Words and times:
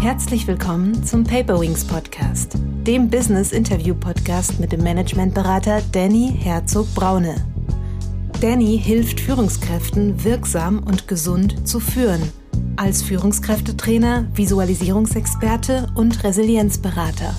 Herzlich 0.00 0.46
willkommen 0.46 1.04
zum 1.04 1.24
Paperwings 1.24 1.84
Podcast, 1.84 2.54
dem 2.86 3.10
Business 3.10 3.52
Interview 3.52 3.94
Podcast 3.94 4.58
mit 4.58 4.72
dem 4.72 4.82
Managementberater 4.82 5.82
Danny 5.92 6.34
Herzog 6.38 6.86
Braune. 6.94 7.34
Danny 8.40 8.80
hilft 8.82 9.20
Führungskräften 9.20 10.24
wirksam 10.24 10.78
und 10.78 11.06
gesund 11.06 11.68
zu 11.68 11.80
führen, 11.80 12.22
als 12.76 13.02
Führungskräftetrainer, 13.02 14.26
Visualisierungsexperte 14.32 15.88
und 15.94 16.24
Resilienzberater. 16.24 17.34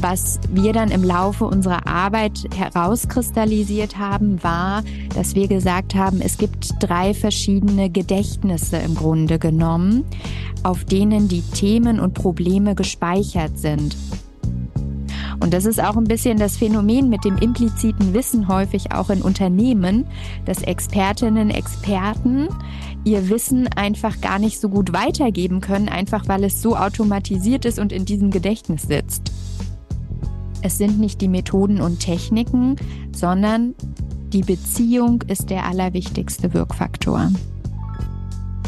Was 0.00 0.38
wir 0.50 0.74
dann 0.74 0.90
im 0.90 1.02
Laufe 1.02 1.46
unserer 1.46 1.86
Arbeit 1.86 2.44
herauskristallisiert 2.54 3.98
haben, 3.98 4.42
war, 4.42 4.82
dass 5.14 5.34
wir 5.34 5.48
gesagt 5.48 5.94
haben, 5.94 6.20
es 6.20 6.36
gibt 6.36 6.74
drei 6.80 7.14
verschiedene 7.14 7.88
Gedächtnisse 7.88 8.76
im 8.76 8.94
Grunde 8.94 9.38
genommen, 9.38 10.04
auf 10.62 10.84
denen 10.84 11.28
die 11.28 11.40
Themen 11.40 11.98
und 11.98 12.12
Probleme 12.12 12.74
gespeichert 12.74 13.58
sind. 13.58 13.96
Und 15.40 15.52
das 15.52 15.64
ist 15.64 15.82
auch 15.82 15.96
ein 15.96 16.04
bisschen 16.04 16.38
das 16.38 16.56
Phänomen 16.56 17.08
mit 17.08 17.24
dem 17.24 17.36
impliziten 17.38 18.14
Wissen 18.14 18.48
häufig 18.48 18.92
auch 18.92 19.10
in 19.10 19.22
Unternehmen, 19.22 20.06
dass 20.44 20.62
Expertinnen, 20.62 21.50
Experten 21.50 22.48
ihr 23.04 23.28
Wissen 23.28 23.68
einfach 23.68 24.20
gar 24.20 24.38
nicht 24.38 24.60
so 24.60 24.68
gut 24.68 24.92
weitergeben 24.92 25.60
können, 25.60 25.88
einfach 25.88 26.26
weil 26.28 26.44
es 26.44 26.60
so 26.60 26.76
automatisiert 26.76 27.64
ist 27.64 27.78
und 27.78 27.92
in 27.92 28.04
diesem 28.04 28.30
Gedächtnis 28.30 28.82
sitzt. 28.82 29.30
Es 30.62 30.78
sind 30.78 30.98
nicht 30.98 31.20
die 31.20 31.28
Methoden 31.28 31.80
und 31.80 32.00
Techniken, 32.00 32.76
sondern 33.14 33.74
die 34.32 34.42
Beziehung 34.42 35.22
ist 35.28 35.50
der 35.50 35.64
allerwichtigste 35.64 36.52
Wirkfaktor. 36.54 37.30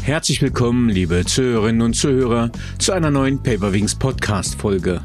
Herzlich 0.01 0.41
willkommen, 0.41 0.89
liebe 0.89 1.25
Zuhörerinnen 1.25 1.81
und 1.81 1.95
Zuhörer, 1.95 2.51
zu 2.77 2.93
einer 2.93 3.11
neuen 3.11 3.43
Paperwings 3.43 3.95
Podcast 3.95 4.55
Folge. 4.55 5.01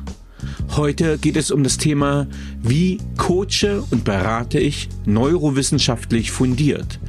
Heute 0.76 1.18
geht 1.18 1.36
es 1.36 1.50
um 1.50 1.64
das 1.64 1.78
Thema, 1.78 2.26
wie 2.62 2.98
coache 3.16 3.82
und 3.90 4.04
berate 4.04 4.58
ich 4.60 4.88
neurowissenschaftlich 5.04 6.30
fundiert. 6.30 7.00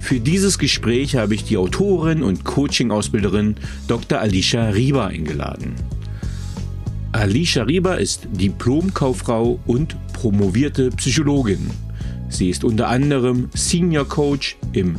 Für 0.00 0.20
dieses 0.20 0.58
Gespräch 0.58 1.16
habe 1.16 1.34
ich 1.34 1.44
die 1.44 1.56
Autorin 1.56 2.22
und 2.22 2.44
Coaching-Ausbilderin 2.44 3.56
Dr. 3.88 4.18
Alicia 4.18 4.68
Rieber 4.68 5.06
eingeladen. 5.06 5.74
Alicia 7.14 7.62
Rieber 7.62 7.98
ist 8.00 8.26
Diplomkauffrau 8.32 9.60
und 9.66 9.94
promovierte 10.12 10.90
Psychologin. 10.90 11.70
Sie 12.28 12.50
ist 12.50 12.64
unter 12.64 12.88
anderem 12.88 13.50
Senior 13.54 14.08
Coach 14.08 14.56
im 14.72 14.96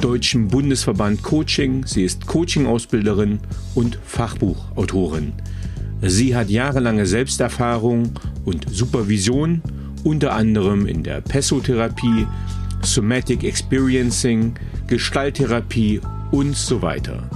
Deutschen 0.00 0.48
Bundesverband 0.48 1.22
Coaching. 1.22 1.84
Sie 1.84 2.04
ist 2.04 2.26
Coaching-Ausbilderin 2.26 3.38
und 3.74 3.98
Fachbuchautorin. 4.02 5.34
Sie 6.00 6.34
hat 6.34 6.48
jahrelange 6.48 7.04
Selbsterfahrung 7.04 8.18
und 8.46 8.66
Supervision, 8.70 9.60
unter 10.04 10.32
anderem 10.32 10.86
in 10.86 11.02
der 11.02 11.20
Pessotherapie, 11.20 12.26
Somatic 12.80 13.44
Experiencing, 13.44 14.54
Gestalttherapie 14.86 16.00
und 16.30 16.56
so 16.56 16.80
weiter. 16.80 17.28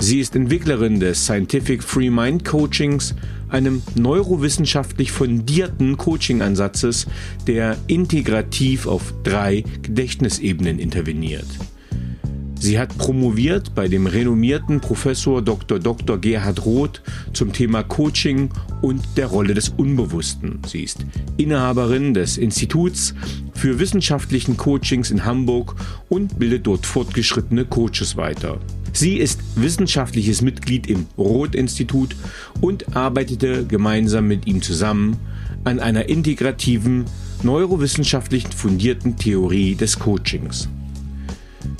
Sie 0.00 0.18
ist 0.18 0.34
Entwicklerin 0.34 1.00
des 1.00 1.24
Scientific 1.24 1.82
Free 1.82 2.10
Mind 2.10 2.44
Coachings, 2.44 3.14
einem 3.54 3.82
neurowissenschaftlich 3.94 5.12
fundierten 5.12 5.96
Coaching-Ansatzes, 5.96 7.06
der 7.46 7.76
integrativ 7.86 8.88
auf 8.88 9.14
drei 9.22 9.62
Gedächtnisebenen 9.82 10.80
interveniert. 10.80 11.46
Sie 12.58 12.78
hat 12.78 12.96
promoviert 12.98 13.74
bei 13.74 13.86
dem 13.86 14.06
renommierten 14.06 14.80
Professor 14.80 15.40
Dr. 15.40 15.78
Dr. 15.78 16.18
Gerhard 16.18 16.64
Roth 16.64 17.02
zum 17.32 17.52
Thema 17.52 17.84
Coaching 17.84 18.48
und 18.82 19.04
der 19.16 19.26
Rolle 19.26 19.54
des 19.54 19.68
Unbewussten. 19.68 20.58
Sie 20.66 20.82
ist 20.82 21.06
Inhaberin 21.36 22.12
des 22.12 22.38
Instituts 22.38 23.14
für 23.54 23.78
wissenschaftlichen 23.78 24.56
Coachings 24.56 25.12
in 25.12 25.24
Hamburg 25.24 25.76
und 26.08 26.38
bildet 26.38 26.66
dort 26.66 26.86
fortgeschrittene 26.86 27.66
Coaches 27.66 28.16
weiter. 28.16 28.58
Sie 28.94 29.16
ist 29.16 29.40
wissenschaftliches 29.56 30.40
Mitglied 30.40 30.86
im 30.86 31.06
Roth-Institut 31.18 32.14
und 32.60 32.96
arbeitete 32.96 33.66
gemeinsam 33.66 34.28
mit 34.28 34.46
ihm 34.46 34.62
zusammen 34.62 35.16
an 35.64 35.80
einer 35.80 36.08
integrativen, 36.08 37.04
neurowissenschaftlich 37.42 38.46
fundierten 38.56 39.16
Theorie 39.16 39.74
des 39.74 39.98
Coachings. 39.98 40.68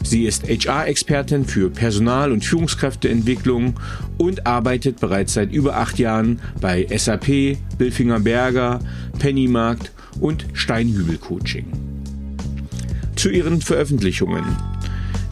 Sie 0.02 0.24
ist 0.24 0.48
HR-Expertin 0.48 1.44
für 1.44 1.70
Personal- 1.70 2.32
und 2.32 2.44
Führungskräfteentwicklung 2.44 3.78
und 4.18 4.44
arbeitet 4.44 4.98
bereits 4.98 5.34
seit 5.34 5.52
über 5.52 5.76
acht 5.76 6.00
Jahren 6.00 6.40
bei 6.60 6.84
SAP, 6.94 7.58
Billfinger 7.78 8.20
Berger, 8.20 8.80
Pennymarkt 9.20 9.92
und 10.20 10.46
Steinhübel 10.52 11.18
Coaching. 11.18 11.66
Zu 13.14 13.30
ihren 13.30 13.60
Veröffentlichungen. 13.60 14.73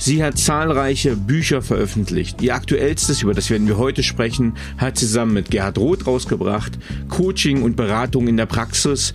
Sie 0.05 0.25
hat 0.25 0.37
zahlreiche 0.37 1.15
Bücher 1.15 1.63
veröffentlicht. 1.63 2.43
Ihr 2.43 2.57
aktuellstes, 2.57 3.23
über 3.23 3.35
das 3.35 3.51
werden 3.51 3.69
wir 3.69 3.79
heute 3.79 4.03
sprechen, 4.03 4.55
hat 4.77 4.99
sie 4.99 5.07
zusammen 5.07 5.35
mit 5.35 5.53
Gerhard 5.53 5.79
Roth 5.79 6.09
rausgebracht. 6.09 6.77
Coaching 7.09 7.63
und 7.63 7.77
Beratung 7.77 8.27
in 8.27 8.37
der 8.37 8.47
Praxis, 8.47 9.13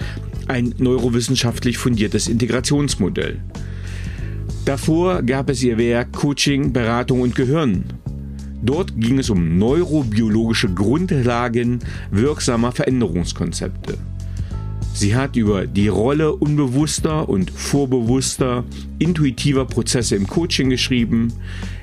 ein 0.47 0.73
neurowissenschaftlich 0.77 1.77
fundiertes 1.77 2.29
Integrationsmodell. 2.29 3.41
Davor 4.63 5.23
gab 5.23 5.49
es 5.49 5.61
ihr 5.61 5.77
Werk 5.77 6.13
Coaching, 6.13 6.71
Beratung 6.71 7.19
und 7.19 7.35
Gehirn. 7.35 7.83
Dort 8.61 8.97
ging 8.97 9.19
es 9.19 9.29
um 9.29 9.57
neurobiologische 9.57 10.69
Grundlagen 10.69 11.79
wirksamer 12.11 12.71
Veränderungskonzepte. 12.71 13.97
Sie 14.97 15.15
hat 15.15 15.35
über 15.35 15.67
die 15.67 15.89
Rolle 15.89 16.33
unbewusster 16.33 17.29
und 17.29 17.51
vorbewusster, 17.51 18.63
intuitiver 18.97 19.65
Prozesse 19.65 20.15
im 20.15 20.25
Coaching 20.25 20.71
geschrieben. 20.71 21.33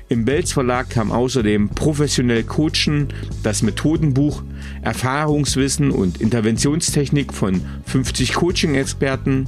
Im 0.09 0.25
Belz 0.25 0.51
Verlag 0.51 0.89
kam 0.89 1.13
außerdem 1.13 1.69
Professionell 1.69 2.43
Coachen, 2.43 3.07
das 3.41 3.61
Methodenbuch, 3.61 4.43
Erfahrungswissen 4.81 5.91
und 5.91 6.19
Interventionstechnik 6.19 7.33
von 7.33 7.61
50 7.85 8.33
Coaching-Experten 8.33 9.47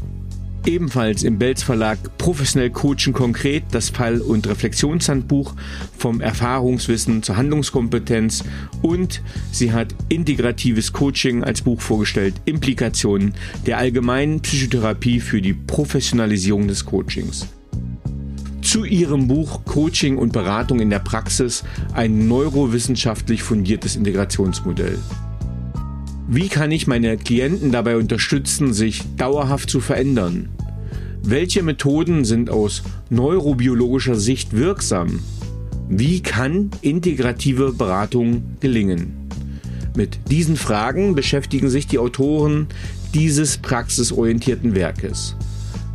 Ebenfalls 0.67 1.23
im 1.23 1.39
Belz 1.39 1.63
Verlag 1.63 1.97
Professionell 2.17 2.69
Coachen 2.69 3.13
konkret 3.13 3.63
das 3.72 3.89
Fall- 3.89 4.19
und 4.19 4.47
Reflexionshandbuch 4.47 5.55
vom 5.97 6.19
Erfahrungswissen 6.19 7.23
zur 7.23 7.38
Handlungskompetenz 7.38 8.44
und 8.81 9.22
sie 9.53 9.72
hat 9.72 9.95
integratives 10.09 10.91
Coaching 10.91 11.41
als 11.41 11.61
Buch 11.61 11.79
vorgestellt, 11.79 12.35
Implikationen 12.44 13.33
der 13.66 13.77
allgemeinen 13.77 14.41
Psychotherapie 14.41 15.22
für 15.22 15.41
die 15.41 15.53
Professionalisierung 15.53 16.67
des 16.67 16.83
Coachings. 16.83 17.47
Zu 18.61 18.83
ihrem 18.83 19.29
Buch 19.29 19.63
Coaching 19.63 20.17
und 20.17 20.33
Beratung 20.33 20.81
in 20.81 20.89
der 20.89 21.00
Praxis 21.00 21.63
ein 21.94 22.27
neurowissenschaftlich 22.27 23.41
fundiertes 23.41 23.95
Integrationsmodell. 23.95 25.00
Wie 26.29 26.49
kann 26.49 26.71
ich 26.71 26.88
meine 26.88 27.15
Klienten 27.15 27.71
dabei 27.71 27.95
unterstützen, 27.95 28.73
sich 28.73 29.03
dauerhaft 29.15 29.69
zu 29.69 29.79
verändern? 29.79 30.49
Welche 31.23 31.63
Methoden 31.63 32.25
sind 32.25 32.49
aus 32.49 32.83
neurobiologischer 33.09 34.15
Sicht 34.15 34.51
wirksam? 34.51 35.21
Wie 35.88 36.21
kann 36.21 36.71
integrative 36.81 37.71
Beratung 37.71 38.43
gelingen? 38.59 39.29
Mit 39.95 40.19
diesen 40.29 40.57
Fragen 40.57 41.15
beschäftigen 41.15 41.69
sich 41.69 41.88
die 41.88 41.97
Autoren 41.97 42.67
dieses 43.13 43.57
praxisorientierten 43.57 44.75
Werkes. 44.75 45.38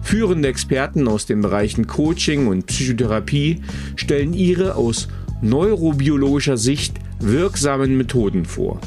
Führende 0.01 0.49
Experten 0.49 1.09
aus 1.09 1.27
den 1.27 1.43
Bereichen 1.43 1.87
Coaching 1.87 2.47
und 2.47 2.67
Psychotherapie 2.69 3.61
stellen 3.97 4.33
ihre 4.33 4.77
aus 4.77 5.09
neurobiologischer 5.43 6.57
Sicht 6.57 6.95
wirksamen 7.21 7.99
Methoden 7.99 8.47
vor. 8.47 8.81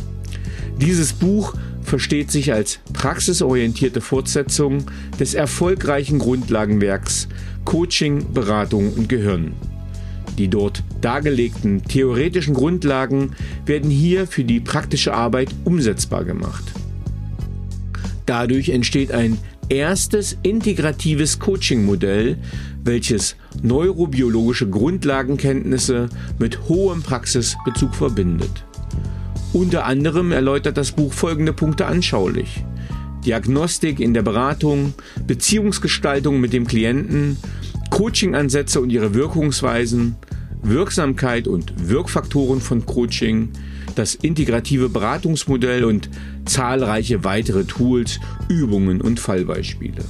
Dieses 0.79 1.13
Buch 1.13 1.53
versteht 1.81 2.31
sich 2.31 2.51
als 2.51 2.79
praxisorientierte 2.93 4.01
Fortsetzung 4.01 4.85
des 5.19 5.33
erfolgreichen 5.33 6.19
Grundlagenwerks 6.19 7.27
Coaching, 7.63 8.33
Beratung 8.33 8.93
und 8.93 9.07
Gehirn. 9.07 9.53
Die 10.37 10.49
dort 10.49 10.83
dargelegten 10.99 11.83
theoretischen 11.83 12.53
Grundlagen 12.53 13.31
werden 13.65 13.89
hier 13.89 14.27
für 14.27 14.43
die 14.43 14.59
praktische 14.59 15.13
Arbeit 15.13 15.49
umsetzbar 15.63 16.25
gemacht. 16.25 16.63
Dadurch 18.25 18.69
entsteht 18.69 19.11
ein 19.11 19.37
erstes 19.69 20.37
integratives 20.43 21.39
Coaching-Modell, 21.39 22.37
welches 22.83 23.35
neurobiologische 23.63 24.69
Grundlagenkenntnisse 24.69 26.09
mit 26.37 26.67
hohem 26.67 27.01
Praxisbezug 27.01 27.95
verbindet. 27.95 28.65
Unter 29.55 29.85
anderem 29.85 30.33
erläutert 30.33 30.75
das 30.75 30.91
Buch 30.91 31.13
folgende 31.13 31.53
Punkte 31.53 31.85
anschaulich. 31.85 32.65
Diagnostik 33.25 34.01
in 34.01 34.13
der 34.13 34.21
Beratung, 34.21 34.93
Beziehungsgestaltung 35.25 36.41
mit 36.41 36.51
dem 36.51 36.67
Klienten, 36.67 37.37
Coachingansätze 37.89 38.81
und 38.81 38.89
ihre 38.89 39.13
Wirkungsweisen, 39.13 40.17
Wirksamkeit 40.61 41.47
und 41.47 41.87
Wirkfaktoren 41.87 42.59
von 42.59 42.85
Coaching, 42.85 43.51
das 43.95 44.15
integrative 44.15 44.89
Beratungsmodell 44.89 45.85
und 45.85 46.09
zahlreiche 46.43 47.23
weitere 47.23 47.63
Tools, 47.63 48.19
Übungen 48.49 48.99
und 48.99 49.21
Fallbeispiele. 49.21 50.03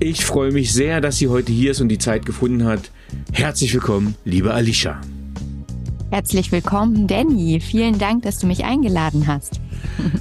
Ich 0.00 0.26
freue 0.26 0.52
mich 0.52 0.74
sehr, 0.74 1.00
dass 1.00 1.16
sie 1.16 1.28
heute 1.28 1.50
hier 1.50 1.70
ist 1.70 1.80
und 1.80 1.88
die 1.88 1.96
Zeit 1.96 2.26
gefunden 2.26 2.64
hat. 2.64 2.90
Herzlich 3.32 3.72
willkommen, 3.72 4.16
liebe 4.26 4.52
Alicia. 4.52 5.00
Herzlich 6.12 6.52
willkommen, 6.52 7.06
Danny. 7.06 7.58
Vielen 7.58 7.98
Dank, 7.98 8.24
dass 8.24 8.38
du 8.38 8.46
mich 8.46 8.66
eingeladen 8.66 9.26
hast. 9.26 9.62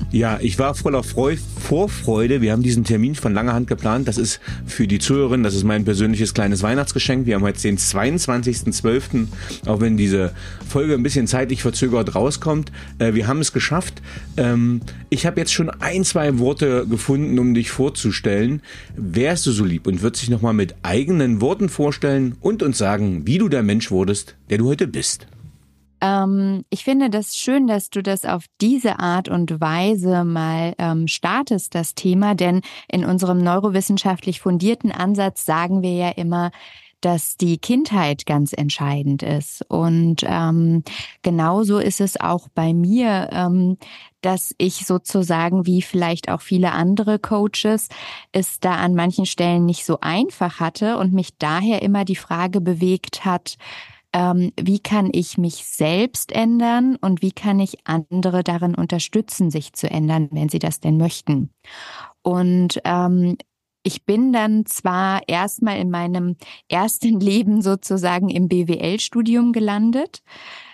Ja, 0.10 0.40
ich 0.42 0.58
war 0.58 0.74
voller 0.74 1.04
Freu 1.04 1.36
Vorfreude. 1.60 2.40
Wir 2.40 2.54
haben 2.54 2.64
diesen 2.64 2.86
Termin 2.86 3.14
von 3.14 3.34
langer 3.34 3.52
Hand 3.52 3.68
geplant. 3.68 4.08
Das 4.08 4.18
ist 4.18 4.40
für 4.66 4.88
die 4.88 5.00
Zuhörerin, 5.00 5.44
das 5.44 5.54
ist 5.54 5.66
mein 5.66 5.84
persönliches 5.84 6.34
kleines 6.34 6.64
Weihnachtsgeschenk. 6.64 7.26
Wir 7.26 7.36
haben 7.36 7.44
heute 7.44 7.62
den 7.62 7.78
22.12., 7.78 9.28
auch 9.66 9.82
wenn 9.82 9.98
diese 9.98 10.34
Folge 10.66 10.94
ein 10.94 11.04
bisschen 11.04 11.28
zeitlich 11.28 11.62
verzögert 11.62 12.16
rauskommt. 12.16 12.72
Äh, 12.98 13.14
wir 13.14 13.28
haben 13.28 13.42
es 13.42 13.52
geschafft. 13.52 14.02
Ähm, 14.38 14.80
ich 15.10 15.26
habe 15.26 15.42
jetzt 15.42 15.52
schon 15.52 15.70
ein, 15.70 16.06
zwei 16.06 16.40
Worte 16.40 16.88
gefunden, 16.88 17.38
um 17.38 17.54
dich 17.54 17.70
vorzustellen. 17.70 18.62
Wärst 18.96 19.46
du 19.46 19.52
so 19.52 19.66
lieb 19.66 19.88
und 19.88 20.02
würdest 20.02 20.24
dich 20.24 20.30
nochmal 20.30 20.54
mit 20.54 20.74
eigenen 20.84 21.42
Worten 21.42 21.68
vorstellen 21.68 22.36
und 22.40 22.64
uns 22.64 22.78
sagen, 22.78 23.28
wie 23.28 23.40
du 23.40 23.50
der 23.50 23.62
Mensch 23.62 23.92
wurdest, 23.92 24.38
der 24.50 24.58
du 24.58 24.70
heute 24.70 24.88
bist? 24.88 25.28
Ähm, 26.02 26.66
ich 26.70 26.84
finde 26.84 27.10
das 27.10 27.36
schön, 27.36 27.68
dass 27.68 27.90
du 27.90 28.02
das 28.02 28.26
auf 28.26 28.46
diese 28.60 29.00
Art 29.00 29.30
und 29.30 29.62
Weise 29.62 30.24
mal 30.24 30.74
ähm, 30.78 31.08
startest, 31.08 31.76
das 31.76 31.96
Thema, 31.96 32.36
denn 32.36 32.62
in 32.88 33.06
unserem 33.06 33.38
neurowissenschaftlich 33.38 34.42
fundierten 34.42 34.92
Ansatz 34.92 35.46
sagen 35.46 35.82
wir 35.82 35.94
ja 35.94 36.10
immer, 36.10 36.52
dass 37.02 37.36
die 37.36 37.58
Kindheit 37.58 38.26
ganz 38.26 38.54
entscheidend 38.54 39.24
ist. 39.24 39.64
Und 39.68 40.24
ähm, 40.24 40.84
genauso 41.24 41.80
ist 41.80 42.00
es 42.00 42.20
auch 42.20 42.48
bei 42.54 42.74
mir, 42.74 43.30
ähm, 43.32 43.78
dass 44.22 44.54
ich 44.60 44.86
sozusagen, 44.86 45.66
wie 45.66 45.82
vielleicht 45.82 46.30
auch 46.30 46.42
viele 46.42 46.72
andere 46.72 47.18
Coaches, 47.18 47.90
es 48.32 48.60
da 48.60 48.76
an 48.76 48.94
manchen 48.94 49.26
Stellen 49.26 49.66
nicht 49.66 49.84
so 49.84 49.98
einfach 50.02 50.60
hatte 50.60 50.98
und 50.98 51.12
mich 51.12 51.32
daher 51.40 51.82
immer 51.82 52.06
die 52.06 52.16
Frage 52.16 52.62
bewegt 52.62 53.26
hat, 53.26 53.58
ähm, 54.14 54.52
wie 54.60 54.80
kann 54.80 55.10
ich 55.14 55.38
mich 55.38 55.66
selbst 55.66 56.32
ändern 56.32 56.98
und 56.98 57.22
wie 57.22 57.32
kann 57.32 57.60
ich 57.60 57.78
andere 57.86 58.44
darin 58.44 58.76
unterstützen, 58.76 59.52
sich 59.52 59.74
zu 59.74 59.90
ändern, 59.90 60.30
wenn 60.32 60.50
sie 60.50 60.60
das 60.60 60.80
denn 60.80 60.98
möchten. 60.98 61.50
Und 62.22 62.82
ähm, 62.84 63.38
ich 63.84 64.06
bin 64.06 64.32
dann 64.32 64.66
zwar 64.66 65.22
erstmal 65.28 65.80
in 65.80 65.90
meinem 65.90 66.36
ersten 66.70 67.20
Leben 67.20 67.62
sozusagen 67.62 68.30
im 68.30 68.48
BWL-Studium 68.48 69.54
gelandet, 69.54 70.22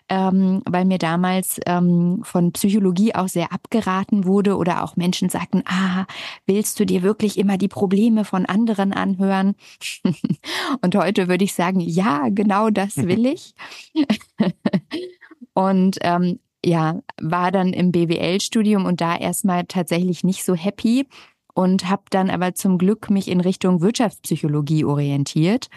ähm, 0.10 0.62
weil 0.66 0.86
mir 0.86 0.98
damals 0.98 1.60
ähm, 1.66 2.22
von 2.24 2.54
Psychologie 2.54 3.14
auch 3.14 3.28
sehr 3.28 3.52
abgeraten 3.52 4.26
wurde 4.26 4.58
oder 4.58 4.84
auch 4.84 4.96
Menschen 4.96 5.30
sagten, 5.30 5.64
ah, 5.66 6.06
willst 6.46 6.80
du 6.80 6.86
dir 6.86 7.04
wirklich 7.04 7.38
immer 7.38 7.58
die 7.58 7.68
Probleme 7.68 8.24
von 8.24 8.46
anderen 8.46 8.94
anhören? 8.94 9.56
Und 10.82 10.96
heute 10.96 11.28
würde 11.28 11.44
ich 11.44 11.54
sagen, 11.54 11.80
ja, 11.80 12.30
genau 12.30 12.70
das 12.70 12.98
will 12.98 13.26
ich. 13.26 13.54
und 15.54 15.98
ähm, 16.02 16.40
ja, 16.64 17.02
war 17.22 17.52
dann 17.52 17.74
im 17.74 17.92
BWL-Studium 17.92 18.86
und 18.86 19.02
da 19.02 19.16
erstmal 19.16 19.66
tatsächlich 19.66 20.24
nicht 20.24 20.44
so 20.44 20.54
happy 20.56 21.08
und 21.54 21.90
habe 21.90 22.04
dann 22.10 22.30
aber 22.30 22.54
zum 22.54 22.78
Glück 22.78 23.10
mich 23.10 23.28
in 23.28 23.42
Richtung 23.42 23.82
Wirtschaftspsychologie 23.82 24.86
orientiert 24.86 25.70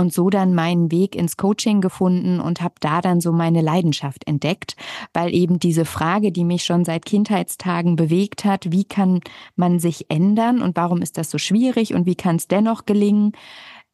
und 0.00 0.12
so 0.12 0.30
dann 0.30 0.54
meinen 0.54 0.90
Weg 0.90 1.14
ins 1.14 1.36
Coaching 1.36 1.80
gefunden 1.80 2.40
und 2.40 2.62
habe 2.62 2.74
da 2.80 3.00
dann 3.00 3.20
so 3.20 3.32
meine 3.32 3.60
Leidenschaft 3.60 4.26
entdeckt, 4.26 4.74
weil 5.12 5.34
eben 5.34 5.58
diese 5.58 5.84
Frage, 5.84 6.32
die 6.32 6.44
mich 6.44 6.64
schon 6.64 6.84
seit 6.84 7.04
Kindheitstagen 7.04 7.96
bewegt 7.96 8.44
hat, 8.44 8.72
wie 8.72 8.84
kann 8.84 9.20
man 9.56 9.78
sich 9.78 10.10
ändern 10.10 10.62
und 10.62 10.76
warum 10.76 11.02
ist 11.02 11.18
das 11.18 11.30
so 11.30 11.38
schwierig 11.38 11.94
und 11.94 12.06
wie 12.06 12.16
kann 12.16 12.36
es 12.36 12.48
dennoch 12.48 12.86
gelingen, 12.86 13.32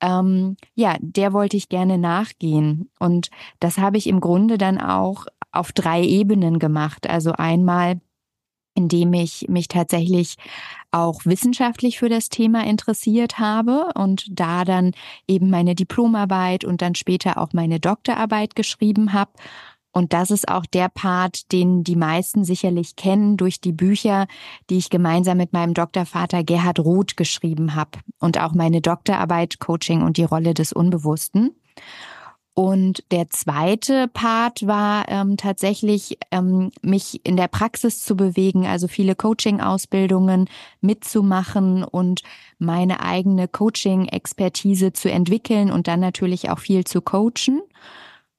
ähm, 0.00 0.56
ja, 0.74 0.96
der 1.00 1.32
wollte 1.32 1.56
ich 1.56 1.68
gerne 1.68 1.98
nachgehen. 1.98 2.90
Und 3.00 3.30
das 3.60 3.78
habe 3.78 3.96
ich 3.96 4.06
im 4.06 4.20
Grunde 4.20 4.58
dann 4.58 4.78
auch 4.78 5.26
auf 5.52 5.72
drei 5.72 6.02
Ebenen 6.02 6.58
gemacht. 6.58 7.08
Also 7.08 7.32
einmal 7.32 8.00
indem 8.76 9.12
ich 9.14 9.46
mich 9.48 9.68
tatsächlich 9.68 10.36
auch 10.92 11.24
wissenschaftlich 11.24 11.98
für 11.98 12.08
das 12.08 12.28
Thema 12.28 12.64
interessiert 12.64 13.38
habe 13.38 13.90
und 13.94 14.26
da 14.30 14.64
dann 14.64 14.92
eben 15.26 15.50
meine 15.50 15.74
Diplomarbeit 15.74 16.64
und 16.64 16.82
dann 16.82 16.94
später 16.94 17.38
auch 17.38 17.52
meine 17.52 17.80
Doktorarbeit 17.80 18.54
geschrieben 18.54 19.12
habe. 19.12 19.32
Und 19.92 20.12
das 20.12 20.30
ist 20.30 20.48
auch 20.48 20.66
der 20.66 20.90
Part, 20.90 21.52
den 21.52 21.82
die 21.82 21.96
meisten 21.96 22.44
sicherlich 22.44 22.96
kennen 22.96 23.38
durch 23.38 23.62
die 23.62 23.72
Bücher, 23.72 24.26
die 24.68 24.76
ich 24.76 24.90
gemeinsam 24.90 25.38
mit 25.38 25.54
meinem 25.54 25.72
Doktorvater 25.72 26.44
Gerhard 26.44 26.80
Roth 26.80 27.16
geschrieben 27.16 27.74
habe 27.74 27.98
und 28.18 28.38
auch 28.38 28.52
meine 28.52 28.82
Doktorarbeit 28.82 29.58
Coaching 29.58 30.02
und 30.02 30.18
die 30.18 30.24
Rolle 30.24 30.52
des 30.52 30.74
Unbewussten. 30.74 31.56
Und 32.58 33.04
der 33.10 33.28
zweite 33.28 34.08
Part 34.08 34.66
war 34.66 35.10
ähm, 35.10 35.36
tatsächlich, 35.36 36.16
ähm, 36.30 36.70
mich 36.80 37.20
in 37.22 37.36
der 37.36 37.48
Praxis 37.48 38.02
zu 38.02 38.16
bewegen, 38.16 38.66
also 38.66 38.88
viele 38.88 39.14
Coaching-Ausbildungen 39.14 40.48
mitzumachen 40.80 41.84
und 41.84 42.22
meine 42.58 43.00
eigene 43.00 43.46
Coaching-Expertise 43.46 44.94
zu 44.94 45.10
entwickeln 45.10 45.70
und 45.70 45.86
dann 45.86 46.00
natürlich 46.00 46.48
auch 46.48 46.58
viel 46.58 46.84
zu 46.84 47.02
coachen. 47.02 47.60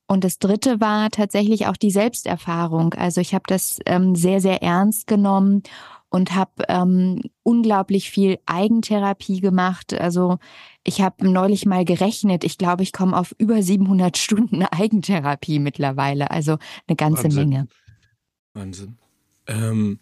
Und 0.07 0.23
das 0.23 0.39
dritte 0.39 0.81
war 0.81 1.11
tatsächlich 1.11 1.67
auch 1.67 1.77
die 1.77 1.91
Selbsterfahrung. 1.91 2.95
Also 2.95 3.21
ich 3.21 3.35
habe 3.35 3.43
das 3.45 3.77
ähm, 3.85 4.15
sehr, 4.15 4.41
sehr 4.41 4.63
ernst 4.63 5.05
genommen 5.05 5.61
und 6.09 6.35
habe 6.35 6.63
ähm, 6.69 7.21
unglaublich 7.43 8.09
viel 8.09 8.39
Eigentherapie 8.45 9.41
gemacht. 9.41 9.93
Also 9.93 10.37
ich 10.83 11.01
habe 11.01 11.29
neulich 11.29 11.65
mal 11.65 11.85
gerechnet. 11.85 12.43
Ich 12.43 12.57
glaube, 12.57 12.83
ich 12.83 12.93
komme 12.93 13.17
auf 13.17 13.35
über 13.37 13.61
700 13.61 14.17
Stunden 14.17 14.63
Eigentherapie 14.63 15.59
mittlerweile. 15.59 16.31
Also 16.31 16.57
eine 16.87 16.95
ganze 16.95 17.25
Wahnsinn. 17.25 17.49
Menge. 17.49 17.67
Wahnsinn. 18.53 18.97
Ähm, 19.47 19.99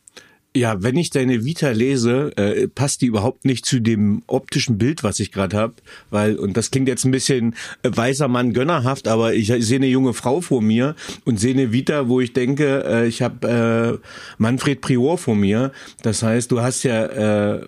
ja, 0.55 0.81
wenn 0.81 0.95
ich 0.95 1.09
deine 1.09 1.43
Vita 1.43 1.69
lese, 1.71 2.31
äh, 2.37 2.67
passt 2.67 3.01
die 3.01 3.07
überhaupt 3.07 3.43
nicht 3.43 3.65
zu 3.65 3.81
dem 3.81 4.23
optischen 4.27 4.77
Bild, 4.77 5.03
was 5.03 5.19
ich 5.19 5.31
gerade 5.31 5.57
habe, 5.57 5.73
weil 6.09 6.37
und 6.37 6.55
das 6.55 6.71
klingt 6.71 6.87
jetzt 6.87 7.03
ein 7.03 7.11
bisschen 7.11 7.55
äh, 7.83 7.91
weiser 7.93 8.29
Mann 8.29 8.53
gönnerhaft, 8.53 9.09
aber 9.09 9.33
ich, 9.33 9.49
ich 9.49 9.65
sehe 9.65 9.77
eine 9.77 9.87
junge 9.87 10.13
Frau 10.13 10.39
vor 10.39 10.61
mir 10.61 10.95
und 11.25 11.39
sehe 11.39 11.53
eine 11.53 11.73
Vita, 11.73 12.07
wo 12.07 12.21
ich 12.21 12.31
denke, 12.31 12.83
äh, 12.87 13.07
ich 13.07 13.21
habe 13.21 13.99
äh, 14.01 14.07
Manfred 14.37 14.79
Prior 14.79 15.17
vor 15.17 15.35
mir. 15.35 15.71
Das 16.03 16.23
heißt, 16.23 16.51
du 16.51 16.61
hast 16.61 16.83
ja 16.83 17.03
äh, 17.05 17.61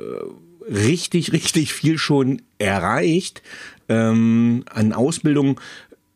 richtig, 0.69 1.33
richtig 1.33 1.73
viel 1.73 1.97
schon 1.97 2.41
erreicht 2.57 3.41
ähm, 3.89 4.63
an 4.69 4.93
Ausbildung. 4.93 5.59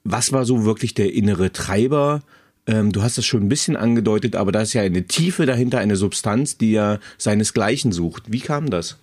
Was 0.04 0.32
war 0.32 0.46
so 0.46 0.64
wirklich 0.64 0.94
der 0.94 1.14
innere 1.14 1.52
Treiber? 1.52 2.22
Ähm, 2.68 2.92
du 2.92 3.02
hast 3.02 3.18
es 3.18 3.26
schon 3.26 3.42
ein 3.44 3.50
bisschen 3.50 3.76
angedeutet, 3.76 4.36
aber 4.36 4.52
da 4.52 4.62
ist 4.62 4.74
ja 4.74 4.82
eine 4.82 5.06
Tiefe 5.08 5.46
dahinter, 5.46 5.80
eine 5.80 5.96
Substanz, 5.96 6.58
die 6.58 6.72
ja 6.72 7.00
seinesgleichen 7.18 7.92
sucht. 7.92 8.32
Wie 8.32 8.40
kam 8.40 8.70
das? 8.70 8.98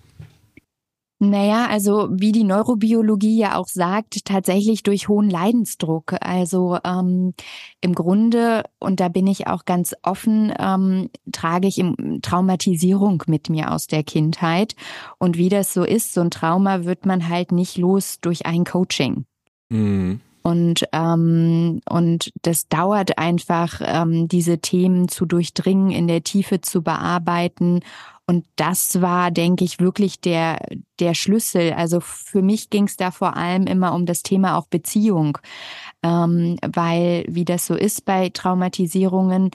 Naja, 1.21 1.67
also 1.69 2.09
wie 2.13 2.31
die 2.31 2.45
Neurobiologie 2.45 3.39
ja 3.39 3.57
auch 3.57 3.67
sagt, 3.67 4.25
tatsächlich 4.25 4.85
durch 4.85 5.09
hohen 5.09 5.29
Leidensdruck. 5.29 6.15
Also 6.21 6.79
ähm, 6.85 7.35
im 7.81 7.95
Grunde, 7.95 8.63
und 8.79 9.01
da 9.01 9.09
bin 9.09 9.27
ich 9.27 9.49
auch 9.49 9.65
ganz 9.65 9.97
offen, 10.05 10.55
ähm, 10.61 11.11
trage 11.33 11.67
ich 11.67 11.79
im 11.79 12.21
Traumatisierung 12.23 13.25
mit 13.27 13.51
mir 13.51 13.73
aus 13.73 13.89
der 13.89 14.05
Kindheit. 14.05 14.77
Und 15.19 15.37
wie 15.37 15.49
das 15.49 15.75
so 15.75 15.83
ist, 15.83 16.15
so 16.15 16.21
ein 16.21 16.31
Trauma 16.31 16.85
wird 16.85 17.05
man 17.05 17.29
halt 17.29 17.51
nicht 17.51 17.79
los 17.79 18.21
durch 18.21 18.47
ein 18.47 18.63
Coaching. 18.63 19.25
Mhm. 19.71 20.21
Und, 20.49 20.85
ähm, 20.93 21.81
und 21.89 22.33
das 22.43 22.69
dauert 22.69 23.19
einfach, 23.19 23.83
ähm, 23.85 24.29
diese 24.29 24.59
Themen 24.61 25.09
zu 25.09 25.27
durchdringen, 25.27 25.91
in 25.91 26.09
der 26.09 26.25
Tiefe 26.25 26.63
zu 26.63 26.83
bearbeiten. 26.83 27.81
Und 28.27 28.47
das 28.57 29.03
war, 29.03 29.31
denke 29.31 29.65
ich, 29.65 29.79
wirklich 29.79 30.21
der, 30.21 30.59
der 31.01 31.13
Schlüssel. 31.13 31.75
Also 31.75 32.01
für 32.01 32.41
mich 32.41 32.71
ging 32.71 32.85
es 32.85 32.97
da 32.97 33.11
vor 33.11 33.37
allem 33.37 33.67
immer 33.67 33.95
um 33.95 34.07
das 34.07 34.23
Thema 34.23 34.57
auch 34.57 34.67
Beziehung. 34.67 35.37
Ähm, 36.03 36.57
weil, 36.67 37.27
wie 37.29 37.45
das 37.45 37.67
so 37.67 37.75
ist 37.75 38.07
bei 38.07 38.31
Traumatisierungen, 38.31 39.51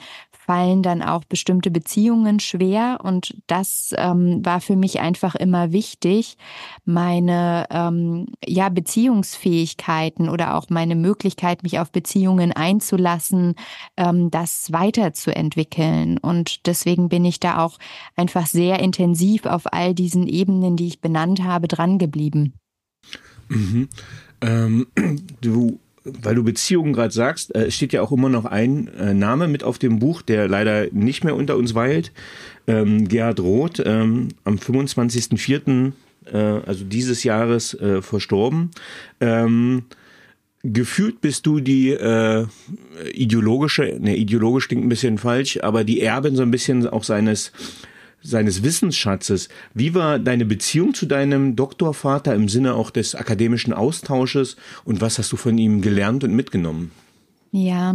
fallen 0.46 0.82
dann 0.82 1.02
auch 1.02 1.24
bestimmte 1.24 1.70
Beziehungen 1.70 2.40
schwer. 2.40 2.98
Und 3.02 3.36
das 3.46 3.94
ähm, 3.96 4.44
war 4.44 4.60
für 4.60 4.76
mich 4.76 5.00
einfach 5.00 5.34
immer 5.34 5.72
wichtig, 5.72 6.36
meine 6.84 7.66
ähm, 7.70 8.26
ja, 8.44 8.68
Beziehungsfähigkeiten 8.68 10.28
oder 10.28 10.56
auch 10.56 10.68
meine 10.68 10.96
Möglichkeit, 10.96 11.62
mich 11.62 11.78
auf 11.78 11.90
Beziehungen 11.90 12.52
einzulassen, 12.52 13.54
ähm, 13.96 14.30
das 14.30 14.72
weiterzuentwickeln. 14.72 16.18
Und 16.18 16.66
deswegen 16.66 17.08
bin 17.08 17.24
ich 17.24 17.40
da 17.40 17.64
auch 17.64 17.78
einfach 18.16 18.46
sehr 18.46 18.80
intensiv 18.80 19.46
auf 19.46 19.72
all 19.72 19.94
diesen 19.94 20.26
Ebenen, 20.26 20.76
die 20.76 20.88
ich 20.88 21.00
benannt 21.00 21.42
habe, 21.42 21.68
dran 21.68 21.98
geblieben. 21.98 22.54
Mhm. 23.48 23.88
Ähm, 24.40 24.86
du 25.40 25.80
weil 26.04 26.34
du 26.34 26.44
Beziehungen 26.44 26.92
gerade 26.92 27.12
sagst, 27.12 27.54
äh, 27.54 27.70
steht 27.70 27.92
ja 27.92 28.02
auch 28.02 28.12
immer 28.12 28.28
noch 28.28 28.44
ein 28.44 28.88
äh, 28.88 29.14
Name 29.14 29.48
mit 29.48 29.64
auf 29.64 29.78
dem 29.78 29.98
Buch, 29.98 30.22
der 30.22 30.48
leider 30.48 30.86
nicht 30.92 31.24
mehr 31.24 31.34
unter 31.34 31.56
uns 31.56 31.74
weilt. 31.74 32.12
Ähm, 32.66 33.08
Gerhard 33.08 33.40
Roth, 33.40 33.82
ähm, 33.84 34.28
am 34.44 34.56
25.04., 34.56 35.92
äh, 36.26 36.36
also 36.36 36.84
dieses 36.84 37.24
Jahres, 37.24 37.74
äh, 37.74 38.02
verstorben. 38.02 38.70
Ähm, 39.20 39.84
gefühlt 40.62 41.20
bist 41.20 41.46
du 41.46 41.60
die 41.60 41.90
äh, 41.90 42.46
ideologische, 43.12 43.96
ne, 44.00 44.16
ideologisch 44.16 44.68
klingt 44.68 44.84
ein 44.84 44.88
bisschen 44.88 45.18
falsch, 45.18 45.58
aber 45.62 45.84
die 45.84 46.00
Erbin 46.00 46.36
so 46.36 46.42
ein 46.42 46.50
bisschen 46.50 46.86
auch 46.86 47.04
seines 47.04 47.52
seines 48.24 48.62
Wissensschatzes. 48.62 49.48
Wie 49.74 49.94
war 49.94 50.18
deine 50.18 50.46
Beziehung 50.46 50.94
zu 50.94 51.06
deinem 51.06 51.54
Doktorvater 51.54 52.34
im 52.34 52.48
Sinne 52.48 52.74
auch 52.74 52.90
des 52.90 53.14
akademischen 53.14 53.72
Austausches 53.72 54.56
und 54.84 55.00
was 55.00 55.18
hast 55.18 55.30
du 55.30 55.36
von 55.36 55.56
ihm 55.58 55.82
gelernt 55.82 56.24
und 56.24 56.34
mitgenommen? 56.34 56.90
Ja, 57.52 57.94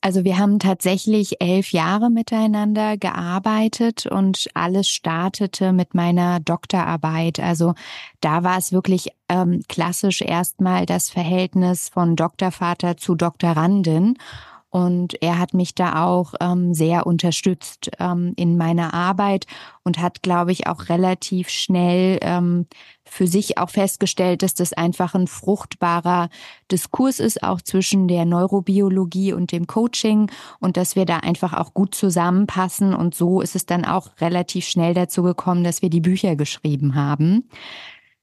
also 0.00 0.22
wir 0.22 0.38
haben 0.38 0.60
tatsächlich 0.60 1.40
elf 1.40 1.72
Jahre 1.72 2.10
miteinander 2.10 2.96
gearbeitet 2.96 4.06
und 4.06 4.48
alles 4.54 4.88
startete 4.88 5.72
mit 5.72 5.94
meiner 5.94 6.38
Doktorarbeit. 6.38 7.40
Also 7.40 7.74
da 8.20 8.44
war 8.44 8.58
es 8.58 8.70
wirklich 8.70 9.08
ähm, 9.28 9.62
klassisch 9.68 10.22
erstmal 10.22 10.86
das 10.86 11.10
Verhältnis 11.10 11.88
von 11.88 12.14
Doktorvater 12.14 12.96
zu 12.96 13.16
Doktorandin. 13.16 14.18
Und 14.70 15.22
er 15.22 15.38
hat 15.38 15.54
mich 15.54 15.74
da 15.74 16.04
auch 16.04 16.34
ähm, 16.40 16.74
sehr 16.74 17.06
unterstützt 17.06 17.90
ähm, 17.98 18.34
in 18.36 18.58
meiner 18.58 18.92
Arbeit 18.92 19.46
und 19.82 19.98
hat, 19.98 20.22
glaube 20.22 20.52
ich, 20.52 20.66
auch 20.66 20.90
relativ 20.90 21.48
schnell 21.48 22.18
ähm, 22.20 22.66
für 23.06 23.26
sich 23.26 23.56
auch 23.56 23.70
festgestellt, 23.70 24.42
dass 24.42 24.52
das 24.52 24.74
einfach 24.74 25.14
ein 25.14 25.26
fruchtbarer 25.26 26.28
Diskurs 26.70 27.18
ist, 27.18 27.42
auch 27.42 27.62
zwischen 27.62 28.08
der 28.08 28.26
Neurobiologie 28.26 29.32
und 29.32 29.52
dem 29.52 29.66
Coaching 29.66 30.30
und 30.60 30.76
dass 30.76 30.96
wir 30.96 31.06
da 31.06 31.18
einfach 31.18 31.54
auch 31.54 31.72
gut 31.72 31.94
zusammenpassen. 31.94 32.94
Und 32.94 33.14
so 33.14 33.40
ist 33.40 33.56
es 33.56 33.64
dann 33.64 33.86
auch 33.86 34.10
relativ 34.20 34.66
schnell 34.66 34.92
dazu 34.92 35.22
gekommen, 35.22 35.64
dass 35.64 35.80
wir 35.80 35.88
die 35.88 36.02
Bücher 36.02 36.36
geschrieben 36.36 36.94
haben. 36.94 37.48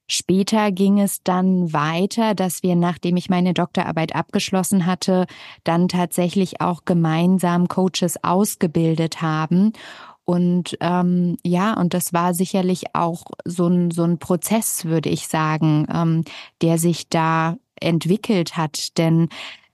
Später 0.08 0.70
ging 0.70 1.00
es 1.00 1.22
dann 1.22 1.72
weiter, 1.72 2.34
dass 2.34 2.62
wir, 2.62 2.76
nachdem 2.76 3.16
ich 3.16 3.28
meine 3.28 3.54
Doktorarbeit 3.54 4.14
abgeschlossen 4.14 4.86
hatte, 4.86 5.26
dann 5.64 5.88
tatsächlich 5.88 6.60
auch 6.60 6.84
gemeinsam 6.84 7.68
Coaches 7.68 8.22
ausgebildet 8.22 9.20
haben. 9.20 9.72
Und 10.24 10.76
ähm, 10.80 11.36
ja, 11.44 11.74
und 11.74 11.94
das 11.94 12.12
war 12.12 12.34
sicherlich 12.34 12.94
auch 12.94 13.24
so 13.44 13.68
ein, 13.68 13.90
so 13.90 14.04
ein 14.04 14.18
Prozess, 14.18 14.84
würde 14.84 15.08
ich 15.08 15.28
sagen, 15.28 15.86
ähm, 15.92 16.24
der 16.62 16.78
sich 16.78 17.08
da 17.08 17.56
entwickelt 17.80 18.56
hat. 18.56 18.98
Denn 18.98 19.28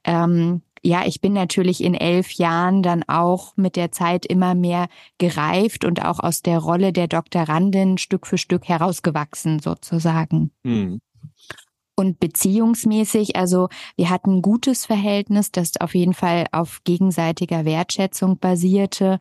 ähm, 0.04 0.62
ja, 0.84 1.06
ich 1.06 1.20
bin 1.20 1.32
natürlich 1.32 1.82
in 1.82 1.94
elf 1.94 2.32
Jahren 2.32 2.82
dann 2.82 3.04
auch 3.06 3.56
mit 3.56 3.76
der 3.76 3.92
Zeit 3.92 4.26
immer 4.26 4.54
mehr 4.54 4.88
gereift 5.18 5.84
und 5.84 6.04
auch 6.04 6.18
aus 6.18 6.42
der 6.42 6.58
Rolle 6.58 6.92
der 6.92 7.06
Doktorandin 7.06 7.98
Stück 7.98 8.26
für 8.26 8.38
Stück 8.38 8.68
herausgewachsen 8.68 9.60
sozusagen. 9.60 10.50
Mhm. 10.64 11.00
Und 11.94 12.18
beziehungsmäßig, 12.18 13.36
also 13.36 13.68
wir 13.96 14.10
hatten 14.10 14.38
ein 14.38 14.42
gutes 14.42 14.86
Verhältnis, 14.86 15.52
das 15.52 15.80
auf 15.80 15.94
jeden 15.94 16.14
Fall 16.14 16.46
auf 16.50 16.80
gegenseitiger 16.84 17.64
Wertschätzung 17.64 18.38
basierte. 18.38 19.20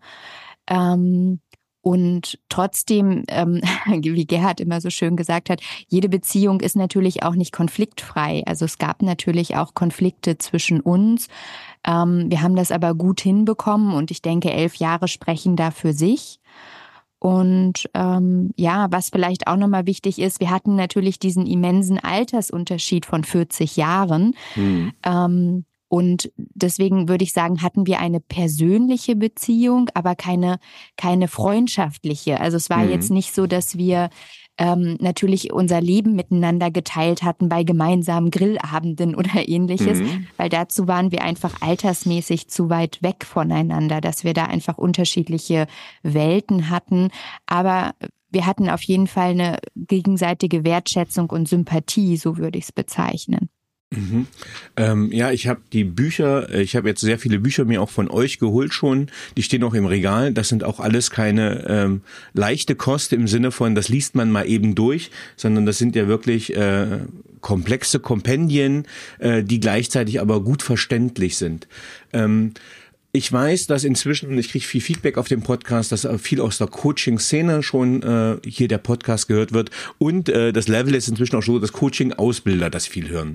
Ähm, 0.67 1.41
und 1.81 2.39
trotzdem, 2.49 3.23
ähm, 3.27 3.61
wie 3.87 4.25
Gerhard 4.25 4.59
immer 4.59 4.81
so 4.81 4.89
schön 4.89 5.15
gesagt 5.15 5.49
hat, 5.49 5.61
jede 5.87 6.09
Beziehung 6.09 6.61
ist 6.61 6.75
natürlich 6.75 7.23
auch 7.23 7.35
nicht 7.35 7.51
konfliktfrei. 7.51 8.43
Also 8.45 8.65
es 8.65 8.77
gab 8.77 9.01
natürlich 9.01 9.55
auch 9.57 9.73
Konflikte 9.73 10.37
zwischen 10.37 10.79
uns. 10.79 11.27
Ähm, 11.85 12.29
wir 12.29 12.41
haben 12.41 12.55
das 12.55 12.71
aber 12.71 12.93
gut 12.93 13.21
hinbekommen 13.21 13.93
und 13.93 14.11
ich 14.11 14.21
denke, 14.21 14.51
elf 14.51 14.75
Jahre 14.75 15.07
sprechen 15.07 15.55
da 15.55 15.71
für 15.71 15.93
sich. 15.93 16.39
Und 17.17 17.87
ähm, 17.93 18.51
ja, 18.55 18.87
was 18.89 19.09
vielleicht 19.09 19.45
auch 19.45 19.55
nochmal 19.55 19.85
wichtig 19.85 20.17
ist, 20.17 20.39
wir 20.39 20.49
hatten 20.49 20.75
natürlich 20.75 21.19
diesen 21.19 21.45
immensen 21.45 21.99
Altersunterschied 21.99 23.05
von 23.05 23.23
40 23.23 23.77
Jahren. 23.77 24.33
Mhm. 24.55 24.91
Ähm, 25.03 25.65
und 25.91 26.31
deswegen 26.37 27.09
würde 27.09 27.25
ich 27.25 27.33
sagen, 27.33 27.61
hatten 27.61 27.85
wir 27.85 27.99
eine 27.99 28.21
persönliche 28.21 29.13
Beziehung, 29.13 29.89
aber 29.93 30.15
keine, 30.15 30.57
keine 30.95 31.27
freundschaftliche. 31.27 32.39
Also 32.39 32.55
es 32.55 32.69
war 32.69 32.77
mhm. 32.77 32.91
jetzt 32.91 33.11
nicht 33.11 33.35
so, 33.35 33.45
dass 33.45 33.77
wir 33.77 34.09
ähm, 34.57 34.95
natürlich 35.01 35.51
unser 35.51 35.81
Leben 35.81 36.15
miteinander 36.15 36.71
geteilt 36.71 37.23
hatten 37.23 37.49
bei 37.49 37.65
gemeinsamen 37.65 38.31
Grillabenden 38.31 39.15
oder 39.17 39.45
ähnliches, 39.45 39.99
mhm. 39.99 40.27
weil 40.37 40.47
dazu 40.47 40.87
waren 40.87 41.11
wir 41.11 41.25
einfach 41.25 41.61
altersmäßig 41.61 42.47
zu 42.47 42.69
weit 42.69 43.03
weg 43.03 43.25
voneinander, 43.25 43.99
dass 43.99 44.23
wir 44.23 44.33
da 44.33 44.45
einfach 44.45 44.77
unterschiedliche 44.77 45.67
Welten 46.03 46.69
hatten. 46.69 47.09
Aber 47.47 47.95
wir 48.29 48.45
hatten 48.45 48.69
auf 48.69 48.83
jeden 48.83 49.07
Fall 49.07 49.31
eine 49.31 49.57
gegenseitige 49.75 50.63
Wertschätzung 50.63 51.29
und 51.31 51.49
Sympathie, 51.49 52.15
so 52.15 52.37
würde 52.37 52.59
ich 52.59 52.63
es 52.63 52.71
bezeichnen. 52.71 53.49
Mhm. 53.93 54.27
Ähm, 54.77 55.11
ja, 55.11 55.31
ich 55.31 55.47
habe 55.47 55.59
die 55.73 55.83
Bücher, 55.83 56.49
äh, 56.49 56.61
ich 56.61 56.77
habe 56.77 56.87
jetzt 56.87 57.01
sehr 57.01 57.19
viele 57.19 57.39
Bücher 57.39 57.65
mir 57.65 57.81
auch 57.81 57.89
von 57.89 58.09
euch 58.09 58.39
geholt 58.39 58.73
schon. 58.73 59.07
Die 59.35 59.43
stehen 59.43 59.63
auch 59.63 59.73
im 59.73 59.85
Regal. 59.85 60.31
Das 60.33 60.47
sind 60.47 60.63
auch 60.63 60.79
alles 60.79 61.11
keine 61.11 61.65
ähm, 61.67 62.01
leichte 62.33 62.75
Kost 62.75 63.11
im 63.11 63.27
Sinne 63.27 63.51
von, 63.51 63.75
das 63.75 63.89
liest 63.89 64.15
man 64.15 64.31
mal 64.31 64.47
eben 64.47 64.75
durch, 64.75 65.11
sondern 65.35 65.65
das 65.65 65.77
sind 65.77 65.95
ja 65.97 66.07
wirklich 66.07 66.55
äh, 66.55 66.99
komplexe 67.41 67.99
Kompendien, 67.99 68.85
äh, 69.19 69.43
die 69.43 69.59
gleichzeitig 69.59 70.21
aber 70.21 70.41
gut 70.41 70.63
verständlich 70.63 71.35
sind. 71.35 71.67
Ähm, 72.13 72.53
ich 73.13 73.31
weiß, 73.31 73.67
dass 73.67 73.83
inzwischen, 73.83 74.29
und 74.29 74.37
ich 74.37 74.51
kriege 74.51 74.65
viel 74.65 74.81
Feedback 74.81 75.17
auf 75.17 75.27
dem 75.27 75.41
Podcast, 75.41 75.91
dass 75.91 76.07
viel 76.19 76.39
aus 76.39 76.57
der 76.57 76.67
Coaching-Szene 76.67 77.61
schon 77.61 78.01
äh, 78.03 78.37
hier 78.47 78.67
der 78.67 78.77
Podcast 78.77 79.27
gehört 79.27 79.51
wird. 79.51 79.69
Und 79.97 80.29
äh, 80.29 80.53
das 80.53 80.67
Level 80.67 80.95
ist 80.95 81.09
inzwischen 81.09 81.35
auch 81.35 81.43
so, 81.43 81.59
dass 81.59 81.73
Coaching-Ausbilder 81.73 82.69
das 82.69 82.87
viel 82.87 83.09
hören. 83.09 83.33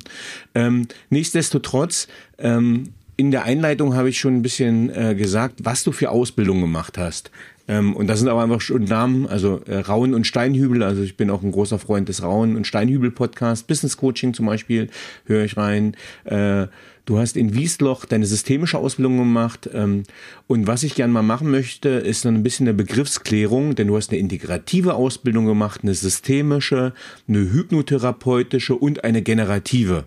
Ähm, 0.54 0.88
nichtsdestotrotz, 1.10 2.08
ähm, 2.38 2.94
in 3.18 3.30
der 3.30 3.44
Einleitung 3.44 3.94
habe 3.94 4.08
ich 4.08 4.18
schon 4.18 4.36
ein 4.36 4.42
bisschen 4.42 4.90
äh, 4.90 5.14
gesagt, 5.14 5.60
was 5.62 5.84
du 5.84 5.92
für 5.92 6.10
Ausbildung 6.10 6.60
gemacht 6.60 6.98
hast. 6.98 7.30
Ähm, 7.68 7.96
und 7.96 8.06
das 8.06 8.20
sind 8.20 8.28
aber 8.28 8.42
einfach 8.42 8.60
schon 8.60 8.84
Namen, 8.84 9.26
also 9.26 9.60
äh, 9.66 9.78
Rauen 9.78 10.14
und 10.14 10.26
Steinhübel. 10.26 10.82
Also 10.82 11.02
ich 11.02 11.16
bin 11.16 11.30
auch 11.30 11.42
ein 11.42 11.52
großer 11.52 11.78
Freund 11.78 12.08
des 12.08 12.22
Rauen 12.22 12.56
und 12.56 12.66
Steinhübel 12.66 13.10
Podcast. 13.10 13.66
Business 13.66 13.96
Coaching 13.96 14.34
zum 14.34 14.46
Beispiel 14.46 14.88
höre 15.24 15.44
ich 15.44 15.56
rein. 15.56 15.96
Äh, 16.24 16.66
Du 17.06 17.18
hast 17.18 17.36
in 17.36 17.54
Wiesloch 17.54 18.04
deine 18.04 18.26
systemische 18.26 18.78
Ausbildung 18.78 19.16
gemacht. 19.16 19.70
Ähm, 19.72 20.02
und 20.48 20.66
was 20.66 20.82
ich 20.82 20.96
gerne 20.96 21.12
mal 21.12 21.22
machen 21.22 21.50
möchte, 21.50 21.88
ist 21.88 22.24
dann 22.24 22.34
ein 22.34 22.42
bisschen 22.42 22.66
eine 22.66 22.74
Begriffsklärung, 22.74 23.76
denn 23.76 23.86
du 23.86 23.96
hast 23.96 24.10
eine 24.10 24.18
integrative 24.18 24.94
Ausbildung 24.94 25.46
gemacht, 25.46 25.80
eine 25.84 25.94
systemische, 25.94 26.92
eine 27.28 27.38
hypnotherapeutische 27.38 28.74
und 28.74 29.04
eine 29.04 29.22
generative. 29.22 30.04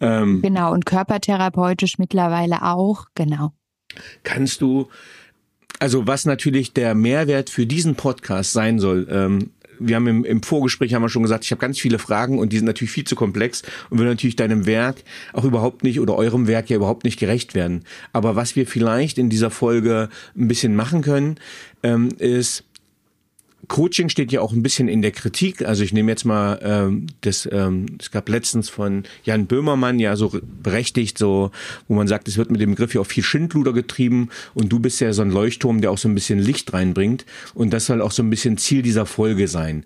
Ähm, 0.00 0.40
genau, 0.40 0.72
und 0.72 0.86
körpertherapeutisch 0.86 1.98
mittlerweile 1.98 2.62
auch, 2.62 3.04
genau. 3.14 3.52
Kannst 4.24 4.62
du 4.62 4.88
also 5.78 6.06
was 6.06 6.24
natürlich 6.24 6.72
der 6.72 6.94
Mehrwert 6.94 7.50
für 7.50 7.66
diesen 7.66 7.96
Podcast 7.96 8.52
sein 8.52 8.78
soll, 8.78 9.06
ähm, 9.10 9.50
wir 9.86 9.96
haben 9.96 10.06
im, 10.06 10.24
im 10.24 10.42
Vorgespräch 10.42 10.94
haben 10.94 11.02
wir 11.02 11.08
schon 11.08 11.22
gesagt, 11.22 11.44
ich 11.44 11.50
habe 11.50 11.60
ganz 11.60 11.78
viele 11.78 11.98
Fragen 11.98 12.38
und 12.38 12.52
die 12.52 12.58
sind 12.58 12.66
natürlich 12.66 12.92
viel 12.92 13.04
zu 13.04 13.16
komplex 13.16 13.62
und 13.90 13.98
will 13.98 14.06
natürlich 14.06 14.36
deinem 14.36 14.66
Werk 14.66 14.96
auch 15.32 15.44
überhaupt 15.44 15.82
nicht 15.84 16.00
oder 16.00 16.16
eurem 16.16 16.46
Werk 16.46 16.70
ja 16.70 16.76
überhaupt 16.76 17.04
nicht 17.04 17.18
gerecht 17.18 17.54
werden. 17.54 17.84
Aber 18.12 18.36
was 18.36 18.56
wir 18.56 18.66
vielleicht 18.66 19.18
in 19.18 19.30
dieser 19.30 19.50
Folge 19.50 20.08
ein 20.36 20.48
bisschen 20.48 20.74
machen 20.74 21.02
können, 21.02 21.36
ähm, 21.82 22.08
ist 22.18 22.64
Coaching 23.68 24.08
steht 24.08 24.32
ja 24.32 24.40
auch 24.40 24.52
ein 24.52 24.62
bisschen 24.62 24.88
in 24.88 25.02
der 25.02 25.12
Kritik. 25.12 25.62
Also 25.62 25.84
ich 25.84 25.92
nehme 25.92 26.10
jetzt 26.10 26.24
mal 26.24 26.58
ähm, 26.62 27.06
das, 27.20 27.48
ähm, 27.50 27.86
es 28.00 28.10
gab 28.10 28.28
letztens 28.28 28.68
von 28.68 29.04
Jan 29.24 29.46
Böhmermann 29.46 29.98
ja 29.98 30.16
so 30.16 30.32
berechtigt, 30.62 31.16
so, 31.16 31.50
wo 31.88 31.94
man 31.94 32.08
sagt, 32.08 32.28
es 32.28 32.36
wird 32.36 32.50
mit 32.50 32.60
dem 32.60 32.70
Begriff 32.70 32.94
ja 32.94 33.00
auch 33.00 33.06
viel 33.06 33.22
Schindluder 33.22 33.72
getrieben 33.72 34.30
und 34.54 34.70
du 34.70 34.80
bist 34.80 35.00
ja 35.00 35.12
so 35.12 35.22
ein 35.22 35.30
Leuchtturm, 35.30 35.80
der 35.80 35.90
auch 35.90 35.98
so 35.98 36.08
ein 36.08 36.14
bisschen 36.14 36.38
Licht 36.38 36.72
reinbringt. 36.72 37.24
Und 37.54 37.72
das 37.72 37.86
soll 37.86 38.02
auch 38.02 38.12
so 38.12 38.22
ein 38.22 38.30
bisschen 38.30 38.58
Ziel 38.58 38.82
dieser 38.82 39.06
Folge 39.06 39.48
sein. 39.48 39.84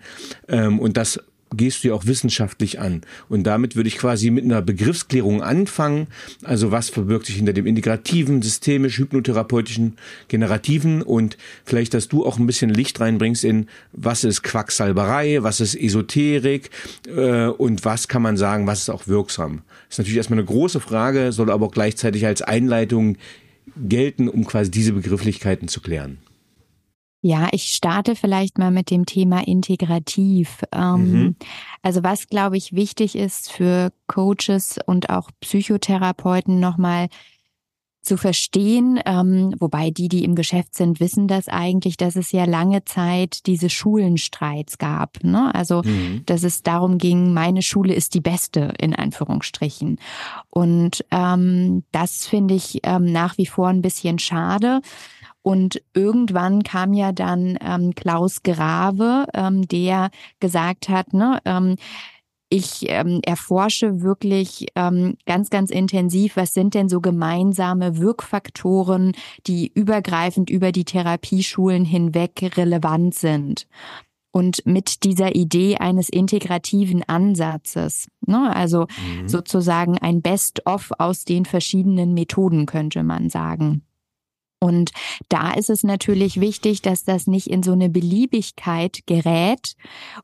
Ähm, 0.48 0.78
und 0.78 0.96
das 0.96 1.20
gehst 1.54 1.84
du 1.84 1.88
ja 1.88 1.94
auch 1.94 2.06
wissenschaftlich 2.06 2.80
an. 2.80 3.02
Und 3.28 3.44
damit 3.44 3.76
würde 3.76 3.88
ich 3.88 3.98
quasi 3.98 4.30
mit 4.30 4.44
einer 4.44 4.62
Begriffsklärung 4.62 5.42
anfangen. 5.42 6.08
Also 6.42 6.72
was 6.72 6.90
verbirgt 6.90 7.26
sich 7.26 7.36
hinter 7.36 7.52
dem 7.52 7.66
integrativen, 7.66 8.42
systemisch, 8.42 8.98
hypnotherapeutischen, 8.98 9.96
generativen 10.28 11.02
und 11.02 11.36
vielleicht, 11.64 11.94
dass 11.94 12.08
du 12.08 12.26
auch 12.26 12.38
ein 12.38 12.46
bisschen 12.46 12.70
Licht 12.70 13.00
reinbringst 13.00 13.44
in, 13.44 13.68
was 13.92 14.24
ist 14.24 14.42
Quacksalberei, 14.42 15.42
was 15.42 15.60
ist 15.60 15.76
Esoterik 15.76 16.70
äh, 17.06 17.46
und 17.46 17.84
was 17.84 18.08
kann 18.08 18.22
man 18.22 18.36
sagen, 18.36 18.66
was 18.66 18.80
ist 18.80 18.90
auch 18.90 19.06
wirksam. 19.06 19.62
Das 19.88 19.94
ist 19.94 19.98
natürlich 19.98 20.16
erstmal 20.16 20.40
eine 20.40 20.46
große 20.46 20.80
Frage, 20.80 21.32
soll 21.32 21.50
aber 21.50 21.66
auch 21.66 21.72
gleichzeitig 21.72 22.26
als 22.26 22.42
Einleitung 22.42 23.16
gelten, 23.76 24.28
um 24.28 24.44
quasi 24.44 24.70
diese 24.70 24.92
Begrifflichkeiten 24.92 25.68
zu 25.68 25.80
klären. 25.80 26.18
Ja, 27.26 27.48
ich 27.50 27.74
starte 27.74 28.14
vielleicht 28.14 28.56
mal 28.56 28.70
mit 28.70 28.88
dem 28.88 29.04
Thema 29.04 29.44
integrativ. 29.44 30.62
Ähm, 30.70 31.10
mhm. 31.10 31.36
Also 31.82 32.04
was, 32.04 32.28
glaube 32.28 32.56
ich, 32.56 32.72
wichtig 32.72 33.16
ist 33.16 33.50
für 33.50 33.92
Coaches 34.06 34.78
und 34.86 35.10
auch 35.10 35.32
Psychotherapeuten 35.40 36.60
nochmal 36.60 37.08
zu 38.02 38.16
verstehen, 38.16 39.00
ähm, 39.04 39.56
wobei 39.58 39.90
die, 39.90 40.06
die 40.06 40.22
im 40.22 40.36
Geschäft 40.36 40.76
sind, 40.76 41.00
wissen 41.00 41.26
das 41.26 41.48
eigentlich, 41.48 41.96
dass 41.96 42.14
es 42.14 42.30
ja 42.30 42.44
lange 42.44 42.84
Zeit 42.84 43.44
diese 43.46 43.70
Schulenstreits 43.70 44.78
gab. 44.78 45.24
Ne? 45.24 45.52
Also, 45.52 45.82
mhm. 45.84 46.22
dass 46.26 46.44
es 46.44 46.62
darum 46.62 46.98
ging, 46.98 47.34
meine 47.34 47.62
Schule 47.62 47.92
ist 47.92 48.14
die 48.14 48.20
beste, 48.20 48.72
in 48.78 48.94
Anführungsstrichen. 48.94 49.98
Und 50.48 51.04
ähm, 51.10 51.82
das 51.90 52.24
finde 52.26 52.54
ich 52.54 52.78
ähm, 52.84 53.10
nach 53.10 53.36
wie 53.36 53.46
vor 53.46 53.66
ein 53.66 53.82
bisschen 53.82 54.20
schade. 54.20 54.80
Und 55.46 55.80
irgendwann 55.94 56.64
kam 56.64 56.92
ja 56.92 57.12
dann 57.12 57.56
ähm, 57.60 57.94
Klaus 57.94 58.42
Grave, 58.42 59.26
ähm, 59.32 59.68
der 59.68 60.10
gesagt 60.40 60.88
hat, 60.88 61.12
ne, 61.12 61.38
ähm, 61.44 61.76
ich 62.48 62.86
ähm, 62.88 63.20
erforsche 63.24 64.02
wirklich 64.02 64.66
ähm, 64.74 65.14
ganz, 65.24 65.48
ganz 65.48 65.70
intensiv, 65.70 66.36
was 66.36 66.52
sind 66.52 66.74
denn 66.74 66.88
so 66.88 67.00
gemeinsame 67.00 67.98
Wirkfaktoren, 67.98 69.12
die 69.46 69.70
übergreifend 69.72 70.50
über 70.50 70.72
die 70.72 70.84
Therapieschulen 70.84 71.84
hinweg 71.84 72.56
relevant 72.56 73.14
sind. 73.14 73.68
Und 74.32 74.66
mit 74.66 75.04
dieser 75.04 75.36
Idee 75.36 75.76
eines 75.76 76.08
integrativen 76.08 77.04
Ansatzes, 77.06 78.08
ne, 78.26 78.50
also 78.52 78.88
mhm. 79.20 79.28
sozusagen 79.28 79.96
ein 79.98 80.22
Best-of 80.22 80.90
aus 80.98 81.24
den 81.24 81.44
verschiedenen 81.44 82.14
Methoden, 82.14 82.66
könnte 82.66 83.04
man 83.04 83.30
sagen. 83.30 83.82
Und 84.58 84.90
da 85.28 85.52
ist 85.52 85.68
es 85.68 85.82
natürlich 85.82 86.40
wichtig, 86.40 86.80
dass 86.80 87.04
das 87.04 87.26
nicht 87.26 87.48
in 87.48 87.62
so 87.62 87.72
eine 87.72 87.90
Beliebigkeit 87.90 89.00
gerät 89.06 89.74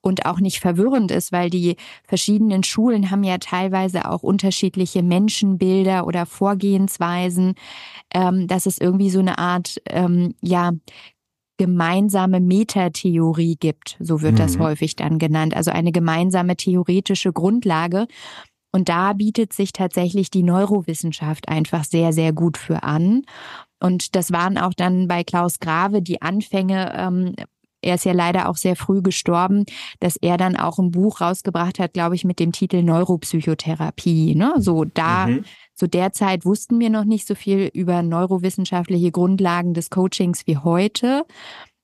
und 0.01 0.25
auch 0.25 0.41
nicht 0.41 0.61
verwirrend 0.61 1.11
ist, 1.11 1.33
weil 1.33 1.51
die 1.51 1.77
verschiedenen 2.05 2.62
Schulen 2.62 3.11
haben 3.11 3.25
ja 3.25 3.37
teilweise 3.39 4.11
auch 4.11 4.23
unterschiedliche 4.23 5.03
Menschenbilder 5.03 6.07
oder 6.07 6.25
Vorgehensweisen, 6.25 7.55
ähm, 8.15 8.47
dass 8.47 8.65
es 8.65 8.79
irgendwie 8.79 9.11
so 9.11 9.19
eine 9.19 9.39
Art, 9.39 9.81
ähm, 9.87 10.35
ja, 10.41 10.73
gemeinsame 11.59 12.41
Metatheorie 12.41 13.57
gibt, 13.57 13.97
so 14.01 14.23
wird 14.23 14.33
mhm. 14.33 14.39
das 14.39 14.59
häufig 14.59 14.97
dann 14.97 15.19
genannt, 15.19 15.55
also 15.55 15.71
eine 15.71 15.93
gemeinsame 15.93 16.57
theoretische 16.57 17.33
Grundlage. 17.33 18.09
Und 18.73 18.89
da 18.89 19.12
bietet 19.12 19.53
sich 19.53 19.73
tatsächlich 19.73 20.31
die 20.31 20.43
Neurowissenschaft 20.43 21.49
einfach 21.49 21.85
sehr, 21.85 22.12
sehr 22.12 22.33
gut 22.33 22.57
für 22.57 22.83
an. 22.83 23.23
Und 23.83 24.15
das 24.15 24.33
waren 24.33 24.59
auch 24.59 24.75
dann 24.75 25.09
bei 25.09 25.25
Klaus 25.25 25.59
Grave 25.59 26.03
die 26.03 26.23
Anfänge. 26.23 26.93
Ähm, 26.97 27.35
er 27.83 27.97
ist 27.97 28.05
ja 28.05 28.12
leider 28.12 28.49
auch 28.49 28.57
sehr 28.57 28.77
früh 28.77 29.03
gestorben, 29.03 29.65
dass 29.99 30.17
er 30.17 30.37
dann 30.37 30.57
auch 30.57 30.79
ein 30.79 30.93
Buch 30.93 31.21
rausgebracht 31.21 31.81
hat, 31.81 31.93
glaube 31.93 32.15
ich, 32.15 32.25
mit 32.25 32.39
dem 32.39 32.53
Titel 32.53 32.83
Neuropsychotherapie. 32.83 34.37
Ne? 34.37 34.55
So 34.59 34.85
da, 34.85 35.27
mhm. 35.27 35.45
zu 35.75 35.89
der 35.89 36.12
Zeit 36.12 36.45
wussten 36.45 36.79
wir 36.79 36.91
noch 36.91 37.05
nicht 37.05 37.27
so 37.27 37.35
viel 37.35 37.69
über 37.75 38.03
neurowissenschaftliche 38.03 39.11
Grundlagen 39.11 39.75
des 39.75 39.91
Coachings 39.91 40.47
wie 40.47 40.59
heute. 40.59 41.25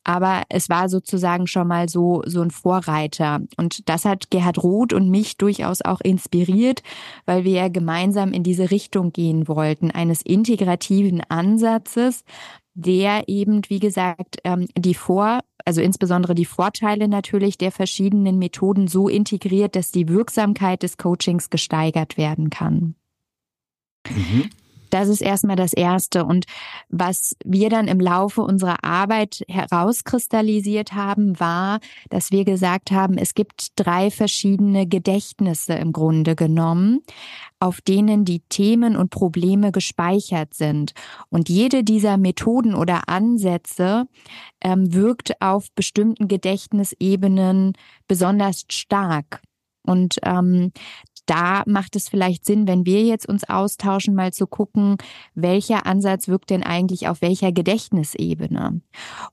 Aber 0.08 0.44
es 0.48 0.70
war 0.70 0.88
sozusagen 0.88 1.46
schon 1.46 1.68
mal 1.68 1.90
so, 1.90 2.22
so 2.24 2.40
ein 2.40 2.50
Vorreiter. 2.50 3.40
Und 3.58 3.90
das 3.90 4.06
hat 4.06 4.30
Gerhard 4.30 4.62
Roth 4.62 4.94
und 4.94 5.10
mich 5.10 5.36
durchaus 5.36 5.82
auch 5.82 6.00
inspiriert, 6.00 6.82
weil 7.26 7.44
wir 7.44 7.52
ja 7.52 7.68
gemeinsam 7.68 8.32
in 8.32 8.42
diese 8.42 8.70
Richtung 8.70 9.12
gehen 9.12 9.48
wollten, 9.48 9.90
eines 9.90 10.22
integrativen 10.22 11.20
Ansatzes, 11.28 12.24
der 12.72 13.28
eben, 13.28 13.60
wie 13.68 13.80
gesagt, 13.80 14.38
ähm, 14.44 14.66
die 14.78 14.94
Vor, 14.94 15.40
also 15.66 15.82
insbesondere 15.82 16.34
die 16.34 16.46
Vorteile 16.46 17.06
natürlich 17.06 17.58
der 17.58 17.70
verschiedenen 17.70 18.38
Methoden 18.38 18.88
so 18.88 19.08
integriert, 19.08 19.76
dass 19.76 19.90
die 19.90 20.08
Wirksamkeit 20.08 20.82
des 20.82 20.96
Coachings 20.96 21.50
gesteigert 21.50 22.16
werden 22.16 22.48
kann. 22.48 22.94
Mhm. 24.08 24.48
Das 24.90 25.08
ist 25.08 25.20
erstmal 25.20 25.56
das 25.56 25.72
Erste. 25.72 26.24
Und 26.24 26.46
was 26.88 27.36
wir 27.44 27.70
dann 27.70 27.88
im 27.88 28.00
Laufe 28.00 28.42
unserer 28.42 28.84
Arbeit 28.84 29.44
herauskristallisiert 29.48 30.92
haben, 30.94 31.38
war, 31.38 31.80
dass 32.10 32.30
wir 32.30 32.44
gesagt 32.44 32.90
haben, 32.90 33.18
es 33.18 33.34
gibt 33.34 33.72
drei 33.76 34.10
verschiedene 34.10 34.86
Gedächtnisse 34.86 35.74
im 35.74 35.92
Grunde 35.92 36.36
genommen, 36.36 37.00
auf 37.60 37.80
denen 37.80 38.24
die 38.24 38.40
Themen 38.48 38.96
und 38.96 39.10
Probleme 39.10 39.72
gespeichert 39.72 40.54
sind. 40.54 40.92
Und 41.28 41.48
jede 41.48 41.84
dieser 41.84 42.16
Methoden 42.16 42.74
oder 42.74 43.08
Ansätze 43.08 44.06
ähm, 44.62 44.94
wirkt 44.94 45.40
auf 45.40 45.70
bestimmten 45.72 46.28
Gedächtnisebenen 46.28 47.72
besonders 48.06 48.64
stark. 48.70 49.40
Und 49.88 50.18
ähm, 50.22 50.72
da 51.28 51.62
macht 51.66 51.94
es 51.94 52.08
vielleicht 52.08 52.46
Sinn, 52.46 52.66
wenn 52.66 52.86
wir 52.86 53.02
jetzt 53.04 53.28
uns 53.28 53.48
austauschen, 53.48 54.14
mal 54.14 54.32
zu 54.32 54.46
gucken, 54.46 54.96
welcher 55.34 55.84
Ansatz 55.86 56.26
wirkt 56.26 56.50
denn 56.50 56.62
eigentlich 56.62 57.06
auf 57.08 57.20
welcher 57.20 57.52
Gedächtnisebene. 57.52 58.80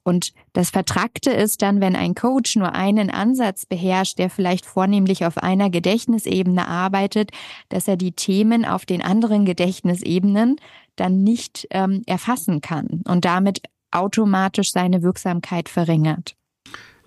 Und 0.04 0.34
das 0.54 0.70
Vertrackte 0.72 1.32
ist 1.32 1.62
dann, 1.62 1.80
wenn 1.80 1.96
ein 1.96 2.14
Coach 2.14 2.58
nur 2.58 2.74
einen 2.74 3.10
Ansatz 3.10 3.66
beherrscht, 3.66 4.20
der 4.20 4.30
vielleicht 4.30 4.66
vornehmlich 4.66 5.26
auf 5.26 5.38
einer 5.38 5.70
Gedächtnisebene 5.70 6.68
arbeitet, 6.68 7.32
dass 7.70 7.88
er 7.88 7.96
die 7.96 8.12
Themen 8.12 8.66
auf 8.66 8.86
den 8.86 9.02
anderen 9.02 9.46
Gedächtnisebenen 9.46 10.58
dann 10.98 11.24
nicht 11.24 11.68
ähm, 11.72 12.02
erfassen 12.06 12.60
kann 12.62 13.04
und 13.08 13.26
damit 13.26 13.62
automatisch 13.92 14.72
seine 14.72 15.02
Wirksamkeit 15.02 15.70
verringert. 15.70 16.36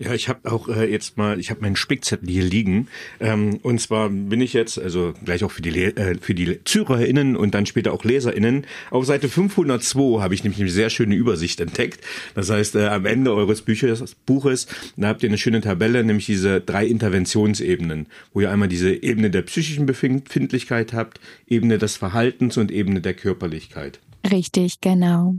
Ja, 0.01 0.13
ich 0.13 0.29
habe 0.29 0.49
auch 0.49 0.69
äh, 0.69 0.89
jetzt 0.89 1.17
mal, 1.17 1.41
ich 1.41 1.49
habe 1.49 1.59
meinen 1.59 1.75
Spickzettel 1.75 2.29
hier 2.29 2.43
liegen. 2.43 2.87
Ähm, 3.19 3.59
und 3.63 3.81
zwar 3.81 4.09
bin 4.09 4.39
ich 4.39 4.53
jetzt, 4.53 4.79
also 4.79 5.13
gleich 5.25 5.43
auch 5.43 5.51
für 5.51 5.61
die 5.61 5.77
äh, 5.77 6.17
für 6.21 6.33
die 6.33 6.63
ZuhörerInnen 6.63 7.35
und 7.35 7.53
dann 7.53 7.65
später 7.65 7.91
auch 7.91 8.05
LeserInnen, 8.05 8.65
auf 8.91 9.05
Seite 9.05 9.27
502 9.27 10.21
habe 10.21 10.33
ich 10.33 10.43
nämlich 10.45 10.61
eine 10.61 10.69
sehr 10.69 10.89
schöne 10.89 11.15
Übersicht 11.15 11.59
entdeckt. 11.59 11.99
Das 12.33 12.49
heißt, 12.49 12.75
äh, 12.75 12.87
am 12.87 13.05
Ende 13.05 13.33
eures 13.33 13.61
Büchers, 13.61 14.15
Buches, 14.25 14.67
da 14.95 15.09
habt 15.09 15.21
ihr 15.21 15.29
eine 15.29 15.37
schöne 15.37 15.59
Tabelle, 15.59 16.01
nämlich 16.05 16.27
diese 16.27 16.61
drei 16.61 16.85
Interventionsebenen, 16.85 18.07
wo 18.33 18.39
ihr 18.39 18.51
einmal 18.51 18.69
diese 18.69 18.91
Ebene 18.91 19.29
der 19.29 19.41
psychischen 19.41 19.85
Befindlichkeit 19.85 20.93
habt, 20.93 21.19
Ebene 21.45 21.77
des 21.77 21.97
Verhaltens 21.97 22.55
und 22.55 22.71
Ebene 22.71 23.01
der 23.01 23.15
Körperlichkeit. 23.15 23.99
Richtig, 24.31 24.79
genau. 24.79 25.35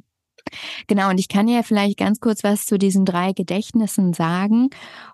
Genau, 0.87 1.11
und 1.11 1.19
ich 1.19 1.29
kann 1.29 1.49
ja 1.49 1.63
vielleicht 1.63 1.99
ganz 1.99 2.21
kurz 2.21 2.45
was 2.45 2.67
zu 2.67 2.79
diesen 2.79 3.05
drei 3.05 3.33
Gedächtnissen 3.33 4.13
sagen. 4.13 4.71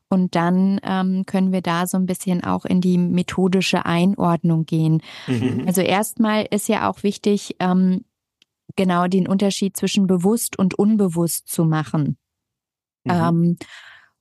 Und 0.09 0.35
dann 0.35 0.81
ähm, 0.83 1.25
können 1.27 1.53
wir 1.53 1.63
da 1.63 1.87
so 1.87 1.97
ein 1.97 2.07
bisschen 2.07 2.45
auch 2.45 2.65
in 2.65 2.81
die 2.81 2.99
methodische 2.99 3.87
Einordnung 3.87 4.65
gehen. 4.65 5.03
Mhm. 5.27 5.65
Also 5.67 5.81
erstmal 5.81 6.47
ist 6.51 6.69
ja 6.69 6.89
auch 6.89 7.03
wichtig, 7.03 7.57
ähm, 7.59 8.05
genau 8.77 9.07
den 9.09 9.27
Unterschied 9.27 9.77
zwischen 9.77 10.07
bewusst 10.07 10.59
und 10.59 10.79
unbewusst 10.79 11.49
zu 11.49 11.65
machen. 11.65 12.17
Mhm. 13.05 13.13
Ähm, 13.13 13.57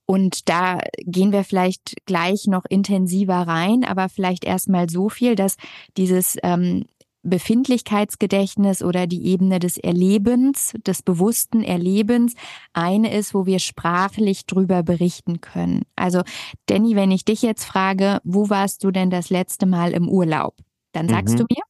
und 0.08 0.50
da 0.50 0.80
gehen 1.00 1.32
wir 1.32 1.44
vielleicht 1.44 1.96
gleich 2.06 2.46
noch 2.48 2.66
intensiver 2.70 3.48
rein, 3.48 3.84
aber 3.84 4.08
vielleicht 4.08 4.46
erstmal 4.46 4.90
so 4.90 5.10
viel, 5.10 5.36
dass 5.36 5.58
dieses 5.98 6.38
ähm, 6.44 6.86
Befindlichkeitsgedächtnis 7.26 8.82
oder 8.82 9.08
die 9.08 9.26
Ebene 9.26 9.60
des 9.60 9.78
Erlebens, 9.78 10.74
des 10.86 11.02
bewussten 11.02 11.64
Erlebens 11.64 12.34
eine 12.74 13.14
ist, 13.14 13.34
wo 13.34 13.46
wir 13.46 13.60
sprachlich 13.60 14.46
drüber 14.46 14.84
berichten 14.84 15.42
können. 15.42 15.84
Also, 15.96 16.22
Danny, 16.68 16.96
wenn 16.96 17.12
ich 17.12 17.26
dich 17.26 17.42
jetzt 17.42 17.66
frage, 17.66 18.20
wo 18.24 18.50
warst 18.50 18.84
du 18.84 18.92
denn 18.92 19.10
das 19.10 19.30
letzte 19.30 19.66
Mal 19.66 19.92
im 19.92 20.08
Urlaub? 20.08 20.56
Dann 20.94 21.10
sagst 21.10 21.36
mhm. 21.36 21.40
du 21.40 21.46
mir? 21.50 21.64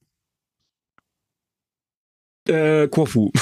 Äh, 2.48 2.88
Korfu. 2.88 3.32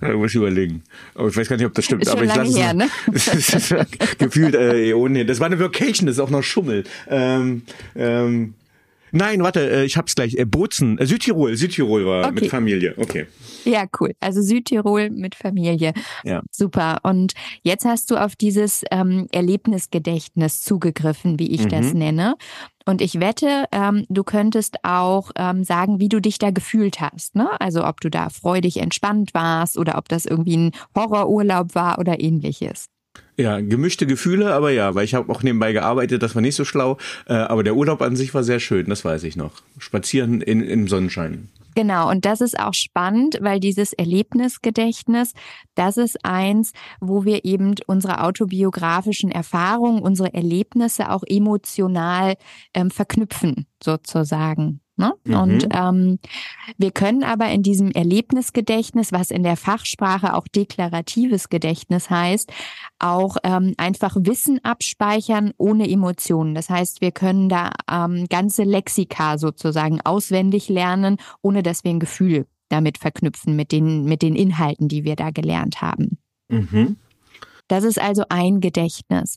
da 0.00 0.08
muss 0.14 0.30
ich 0.30 0.36
überlegen. 0.36 0.84
Aber 1.14 1.28
ich 1.28 1.36
weiß 1.36 1.48
gar 1.48 1.56
nicht, 1.56 1.66
ob 1.66 1.74
das 1.74 1.84
stimmt. 1.84 2.08
aber 2.08 2.24
ich 2.24 2.34
lasse 2.34 2.56
her, 2.56 2.74
ne? 2.74 2.88
gefühlt 4.18 4.54
äh, 4.54 4.92
ohne. 4.92 5.26
Das 5.26 5.40
war 5.40 5.46
eine 5.46 5.58
Vacation, 5.58 6.06
das 6.06 6.16
ist 6.16 6.20
auch 6.20 6.30
noch 6.30 6.42
Schummel. 6.42 6.84
Ähm, 7.08 7.62
ähm, 7.96 8.54
Nein, 9.14 9.44
warte, 9.44 9.70
äh, 9.70 9.84
ich 9.84 9.96
hab's 9.96 10.16
gleich. 10.16 10.34
Äh, 10.34 10.44
Bozen, 10.44 10.98
äh, 10.98 11.06
Südtirol, 11.06 11.56
Südtirol 11.56 12.04
war 12.04 12.26
okay. 12.26 12.34
mit 12.34 12.50
Familie. 12.50 12.94
Okay. 12.96 13.26
Ja, 13.64 13.86
cool. 14.00 14.12
Also 14.18 14.42
Südtirol 14.42 15.10
mit 15.10 15.36
Familie. 15.36 15.92
Ja. 16.24 16.42
Super. 16.50 16.98
Und 17.04 17.32
jetzt 17.62 17.84
hast 17.84 18.10
du 18.10 18.16
auf 18.16 18.34
dieses 18.34 18.82
ähm, 18.90 19.28
Erlebnisgedächtnis 19.30 20.62
zugegriffen, 20.62 21.38
wie 21.38 21.52
ich 21.52 21.64
mhm. 21.64 21.68
das 21.68 21.94
nenne. 21.94 22.34
Und 22.86 23.00
ich 23.00 23.20
wette, 23.20 23.66
ähm, 23.70 24.04
du 24.08 24.24
könntest 24.24 24.78
auch 24.82 25.30
ähm, 25.36 25.62
sagen, 25.62 26.00
wie 26.00 26.08
du 26.08 26.20
dich 26.20 26.38
da 26.38 26.50
gefühlt 26.50 27.00
hast. 27.00 27.36
Ne? 27.36 27.48
Also 27.60 27.86
ob 27.86 28.00
du 28.00 28.10
da 28.10 28.30
freudig 28.30 28.78
entspannt 28.78 29.32
warst 29.32 29.78
oder 29.78 29.96
ob 29.96 30.08
das 30.08 30.26
irgendwie 30.26 30.56
ein 30.56 30.70
Horrorurlaub 30.96 31.76
war 31.76 32.00
oder 32.00 32.20
ähnliches. 32.20 32.86
Ja, 33.36 33.60
gemischte 33.60 34.06
Gefühle, 34.06 34.54
aber 34.54 34.70
ja, 34.70 34.94
weil 34.94 35.04
ich 35.04 35.14
habe 35.14 35.32
auch 35.32 35.42
nebenbei 35.42 35.72
gearbeitet, 35.72 36.22
das 36.22 36.34
war 36.36 36.42
nicht 36.42 36.54
so 36.54 36.64
schlau. 36.64 36.98
Äh, 37.26 37.34
aber 37.34 37.64
der 37.64 37.74
Urlaub 37.74 38.00
an 38.00 38.14
sich 38.14 38.32
war 38.32 38.44
sehr 38.44 38.60
schön, 38.60 38.86
das 38.86 39.04
weiß 39.04 39.24
ich 39.24 39.34
noch. 39.36 39.52
Spazieren 39.78 40.40
in, 40.40 40.60
im 40.60 40.86
Sonnenschein. 40.86 41.48
Genau, 41.74 42.08
und 42.08 42.24
das 42.24 42.40
ist 42.40 42.56
auch 42.56 42.74
spannend, 42.74 43.38
weil 43.40 43.58
dieses 43.58 43.92
Erlebnisgedächtnis, 43.92 45.32
das 45.74 45.96
ist 45.96 46.24
eins, 46.24 46.72
wo 47.00 47.24
wir 47.24 47.44
eben 47.44 47.74
unsere 47.86 48.22
autobiografischen 48.22 49.32
Erfahrungen, 49.32 50.00
unsere 50.00 50.32
Erlebnisse 50.32 51.10
auch 51.10 51.24
emotional 51.26 52.34
ähm, 52.74 52.92
verknüpfen, 52.92 53.66
sozusagen. 53.82 54.80
Ne? 54.96 55.12
Mhm. 55.24 55.34
Und 55.34 55.68
ähm, 55.72 56.18
wir 56.78 56.92
können 56.92 57.24
aber 57.24 57.50
in 57.50 57.62
diesem 57.62 57.90
Erlebnisgedächtnis, 57.90 59.10
was 59.10 59.32
in 59.32 59.42
der 59.42 59.56
Fachsprache 59.56 60.34
auch 60.34 60.46
deklaratives 60.46 61.48
Gedächtnis 61.48 62.10
heißt, 62.10 62.52
auch 63.00 63.36
ähm, 63.42 63.74
einfach 63.76 64.16
Wissen 64.20 64.64
abspeichern 64.64 65.52
ohne 65.58 65.90
Emotionen. 65.90 66.54
Das 66.54 66.70
heißt, 66.70 67.00
wir 67.00 67.10
können 67.10 67.48
da 67.48 67.72
ähm, 67.90 68.26
ganze 68.28 68.62
Lexika 68.62 69.36
sozusagen 69.36 70.00
auswendig 70.00 70.68
lernen, 70.68 71.16
ohne 71.42 71.64
dass 71.64 71.82
wir 71.82 71.90
ein 71.90 72.00
Gefühl 72.00 72.46
damit 72.68 72.98
verknüpfen 72.98 73.56
mit 73.56 73.72
den, 73.72 74.04
mit 74.04 74.22
den 74.22 74.36
Inhalten, 74.36 74.88
die 74.88 75.04
wir 75.04 75.16
da 75.16 75.30
gelernt 75.30 75.82
haben. 75.82 76.18
Mhm. 76.48 76.96
Das 77.66 77.82
ist 77.82 78.00
also 78.00 78.24
ein 78.28 78.60
Gedächtnis. 78.60 79.36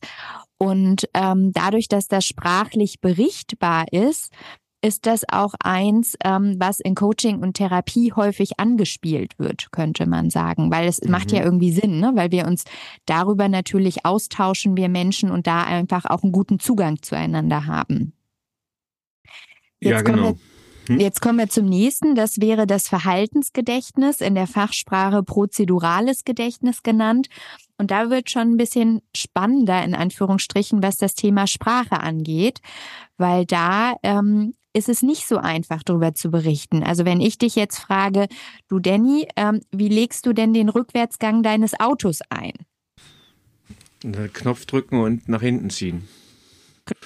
Und 0.57 1.07
ähm, 1.13 1.51
dadurch, 1.53 1.87
dass 1.87 2.07
das 2.07 2.25
sprachlich 2.25 2.99
berichtbar 2.99 3.85
ist, 3.91 4.31
ist 4.81 5.05
das 5.05 5.23
auch 5.27 5.53
eins, 5.59 6.15
ähm, 6.23 6.55
was 6.59 6.79
in 6.79 6.95
Coaching 6.95 7.39
und 7.39 7.55
Therapie 7.55 8.13
häufig 8.13 8.59
angespielt 8.59 9.37
wird, 9.39 9.71
könnte 9.71 10.05
man 10.05 10.29
sagen, 10.29 10.71
weil 10.71 10.87
es 10.87 11.01
mhm. 11.01 11.11
macht 11.11 11.31
ja 11.31 11.39
mhm. 11.39 11.45
irgendwie 11.45 11.71
Sinn, 11.71 11.99
ne? 11.99 12.11
weil 12.15 12.31
wir 12.31 12.45
uns 12.45 12.63
darüber 13.05 13.49
natürlich 13.49 14.05
austauschen, 14.05 14.77
wir 14.77 14.89
Menschen 14.89 15.31
und 15.31 15.47
da 15.47 15.63
einfach 15.63 16.05
auch 16.05 16.23
einen 16.23 16.31
guten 16.31 16.59
Zugang 16.59 17.01
zueinander 17.01 17.65
haben. 17.65 18.13
Jetzt 19.79 19.91
ja, 19.91 20.01
genau. 20.01 20.37
Hm? 20.87 20.99
Jetzt 20.99 21.21
kommen 21.21 21.39
wir 21.39 21.49
zum 21.49 21.65
nächsten. 21.65 22.15
Das 22.15 22.39
wäre 22.39 22.65
das 22.65 22.87
Verhaltensgedächtnis, 22.87 24.21
in 24.21 24.35
der 24.35 24.47
Fachsprache 24.47 25.21
prozedurales 25.23 26.23
Gedächtnis 26.23 26.81
genannt. 26.81 27.27
Und 27.77 27.91
da 27.91 28.09
wird 28.09 28.29
schon 28.29 28.53
ein 28.53 28.57
bisschen 28.57 29.01
spannender, 29.15 29.83
in 29.83 29.93
Anführungsstrichen, 29.93 30.81
was 30.81 30.97
das 30.97 31.13
Thema 31.13 31.45
Sprache 31.45 31.99
angeht, 31.99 32.61
weil 33.17 33.45
da 33.45 33.95
ähm, 34.01 34.55
ist 34.77 34.89
es 34.89 35.01
nicht 35.01 35.27
so 35.27 35.37
einfach, 35.37 35.81
darüber 35.83 36.13
zu 36.13 36.29
berichten. 36.29 36.83
Also 36.83 37.03
wenn 37.03 37.19
ich 37.19 37.37
dich 37.39 37.55
jetzt 37.55 37.79
frage, 37.79 38.27
du 38.67 38.79
Danny, 38.79 39.27
ähm, 39.35 39.61
wie 39.71 39.89
legst 39.89 40.25
du 40.25 40.33
denn 40.33 40.53
den 40.53 40.69
Rückwärtsgang 40.69 41.41
deines 41.41 41.79
Autos 41.79 42.19
ein? 42.29 42.53
Knopf 44.33 44.65
drücken 44.65 44.99
und 44.99 45.27
nach 45.27 45.41
hinten 45.41 45.71
ziehen. 45.71 46.07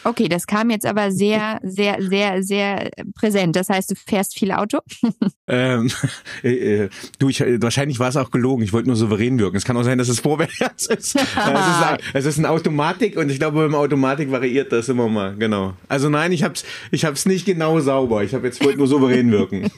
Okay, 0.04 0.28
das 0.28 0.48
kam 0.48 0.70
jetzt 0.70 0.86
aber 0.86 1.12
sehr, 1.12 1.60
sehr, 1.64 1.98
sehr, 2.02 2.44
sehr 2.44 2.90
präsent. 3.16 3.56
Das 3.56 3.70
heißt, 3.70 3.92
du 3.92 3.96
fährst 3.96 4.38
viel 4.38 4.52
Auto? 4.52 4.80
ähm, 5.48 5.92
äh, 6.44 6.90
du, 7.20 7.30
ich, 7.30 7.42
wahrscheinlich 7.62 8.00
war 8.00 8.10
es 8.10 8.18
auch 8.18 8.32
gelogen. 8.32 8.64
Ich 8.64 8.74
wollte 8.74 8.88
nur 8.88 8.96
souverän 8.96 9.40
wirken. 9.40 9.58
Es 9.58 9.66
kann 9.66 9.78
auch 9.78 9.84
sein, 9.84 9.98
dass 9.98 10.10
es 10.10 10.20
vorwärts 10.20 10.88
ist. 10.88 10.90
es, 11.16 11.16
ist 11.16 12.00
es 12.14 12.26
ist 12.26 12.40
eine 12.40 12.50
Automatik 12.50 13.18
und 13.18 13.30
ich 13.30 13.40
glaube, 13.40 13.60
beim 13.60 13.76
Automatik 13.76 14.32
variiert 14.32 14.72
das 14.72 14.90
immer 14.90 15.08
mal. 15.08 15.36
Genau. 15.36 15.74
Also 15.88 16.10
nein, 16.10 16.32
ich 16.32 16.44
hab's, 16.44 16.64
ich 16.92 17.06
hab's 17.06 17.26
nicht 17.26 17.46
genau 17.46 17.80
sauber. 17.80 18.24
Ich 18.24 18.34
habe 18.34 18.48
jetzt 18.48 18.64
wollte 18.64 18.78
nur 18.78 18.88
souverän 18.88 19.32
wirken. 19.32 19.70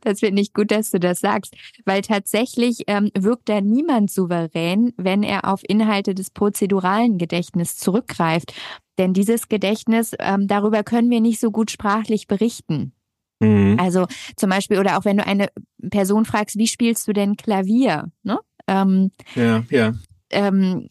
Das 0.00 0.20
finde 0.20 0.42
ich 0.42 0.52
gut, 0.52 0.70
dass 0.70 0.90
du 0.90 0.98
das 0.98 1.20
sagst, 1.20 1.54
weil 1.84 2.02
tatsächlich 2.02 2.84
ähm, 2.86 3.10
wirkt 3.16 3.48
da 3.48 3.60
niemand 3.60 4.10
souverän, 4.10 4.92
wenn 4.96 5.22
er 5.22 5.48
auf 5.48 5.60
Inhalte 5.66 6.14
des 6.14 6.30
prozeduralen 6.30 7.18
Gedächtnisses 7.18 7.78
zurückgreift. 7.78 8.54
Denn 8.98 9.12
dieses 9.12 9.48
Gedächtnis, 9.48 10.12
ähm, 10.18 10.48
darüber 10.48 10.82
können 10.82 11.10
wir 11.10 11.20
nicht 11.20 11.40
so 11.40 11.50
gut 11.50 11.70
sprachlich 11.70 12.26
berichten. 12.26 12.92
Mhm. 13.40 13.76
Also 13.78 14.06
zum 14.36 14.50
Beispiel, 14.50 14.78
oder 14.78 14.98
auch 14.98 15.04
wenn 15.04 15.16
du 15.16 15.26
eine 15.26 15.48
Person 15.90 16.24
fragst, 16.24 16.56
wie 16.56 16.66
spielst 16.66 17.06
du 17.08 17.12
denn 17.12 17.36
Klavier? 17.36 18.10
Ne? 18.22 18.38
Ähm, 18.66 19.12
ja, 19.34 19.64
ja. 19.70 19.92
Ähm, 20.30 20.88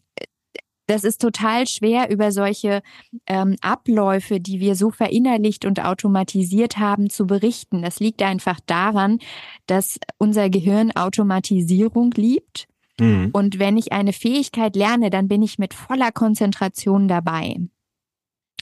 das 0.92 1.04
ist 1.04 1.22
total 1.22 1.66
schwer 1.66 2.10
über 2.10 2.32
solche 2.32 2.82
ähm, 3.26 3.56
Abläufe, 3.62 4.40
die 4.40 4.60
wir 4.60 4.74
so 4.74 4.90
verinnerlicht 4.90 5.64
und 5.64 5.82
automatisiert 5.82 6.76
haben, 6.76 7.08
zu 7.08 7.26
berichten. 7.26 7.80
Das 7.80 7.98
liegt 7.98 8.22
einfach 8.22 8.60
daran, 8.66 9.18
dass 9.66 9.98
unser 10.18 10.50
Gehirn 10.50 10.92
Automatisierung 10.92 12.12
liebt. 12.12 12.68
Mhm. 13.00 13.30
Und 13.32 13.58
wenn 13.58 13.78
ich 13.78 13.92
eine 13.92 14.12
Fähigkeit 14.12 14.76
lerne, 14.76 15.08
dann 15.08 15.28
bin 15.28 15.42
ich 15.42 15.58
mit 15.58 15.72
voller 15.72 16.12
Konzentration 16.12 17.08
dabei 17.08 17.56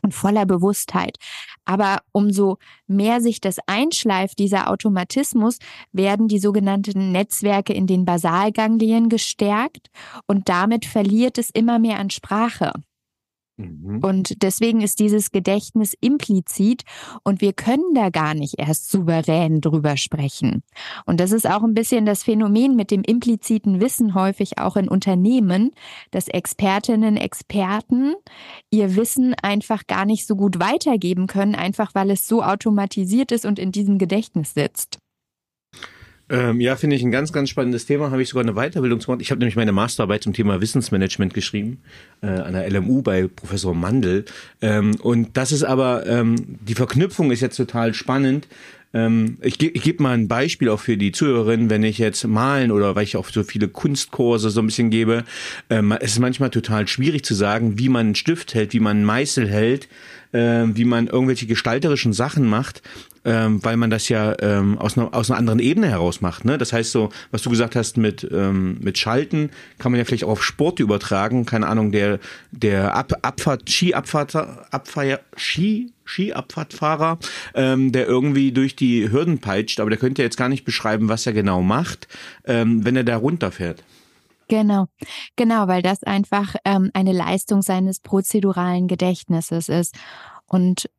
und 0.02 0.14
voller 0.14 0.46
Bewusstheit. 0.46 1.16
Aber 1.64 2.00
umso 2.12 2.58
mehr 2.86 3.20
sich 3.20 3.40
das 3.40 3.58
einschleift, 3.66 4.38
dieser 4.38 4.70
Automatismus, 4.70 5.58
werden 5.92 6.28
die 6.28 6.38
sogenannten 6.38 7.12
Netzwerke 7.12 7.72
in 7.72 7.86
den 7.86 8.04
Basalganglien 8.04 9.08
gestärkt 9.08 9.88
und 10.26 10.48
damit 10.48 10.84
verliert 10.86 11.38
es 11.38 11.50
immer 11.50 11.78
mehr 11.78 11.98
an 11.98 12.10
Sprache. 12.10 12.72
Mhm. 13.60 13.98
Und 14.02 14.42
deswegen 14.42 14.80
ist 14.80 14.98
dieses 15.00 15.30
Gedächtnis 15.30 15.94
implizit 16.00 16.82
und 17.24 17.40
wir 17.40 17.52
können 17.52 17.94
da 17.94 18.10
gar 18.10 18.34
nicht 18.34 18.54
erst 18.58 18.90
souverän 18.90 19.60
drüber 19.60 19.96
sprechen. 19.96 20.62
Und 21.06 21.20
das 21.20 21.32
ist 21.32 21.48
auch 21.48 21.62
ein 21.62 21.74
bisschen 21.74 22.06
das 22.06 22.22
Phänomen 22.22 22.76
mit 22.76 22.90
dem 22.90 23.02
impliziten 23.02 23.80
Wissen 23.80 24.14
häufig 24.14 24.58
auch 24.58 24.76
in 24.76 24.88
Unternehmen, 24.88 25.72
dass 26.10 26.28
Expertinnen, 26.28 27.16
Experten 27.16 28.14
ihr 28.70 28.96
Wissen 28.96 29.34
einfach 29.34 29.86
gar 29.86 30.04
nicht 30.04 30.26
so 30.26 30.36
gut 30.36 30.60
weitergeben 30.60 31.26
können, 31.26 31.54
einfach 31.54 31.94
weil 31.94 32.10
es 32.10 32.26
so 32.26 32.42
automatisiert 32.42 33.32
ist 33.32 33.44
und 33.44 33.58
in 33.58 33.72
diesem 33.72 33.98
Gedächtnis 33.98 34.54
sitzt. 34.54 34.98
Ähm, 36.30 36.60
ja, 36.60 36.76
finde 36.76 36.94
ich 36.94 37.02
ein 37.02 37.10
ganz, 37.10 37.32
ganz 37.32 37.50
spannendes 37.50 37.86
Thema. 37.86 38.12
Habe 38.12 38.22
ich 38.22 38.28
sogar 38.28 38.44
eine 38.44 38.54
Weiterbildung 38.54 39.00
gemacht. 39.00 39.20
Ich 39.20 39.32
habe 39.32 39.40
nämlich 39.40 39.56
meine 39.56 39.72
Masterarbeit 39.72 40.22
zum 40.22 40.32
Thema 40.32 40.60
Wissensmanagement 40.60 41.34
geschrieben 41.34 41.82
äh, 42.22 42.28
an 42.28 42.52
der 42.52 42.70
LMU 42.70 43.02
bei 43.02 43.26
Professor 43.26 43.74
Mandel. 43.74 44.24
Ähm, 44.62 44.94
und 45.02 45.36
das 45.36 45.50
ist 45.50 45.64
aber 45.64 46.06
ähm, 46.06 46.36
die 46.60 46.74
Verknüpfung 46.74 47.32
ist 47.32 47.40
jetzt 47.40 47.56
total 47.56 47.94
spannend. 47.94 48.46
Ähm, 48.94 49.38
ich 49.42 49.58
gebe 49.58 49.76
ich 49.76 49.82
geb 49.82 49.98
mal 49.98 50.14
ein 50.14 50.28
Beispiel 50.28 50.68
auch 50.68 50.78
für 50.78 50.96
die 50.96 51.10
Zuhörerinnen, 51.10 51.68
wenn 51.68 51.82
ich 51.82 51.98
jetzt 51.98 52.24
malen 52.24 52.70
oder 52.70 52.94
weil 52.94 53.04
ich 53.04 53.16
auch 53.16 53.28
so 53.28 53.42
viele 53.42 53.66
Kunstkurse 53.66 54.50
so 54.50 54.60
ein 54.60 54.66
bisschen 54.66 54.90
gebe. 54.90 55.24
Ähm, 55.68 55.90
es 55.92 56.12
ist 56.12 56.20
manchmal 56.20 56.50
total 56.50 56.86
schwierig 56.86 57.24
zu 57.24 57.34
sagen, 57.34 57.76
wie 57.76 57.88
man 57.88 58.06
einen 58.06 58.14
Stift 58.14 58.54
hält, 58.54 58.72
wie 58.72 58.80
man 58.80 58.98
einen 58.98 59.06
Meißel 59.06 59.48
hält 59.48 59.88
äh, 60.32 60.64
wie 60.74 60.84
man 60.84 61.06
irgendwelche 61.06 61.46
gestalterischen 61.46 62.12
Sachen 62.12 62.46
macht, 62.46 62.82
ähm, 63.24 63.62
weil 63.64 63.76
man 63.76 63.90
das 63.90 64.08
ja 64.08 64.34
ähm, 64.40 64.78
aus, 64.78 64.96
einer, 64.96 65.14
aus 65.14 65.30
einer 65.30 65.38
anderen 65.38 65.58
Ebene 65.58 65.88
heraus 65.88 66.20
macht. 66.20 66.44
Ne? 66.44 66.58
Das 66.58 66.72
heißt 66.72 66.90
so, 66.90 67.10
was 67.30 67.42
du 67.42 67.50
gesagt 67.50 67.76
hast 67.76 67.96
mit, 67.96 68.26
ähm, 68.30 68.78
mit 68.80 68.98
Schalten, 68.98 69.50
kann 69.78 69.92
man 69.92 69.98
ja 69.98 70.04
vielleicht 70.04 70.24
auch 70.24 70.30
auf 70.30 70.44
Sport 70.44 70.80
übertragen. 70.80 71.44
Keine 71.46 71.66
Ahnung, 71.66 71.92
der, 71.92 72.18
der 72.50 72.94
Ab 72.94 73.12
Abfahrt, 73.22 73.68
Skiabfahrt, 73.68 74.34
Abfahrt, 74.34 75.20
Ski, 75.36 75.92
Skiabfahrtfahrer, 76.04 77.18
ähm, 77.54 77.92
der 77.92 78.06
irgendwie 78.06 78.52
durch 78.52 78.74
die 78.74 79.10
Hürden 79.10 79.38
peitscht, 79.38 79.80
aber 79.80 79.90
der 79.90 79.98
könnte 79.98 80.22
jetzt 80.22 80.36
gar 80.36 80.48
nicht 80.48 80.64
beschreiben, 80.64 81.08
was 81.08 81.26
er 81.26 81.32
genau 81.32 81.62
macht, 81.62 82.08
ähm, 82.44 82.84
wenn 82.84 82.96
er 82.96 83.04
da 83.04 83.16
runterfährt. 83.16 83.84
Genau, 84.48 84.86
genau, 85.36 85.68
weil 85.68 85.80
das 85.80 86.02
einfach 86.02 86.56
ähm, 86.64 86.90
eine 86.92 87.12
Leistung 87.12 87.62
seines 87.62 88.00
prozeduralen 88.00 88.88
Gedächtnisses 88.88 89.68
ist. 89.68 89.94
Und 90.46 90.90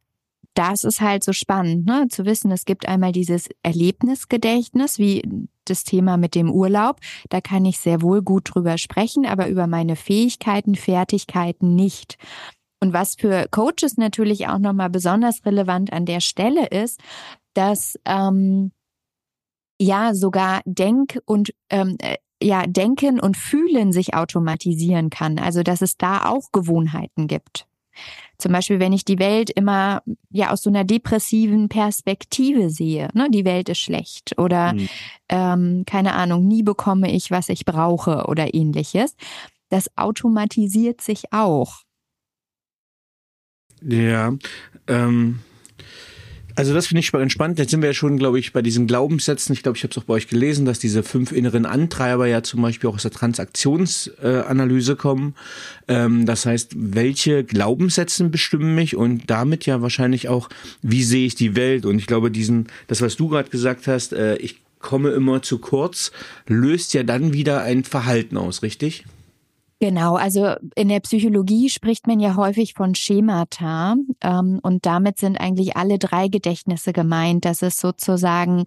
das 0.53 0.83
ist 0.83 1.01
halt 1.01 1.23
so 1.23 1.33
spannend, 1.33 1.85
ne? 1.85 2.07
zu 2.09 2.25
wissen, 2.25 2.51
es 2.51 2.65
gibt 2.65 2.87
einmal 2.87 3.11
dieses 3.11 3.49
Erlebnisgedächtnis, 3.63 4.99
wie 4.99 5.23
das 5.65 5.83
Thema 5.83 6.17
mit 6.17 6.35
dem 6.35 6.51
Urlaub. 6.51 6.99
Da 7.29 7.39
kann 7.41 7.65
ich 7.65 7.79
sehr 7.79 8.01
wohl 8.01 8.21
gut 8.21 8.53
drüber 8.53 8.77
sprechen, 8.77 9.25
aber 9.25 9.47
über 9.47 9.67
meine 9.67 9.95
Fähigkeiten, 9.95 10.75
Fertigkeiten 10.75 11.75
nicht. 11.75 12.17
Und 12.81 12.93
was 12.93 13.15
für 13.15 13.47
Coaches 13.51 13.97
natürlich 13.97 14.47
auch 14.47 14.57
nochmal 14.57 14.89
besonders 14.89 15.45
relevant 15.45 15.93
an 15.93 16.05
der 16.05 16.19
Stelle 16.19 16.67
ist, 16.67 16.99
dass 17.53 17.97
ähm, 18.05 18.71
ja 19.79 20.13
sogar 20.13 20.61
Denk- 20.65 21.21
und 21.25 21.53
ähm, 21.69 21.97
äh, 21.99 22.17
ja, 22.43 22.65
Denken 22.65 23.19
und 23.19 23.37
Fühlen 23.37 23.91
sich 23.91 24.15
automatisieren 24.15 25.11
kann. 25.11 25.37
Also, 25.37 25.61
dass 25.61 25.81
es 25.81 25.97
da 25.97 26.25
auch 26.25 26.51
Gewohnheiten 26.51 27.27
gibt. 27.27 27.67
Zum 28.37 28.51
Beispiel, 28.51 28.79
wenn 28.79 28.93
ich 28.93 29.05
die 29.05 29.19
Welt 29.19 29.49
immer 29.49 30.01
ja 30.31 30.51
aus 30.51 30.63
so 30.63 30.69
einer 30.69 30.83
depressiven 30.83 31.69
Perspektive 31.69 32.69
sehe, 32.69 33.09
ne, 33.13 33.29
die 33.29 33.45
Welt 33.45 33.69
ist 33.69 33.79
schlecht 33.79 34.37
oder 34.37 34.73
mhm. 34.73 34.89
ähm, 35.29 35.83
keine 35.85 36.13
Ahnung, 36.13 36.47
nie 36.47 36.63
bekomme 36.63 37.11
ich, 37.11 37.31
was 37.31 37.49
ich 37.49 37.65
brauche 37.65 38.25
oder 38.25 38.53
ähnliches. 38.53 39.15
Das 39.69 39.95
automatisiert 39.95 41.01
sich 41.01 41.31
auch. 41.31 41.81
Ja, 43.81 44.33
ähm, 44.87 45.39
Also 46.55 46.73
das 46.73 46.87
finde 46.87 46.99
ich 46.99 47.07
spannend. 47.07 47.59
Jetzt 47.59 47.71
sind 47.71 47.81
wir 47.81 47.89
ja 47.89 47.93
schon, 47.93 48.17
glaube 48.17 48.39
ich, 48.39 48.53
bei 48.53 48.61
diesen 48.61 48.87
Glaubenssätzen. 48.87 49.53
Ich 49.53 49.63
glaube, 49.63 49.77
ich 49.77 49.83
habe 49.83 49.91
es 49.91 49.97
auch 49.97 50.03
bei 50.03 50.15
euch 50.15 50.27
gelesen, 50.27 50.65
dass 50.65 50.79
diese 50.79 51.03
fünf 51.03 51.31
inneren 51.31 51.65
Antreiber 51.65 52.27
ja 52.27 52.43
zum 52.43 52.61
Beispiel 52.61 52.89
auch 52.89 52.95
aus 52.95 53.03
der 53.03 53.11
Transaktionsanalyse 53.11 54.95
kommen. 54.95 55.35
Ähm, 55.87 56.25
das 56.25 56.45
heißt, 56.45 56.73
welche 56.75 57.43
Glaubenssätze 57.43 58.25
bestimmen 58.25 58.75
mich 58.75 58.95
und 58.95 59.29
damit 59.29 59.65
ja 59.65 59.81
wahrscheinlich 59.81 60.29
auch, 60.29 60.49
wie 60.81 61.03
sehe 61.03 61.25
ich 61.25 61.35
die 61.35 61.55
Welt? 61.55 61.85
Und 61.85 61.99
ich 61.99 62.07
glaube, 62.07 62.31
diesen, 62.31 62.67
das, 62.87 63.01
was 63.01 63.15
du 63.15 63.29
gerade 63.29 63.49
gesagt 63.49 63.87
hast, 63.87 64.13
äh, 64.13 64.35
ich 64.37 64.57
komme 64.79 65.11
immer 65.11 65.41
zu 65.41 65.59
kurz, 65.59 66.11
löst 66.47 66.93
ja 66.93 67.03
dann 67.03 67.33
wieder 67.33 67.61
ein 67.61 67.83
Verhalten 67.83 68.37
aus, 68.37 68.63
richtig? 68.63 69.05
Genau, 69.81 70.15
also 70.15 70.53
in 70.75 70.89
der 70.89 70.99
Psychologie 70.99 71.67
spricht 71.67 72.05
man 72.05 72.19
ja 72.19 72.35
häufig 72.35 72.75
von 72.75 72.93
Schemata 72.93 73.95
ähm, 74.21 74.59
und 74.61 74.85
damit 74.85 75.17
sind 75.17 75.37
eigentlich 75.37 75.75
alle 75.75 75.97
drei 75.97 76.27
Gedächtnisse 76.27 76.93
gemeint. 76.93 77.45
Das 77.45 77.63
ist 77.63 77.79
sozusagen 77.79 78.65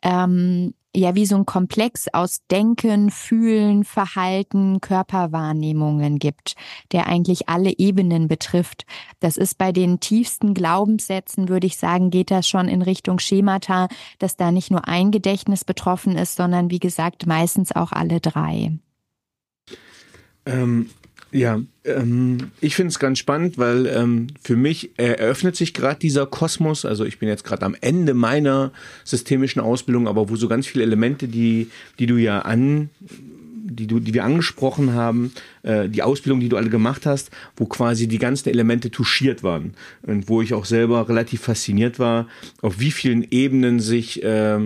ähm, 0.00 0.72
ja 0.96 1.14
wie 1.14 1.26
so 1.26 1.36
ein 1.36 1.44
Komplex 1.44 2.06
aus 2.14 2.46
Denken, 2.50 3.10
Fühlen, 3.10 3.84
Verhalten, 3.84 4.80
Körperwahrnehmungen 4.80 6.18
gibt, 6.18 6.54
der 6.92 7.08
eigentlich 7.08 7.50
alle 7.50 7.76
Ebenen 7.76 8.26
betrifft. 8.26 8.86
Das 9.20 9.36
ist 9.36 9.58
bei 9.58 9.70
den 9.70 10.00
tiefsten 10.00 10.54
Glaubenssätzen, 10.54 11.50
würde 11.50 11.66
ich 11.66 11.76
sagen, 11.76 12.08
geht 12.08 12.30
das 12.30 12.48
schon 12.48 12.68
in 12.68 12.80
Richtung 12.80 13.18
Schemata, 13.18 13.88
dass 14.18 14.36
da 14.36 14.50
nicht 14.50 14.70
nur 14.70 14.88
ein 14.88 15.10
Gedächtnis 15.10 15.62
betroffen 15.62 16.16
ist, 16.16 16.36
sondern 16.36 16.70
wie 16.70 16.80
gesagt 16.80 17.26
meistens 17.26 17.76
auch 17.76 17.92
alle 17.92 18.20
drei. 18.20 18.78
Ähm, 20.46 20.90
ja, 21.32 21.60
ähm, 21.84 22.52
ich 22.60 22.76
finde 22.76 22.90
es 22.90 23.00
ganz 23.00 23.18
spannend, 23.18 23.58
weil 23.58 23.86
ähm, 23.86 24.28
für 24.40 24.54
mich 24.54 24.90
eröffnet 24.96 25.56
sich 25.56 25.74
gerade 25.74 25.98
dieser 25.98 26.26
Kosmos. 26.26 26.84
Also 26.84 27.04
ich 27.04 27.18
bin 27.18 27.28
jetzt 27.28 27.42
gerade 27.42 27.66
am 27.66 27.76
Ende 27.80 28.14
meiner 28.14 28.70
systemischen 29.02 29.60
Ausbildung, 29.60 30.06
aber 30.06 30.28
wo 30.28 30.36
so 30.36 30.46
ganz 30.46 30.66
viele 30.66 30.84
Elemente, 30.84 31.26
die, 31.26 31.70
die 31.98 32.06
du 32.06 32.16
ja 32.18 32.40
an 32.42 32.90
die, 33.64 33.86
du, 33.86 33.98
die 33.98 34.14
wir 34.14 34.24
angesprochen 34.24 34.92
haben, 34.92 35.32
äh, 35.62 35.88
die 35.88 36.02
Ausbildung, 36.02 36.40
die 36.40 36.48
du 36.48 36.56
alle 36.56 36.70
gemacht 36.70 37.06
hast, 37.06 37.30
wo 37.56 37.66
quasi 37.66 38.06
die 38.06 38.18
ganzen 38.18 38.50
Elemente 38.50 38.90
touchiert 38.90 39.42
waren 39.42 39.74
und 40.02 40.28
wo 40.28 40.42
ich 40.42 40.54
auch 40.54 40.64
selber 40.64 41.08
relativ 41.08 41.42
fasziniert 41.42 41.98
war, 41.98 42.28
auf 42.60 42.78
wie 42.78 42.90
vielen 42.90 43.26
Ebenen 43.30 43.80
sich 43.80 44.22
äh, 44.22 44.60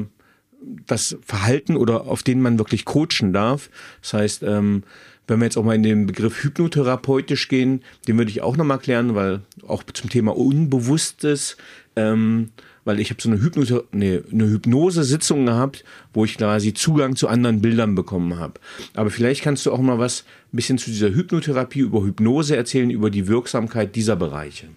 das 0.86 1.16
Verhalten 1.24 1.76
oder 1.76 2.06
auf 2.06 2.22
denen 2.22 2.42
man 2.42 2.58
wirklich 2.58 2.84
coachen 2.84 3.32
darf. 3.32 3.70
Das 4.02 4.14
heißt, 4.14 4.42
ähm, 4.42 4.82
wenn 5.28 5.38
wir 5.38 5.44
jetzt 5.44 5.56
auch 5.56 5.64
mal 5.64 5.74
in 5.74 5.82
den 5.82 6.06
Begriff 6.06 6.42
hypnotherapeutisch 6.42 7.48
gehen, 7.48 7.82
den 8.08 8.18
würde 8.18 8.30
ich 8.30 8.42
auch 8.42 8.56
nochmal 8.56 8.78
klären, 8.78 9.14
weil 9.14 9.42
auch 9.66 9.82
zum 9.84 10.10
Thema 10.10 10.36
Unbewusstes, 10.36 11.56
ähm, 11.94 12.48
weil 12.84 12.98
ich 12.98 13.10
habe 13.10 13.20
so 13.20 13.28
eine, 13.28 13.40
Hypnose, 13.40 13.84
nee, 13.92 14.22
eine 14.32 14.48
Hypnose-Sitzung 14.48 15.44
gehabt, 15.44 15.84
wo 16.14 16.24
ich 16.24 16.38
quasi 16.38 16.72
Zugang 16.72 17.14
zu 17.14 17.28
anderen 17.28 17.60
Bildern 17.60 17.94
bekommen 17.94 18.38
habe. 18.38 18.54
Aber 18.94 19.10
vielleicht 19.10 19.42
kannst 19.42 19.66
du 19.66 19.72
auch 19.72 19.80
mal 19.80 19.98
was 19.98 20.24
ein 20.52 20.56
bisschen 20.56 20.78
zu 20.78 20.90
dieser 20.90 21.10
Hypnotherapie 21.10 21.80
über 21.80 22.02
Hypnose 22.02 22.56
erzählen, 22.56 22.88
über 22.88 23.10
die 23.10 23.28
Wirksamkeit 23.28 23.94
dieser 23.94 24.16
Bereiche. 24.16 24.68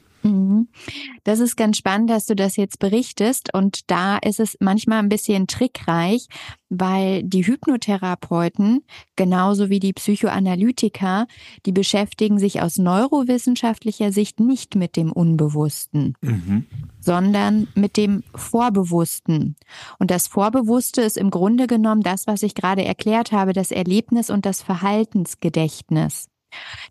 Das 1.23 1.39
ist 1.39 1.55
ganz 1.55 1.77
spannend, 1.77 2.09
dass 2.09 2.25
du 2.25 2.35
das 2.35 2.55
jetzt 2.55 2.79
berichtest. 2.79 3.53
Und 3.53 3.91
da 3.91 4.17
ist 4.17 4.39
es 4.39 4.57
manchmal 4.59 4.99
ein 4.99 5.09
bisschen 5.09 5.47
trickreich, 5.47 6.27
weil 6.69 7.21
die 7.23 7.45
Hypnotherapeuten, 7.45 8.83
genauso 9.15 9.69
wie 9.69 9.79
die 9.79 9.93
Psychoanalytiker, 9.93 11.27
die 11.65 11.73
beschäftigen 11.73 12.39
sich 12.39 12.61
aus 12.61 12.77
neurowissenschaftlicher 12.77 14.11
Sicht 14.11 14.39
nicht 14.39 14.75
mit 14.75 14.95
dem 14.95 15.11
Unbewussten, 15.11 16.15
mhm. 16.21 16.65
sondern 16.99 17.67
mit 17.75 17.97
dem 17.97 18.23
Vorbewussten. 18.33 19.57
Und 19.99 20.11
das 20.11 20.27
Vorbewusste 20.27 21.01
ist 21.01 21.17
im 21.17 21.29
Grunde 21.29 21.67
genommen 21.67 22.01
das, 22.01 22.25
was 22.25 22.41
ich 22.41 22.55
gerade 22.55 22.85
erklärt 22.85 23.33
habe, 23.33 23.53
das 23.53 23.71
Erlebnis 23.71 24.29
und 24.29 24.45
das 24.45 24.61
Verhaltensgedächtnis. 24.61 26.30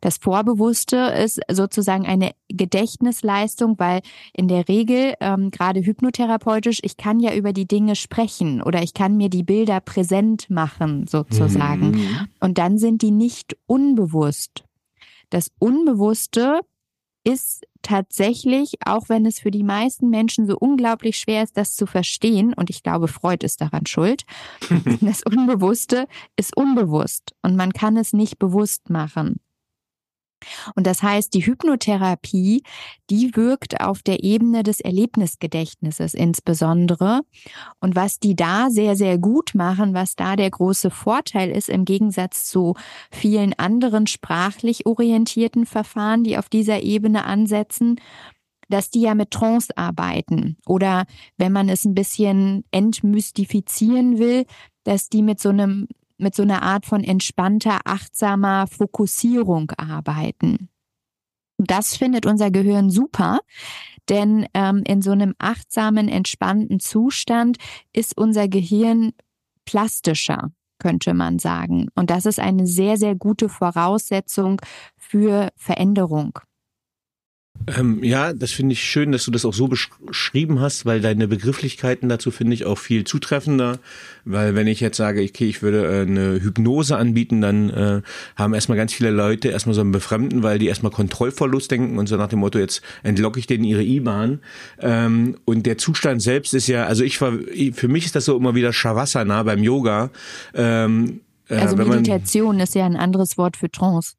Das 0.01 0.19
Vorbewusste 0.19 0.97
ist 0.97 1.41
sozusagen 1.51 2.07
eine 2.07 2.33
Gedächtnisleistung, 2.49 3.79
weil 3.79 4.01
in 4.33 4.49
der 4.49 4.69
Regel, 4.69 5.15
ähm, 5.21 5.51
gerade 5.51 5.81
hypnotherapeutisch, 5.81 6.81
ich 6.83 6.97
kann 6.97 7.21
ja 7.21 7.35
über 7.35 7.53
die 7.53 7.67
Dinge 7.67 7.97
sprechen 7.97 8.63
oder 8.63 8.83
ich 8.83 8.95
kann 8.95 9.17
mir 9.17 9.29
die 9.29 9.43
Bilder 9.43 9.81
präsent 9.81 10.51
machen, 10.51 11.07
sozusagen. 11.07 11.93
Mhm. 11.93 12.29
Und 12.41 12.59
dann 12.59 12.79
sind 12.79 13.03
die 13.03 13.11
nicht 13.11 13.57
unbewusst. 13.67 14.65
Das 15.31 15.51
Unbewusste 15.59 16.61
ist 17.25 17.65
tatsächlich, 17.83 18.75
auch 18.85 19.09
wenn 19.09 19.27
es 19.27 19.41
für 19.41 19.51
die 19.51 19.63
meisten 19.63 20.11
Menschen 20.11 20.47
so 20.47 20.57
unglaublich 20.59 21.17
schwer 21.17 21.43
ist, 21.43 21.57
das 21.57 21.75
zu 21.75 21.87
verstehen, 21.87 22.53
und 22.55 22.71
ich 22.71 22.83
glaube, 22.83 23.09
Freud 23.09 23.45
ist 23.45 23.61
daran 23.61 23.87
schuld, 23.87 24.25
das 25.01 25.23
Unbewusste 25.23 26.07
ist 26.37 26.57
unbewusst 26.57 27.35
und 27.43 27.57
man 27.57 27.73
kann 27.73 27.97
es 27.97 28.13
nicht 28.13 28.39
bewusst 28.39 28.91
machen. 28.91 29.41
Und 30.75 30.87
das 30.87 31.03
heißt, 31.03 31.35
die 31.35 31.45
Hypnotherapie, 31.45 32.63
die 33.11 33.37
wirkt 33.37 33.81
auf 33.81 34.03
der 34.03 34.23
Ebene 34.23 34.63
des 34.63 34.81
Erlebnisgedächtnisses 34.81 36.15
insbesondere. 36.15 37.21
Und 37.81 37.97
was 37.97 38.19
die 38.19 38.37
da 38.37 38.69
sehr, 38.71 38.97
sehr 38.97 39.19
gut 39.19 39.55
machen, 39.55 39.95
was 39.95 40.17
da 40.17 40.37
der 40.37 40.51
große 40.51 40.91
Vorteil 40.91 41.51
ist 41.51 41.69
im 41.69 41.85
Gegensatz 41.85 42.47
zu 42.47 42.75
vielen 43.11 43.59
anderen 43.59 44.07
sprachlich 44.07 44.87
orientierten 44.87 45.67
Verfahren, 45.67 46.25
die 46.25 46.39
auf 46.39 46.49
dieser 46.49 46.83
Ebene 46.83 47.25
ansetzen, 47.25 47.97
dass 48.71 48.91
die 48.91 49.03
ja 49.03 49.15
mit 49.15 49.33
Trance 49.33 49.77
arbeiten 49.77 50.57
oder 50.67 51.05
wenn 51.37 51.53
man 51.53 51.69
es 51.69 51.85
ein 51.85 51.95
bisschen 51.95 52.65
entmystifizieren 52.71 54.19
will, 54.19 54.47
dass 54.85 55.09
die 55.09 55.23
mit 55.23 55.41
so 55.41 55.49
einem 55.51 55.89
mit 56.21 56.35
so 56.35 56.43
einer 56.43 56.63
Art 56.63 56.87
von 56.87 57.03
entspannter, 57.03 57.81
achtsamer 57.85 58.67
Fokussierung 58.67 59.73
arbeiten. 59.77 60.69
Das 61.59 61.97
findet 61.97 62.25
unser 62.25 62.51
Gehirn 62.51 62.91
super, 62.91 63.41
denn 64.09 64.47
ähm, 64.55 64.83
in 64.87 65.03
so 65.03 65.11
einem 65.11 65.35
achtsamen, 65.39 66.09
entspannten 66.09 66.81
Zustand 66.81 67.59
ist 67.93 68.17
unser 68.17 68.49
Gehirn 68.49 69.13
plastischer, 69.67 70.53
könnte 70.79 71.13
man 71.13 71.39
sagen. 71.39 71.89
Und 71.95 72.11
das 72.11 72.25
ist 72.25 72.41
eine 72.41 72.67
sehr, 72.67 72.97
sehr 72.97 73.15
gute 73.15 73.49
Voraussetzung 73.49 74.61
für 74.97 75.51
Veränderung. 75.57 76.39
Ähm, 77.67 78.03
ja, 78.03 78.33
das 78.33 78.53
finde 78.53 78.73
ich 78.73 78.83
schön, 78.83 79.13
dass 79.13 79.25
du 79.25 79.31
das 79.31 79.45
auch 79.45 79.53
so 79.53 79.69
beschrieben 79.69 80.61
hast, 80.61 80.87
weil 80.87 81.01
deine 81.01 81.29
Begrifflichkeiten 81.29 82.09
dazu 82.09 82.31
finde 82.31 82.55
ich 82.55 82.65
auch 82.65 82.79
viel 82.79 83.05
zutreffender. 83.05 83.79
Weil 84.25 84.55
wenn 84.55 84.67
ich 84.67 84.81
jetzt 84.81 84.97
sage, 84.97 85.23
okay, 85.23 85.49
ich 85.49 85.63
würde 85.63 85.85
äh, 85.85 86.03
eine 86.03 86.43
Hypnose 86.43 86.97
anbieten, 86.97 87.41
dann 87.41 87.71
äh, 87.71 88.03
haben 88.37 88.55
erstmal 88.55 88.79
ganz 88.79 88.93
viele 88.95 89.11
Leute 89.11 89.49
erstmal 89.49 89.75
so 89.75 89.83
ein 89.83 89.93
Befremden, 89.93 90.43
weil 90.43 90.59
die 90.59 90.67
erstmal 90.67 90.93
Kontrollverlust 90.93 91.71
denken 91.71 91.99
und 91.99 92.09
so 92.09 92.17
nach 92.17 92.29
dem 92.29 92.39
Motto, 92.39 92.59
jetzt 92.59 92.83
entlocke 93.03 93.39
ich 93.39 93.47
denen 93.47 93.65
ihre 93.65 93.83
IBAN. 93.83 94.41
Ähm, 94.81 95.37
und 95.45 95.67
der 95.67 95.79
Zustand 95.79 96.23
selbst 96.23 96.55
ist 96.55 96.67
ja, 96.67 96.87
also 96.87 97.05
ich 97.05 97.21
war, 97.21 97.33
für 97.75 97.89
mich 97.89 98.07
ist 98.07 98.17
das 98.17 98.25
so 98.25 98.37
immer 98.37 98.55
wieder 98.55 98.73
Shavasana 98.73 99.43
beim 99.43 99.63
Yoga. 99.63 100.11
Ähm, 100.55 101.21
äh, 101.49 101.57
also 101.57 101.77
Meditation 101.77 102.59
ist 102.61 102.75
ja 102.75 102.87
ein 102.87 102.97
anderes 102.97 103.37
Wort 103.37 103.57
für 103.57 103.71
Trance. 103.71 104.15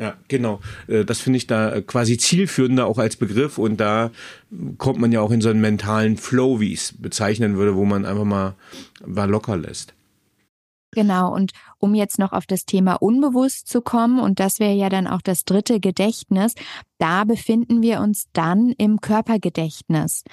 Ja, 0.00 0.14
genau. 0.28 0.60
Äh, 0.88 1.04
das 1.04 1.20
finde 1.20 1.36
ich 1.36 1.46
da 1.46 1.82
quasi 1.82 2.16
zielführender 2.16 2.86
auch 2.86 2.98
als 2.98 3.16
Begriff 3.16 3.58
und 3.58 3.78
da 3.78 4.10
kommt 4.78 4.98
man 4.98 5.12
ja 5.12 5.20
auch 5.20 5.30
in 5.30 5.42
so 5.42 5.50
einen 5.50 5.60
mentalen 5.60 6.16
Flow, 6.16 6.58
wie 6.58 6.72
ich 6.72 6.80
es 6.80 6.94
bezeichnen 6.96 7.56
würde, 7.56 7.76
wo 7.76 7.84
man 7.84 8.06
einfach 8.06 8.24
mal, 8.24 8.54
mal 9.04 9.28
locker 9.28 9.58
lässt. 9.58 9.92
Genau, 10.92 11.32
und 11.32 11.52
um 11.78 11.94
jetzt 11.94 12.18
noch 12.18 12.32
auf 12.32 12.46
das 12.46 12.64
Thema 12.64 12.94
Unbewusst 12.94 13.68
zu 13.68 13.80
kommen, 13.80 14.18
und 14.18 14.40
das 14.40 14.58
wäre 14.58 14.72
ja 14.72 14.88
dann 14.88 15.06
auch 15.06 15.22
das 15.22 15.44
dritte 15.44 15.78
Gedächtnis, 15.78 16.54
da 16.98 17.24
befinden 17.24 17.80
wir 17.82 18.00
uns 18.00 18.26
dann 18.32 18.72
im 18.76 19.00
Körpergedächtnis. 19.00 20.24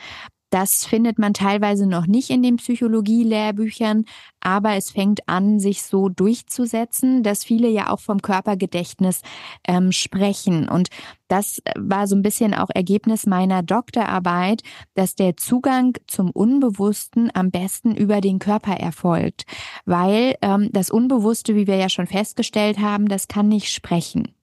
Das 0.60 0.86
findet 0.86 1.20
man 1.20 1.36
teilweise 1.36 1.86
noch 1.86 2.08
nicht 2.08 2.32
in 2.32 2.42
den 2.42 2.56
Psychologie-Lehrbüchern, 2.56 4.06
aber 4.40 4.72
es 4.74 4.90
fängt 4.90 5.30
an, 5.30 5.60
sich 5.60 5.84
so 5.84 6.10
durchzusetzen, 6.10 7.22
dass 7.22 7.44
viele 7.44 7.68
ja 7.68 7.92
auch 7.92 8.00
vom 8.00 8.24
Körpergedächtnis 8.24 9.22
ähm, 9.68 9.92
sprechen. 9.92 10.68
Und 10.68 10.88
das 11.28 11.62
war 11.78 12.08
so 12.08 12.16
ein 12.16 12.24
bisschen 12.24 12.56
auch 12.56 12.70
Ergebnis 12.74 13.28
meiner 13.28 13.62
Doktorarbeit, 13.62 14.64
dass 14.96 15.14
der 15.14 15.38
Zugang 15.38 15.94
zum 16.08 16.32
Unbewussten 16.32 17.30
am 17.36 17.52
besten 17.52 17.96
über 17.96 18.20
den 18.20 18.40
Körper 18.40 18.74
erfolgt, 18.74 19.46
weil 19.86 20.38
ähm, 20.42 20.72
das 20.72 20.90
Unbewusste, 20.90 21.54
wie 21.54 21.68
wir 21.68 21.76
ja 21.76 21.90
schon 21.90 22.08
festgestellt 22.08 22.80
haben, 22.80 23.08
das 23.08 23.28
kann 23.28 23.48
nicht 23.48 23.72
sprechen. 23.72 24.34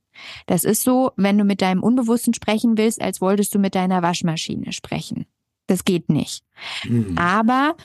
Das 0.46 0.62
ist 0.62 0.85
so, 0.85 1.11
wenn 1.16 1.37
du 1.37 1.42
mit 1.42 1.61
deinem 1.61 1.83
Unbewussten 1.83 2.35
sprechen 2.35 2.79
willst, 2.79 3.03
als 3.03 3.20
wolltest 3.20 3.53
du 3.53 3.59
mit 3.59 3.74
deiner 3.74 4.00
Waschmaschine 4.00 4.72
sprechen. 4.72 5.27
Das 5.66 5.85
geht 5.85 6.09
nicht. 6.11 6.44
Mhm. 6.85 7.16
Aber 7.18 7.77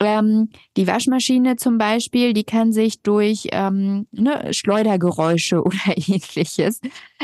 Ähm, 0.00 0.50
die 0.76 0.86
Waschmaschine 0.88 1.54
zum 1.56 1.78
Beispiel, 1.78 2.32
die 2.32 2.42
kann 2.44 2.72
sich 2.72 3.02
durch 3.02 3.46
ähm, 3.52 4.06
ne, 4.10 4.52
Schleudergeräusche 4.52 5.62
oder 5.64 5.78
ähnliches 5.96 6.80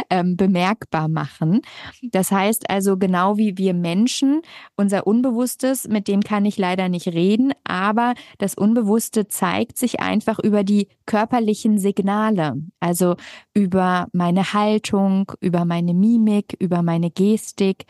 ähm, 0.09 0.37
bemerkbar 0.37 1.09
machen. 1.09 1.63
Das 2.01 2.31
heißt 2.31 2.71
also, 2.71 2.97
genau 2.97 3.37
wie 3.37 3.59
wir 3.59 3.75
Menschen, 3.75 4.41
unser 4.77 5.07
Unbewusstes, 5.07 5.89
mit 5.89 6.07
dem 6.07 6.23
kann 6.23 6.45
ich 6.45 6.59
leider 6.59 6.89
nicht 6.89 7.09
reden, 7.09 7.53
aber 7.65 8.15
das 8.39 8.55
Unbewusste 8.55 9.27
zeigt 9.29 9.77
sich 9.77 10.01
einfach 10.01 10.39
über 10.39 10.63
die 10.63 10.89
körperlichen 11.07 11.79
Signale, 11.79 12.55
also 12.79 13.17
über 13.53 14.07
meine 14.13 14.53
Haltung, 14.53 15.33
über 15.41 15.65
meine 15.65 15.93
Mimik, 15.93 16.57
über 16.61 16.83
meine 16.83 17.11
Gestik, 17.11 17.85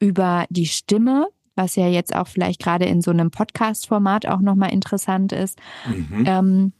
über 0.00 0.44
die 0.50 0.66
Stimme 0.66 1.28
was 1.58 1.76
ja 1.76 1.88
jetzt 1.88 2.14
auch 2.14 2.28
vielleicht 2.28 2.62
gerade 2.62 2.86
in 2.86 3.02
so 3.02 3.10
einem 3.10 3.30
Podcast-Format 3.30 4.26
auch 4.26 4.40
nochmal 4.40 4.72
interessant 4.72 5.32
ist. 5.32 5.58
Mhm. 5.86 6.24
Ähm, 6.26 6.72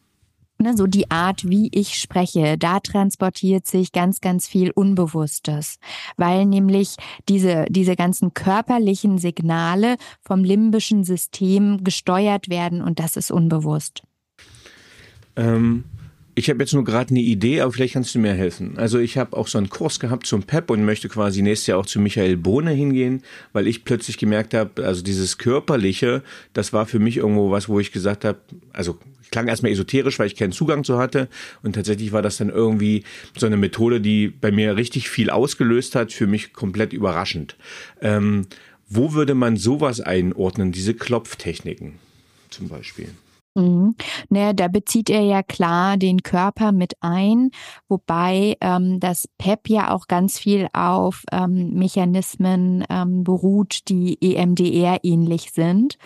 ne, 0.58 0.76
so 0.76 0.86
die 0.86 1.10
Art, 1.10 1.48
wie 1.48 1.68
ich 1.72 1.94
spreche, 1.94 2.56
da 2.58 2.80
transportiert 2.80 3.66
sich 3.66 3.92
ganz, 3.92 4.20
ganz 4.20 4.46
viel 4.46 4.70
Unbewusstes, 4.70 5.78
weil 6.16 6.46
nämlich 6.46 6.96
diese, 7.28 7.66
diese 7.68 7.96
ganzen 7.96 8.34
körperlichen 8.34 9.18
Signale 9.18 9.96
vom 10.20 10.44
limbischen 10.44 11.04
System 11.04 11.84
gesteuert 11.84 12.48
werden 12.48 12.82
und 12.82 12.98
das 12.98 13.16
ist 13.16 13.30
unbewusst. 13.30 14.02
Ähm, 15.36 15.84
ich 16.38 16.48
habe 16.48 16.61
jetzt 16.61 16.72
nur 16.72 16.85
gerade 16.85 17.11
eine 17.11 17.20
Idee, 17.20 17.61
aber 17.62 17.72
vielleicht 17.72 17.94
kannst 17.94 18.14
du 18.14 18.20
mir 18.20 18.33
helfen. 18.33 18.79
Also 18.79 19.01
ich 19.01 19.18
habe 19.18 19.37
auch 19.37 19.48
so 19.48 19.59
einen 19.59 19.70
Kurs 19.70 19.98
gehabt 19.98 20.24
zum 20.24 20.44
PEP 20.44 20.70
und 20.70 20.85
möchte 20.85 21.09
quasi 21.09 21.42
nächstes 21.42 21.66
Jahr 21.66 21.79
auch 21.79 21.87
zu 21.87 21.98
Michael 21.98 22.37
Bohne 22.37 22.70
hingehen, 22.70 23.24
weil 23.53 23.66
ich 23.66 23.85
plötzlich 23.85 24.18
gemerkt 24.18 24.55
habe, 24.55 24.85
also 24.87 25.03
dieses 25.03 25.38
körperliche, 25.38 26.22
das 26.53 26.72
war 26.72 26.87
für 26.87 27.01
mich 27.01 27.16
irgendwo 27.16 27.51
was, 27.51 27.68
wo 27.68 27.81
ich 27.81 27.90
gesagt 27.90 28.24
habe, 28.24 28.38
also 28.72 29.01
klang 29.33 29.48
erstmal 29.48 29.72
esoterisch, 29.72 30.20
weil 30.20 30.29
ich 30.29 30.37
keinen 30.37 30.53
Zugang 30.53 30.85
zu 30.85 30.96
hatte 30.96 31.29
und 31.64 31.72
tatsächlich 31.72 32.12
war 32.12 32.22
das 32.22 32.37
dann 32.37 32.51
irgendwie 32.51 33.03
so 33.37 33.46
eine 33.46 33.57
Methode, 33.57 34.01
die 34.01 34.29
bei 34.29 34.53
mir 34.53 34.77
richtig 34.77 35.11
viel 35.11 35.31
ausgelöst 35.31 35.96
hat, 35.96 36.12
für 36.12 36.29
mich 36.29 36.53
komplett 36.53 36.92
überraschend. 36.92 37.57
Ähm, 38.01 38.46
wo 38.88 39.12
würde 39.12 39.35
man 39.35 39.57
sowas 39.57 40.01
einordnen, 40.01 40.70
diese 40.70 40.94
Klopftechniken 40.94 41.94
zum 42.48 42.68
Beispiel? 42.68 43.09
Mhm. 43.54 43.94
Naja, 44.28 44.52
da 44.52 44.68
bezieht 44.68 45.11
er 45.11 45.22
ja 45.22 45.42
klar 45.42 45.96
den 45.96 46.22
Körper 46.22 46.72
mit 46.72 46.94
ein, 47.00 47.50
wobei 47.88 48.56
ähm, 48.61 49.00
das 49.00 49.28
PEP 49.38 49.68
ja 49.68 49.94
auch 49.94 50.06
ganz 50.06 50.38
viel 50.38 50.68
auf 50.72 51.24
ähm, 51.32 51.74
Mechanismen 51.74 52.84
ähm, 52.88 53.24
beruht, 53.24 53.88
die 53.88 54.18
EMDR 54.20 55.00
ähnlich 55.02 55.50
sind. 55.52 55.98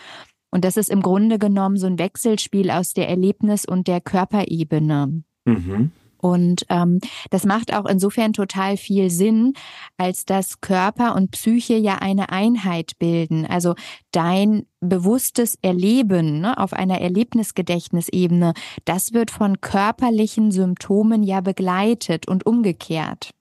Und 0.51 0.65
das 0.65 0.77
ist 0.77 0.91
im 0.91 1.03
Grunde 1.03 1.39
genommen 1.39 1.77
so 1.77 1.87
ein 1.87 1.99
Wechselspiel 1.99 2.71
aus 2.71 2.93
der 2.93 3.09
Erlebnis- 3.09 3.65
und 3.65 3.89
der 3.89 4.01
Körperebene. 4.01 5.23
Mhm. 5.45 5.93
Und 6.23 6.65
ähm, 6.69 7.01
das 7.31 7.45
macht 7.45 7.75
auch 7.75 7.85
insofern 7.85 8.33
total 8.33 8.77
viel 8.77 9.11
Sinn, 9.11 9.55
als 9.97 10.25
dass 10.25 10.61
Körper 10.61 11.17
und 11.17 11.33
Psyche 11.33 11.75
ja 11.75 11.97
eine 11.97 12.31
Einheit 12.31 12.93
bilden. 13.01 13.45
Also 13.45 13.75
dein 14.13 14.67
bewusstes 14.81 15.59
Erleben 15.63 16.41
ne, 16.41 16.57
auf 16.59 16.75
einer 16.75 17.01
Erlebnisgedächtnisebene, 17.01 18.55
das 18.85 19.13
wird 19.13 19.33
von 19.33 19.61
körperlichen 19.61 20.53
Symptomen 20.53 21.25
ja 21.25 21.41
begleitet 21.41 22.29
und 22.29 22.47
umgekehrt. 22.47 23.33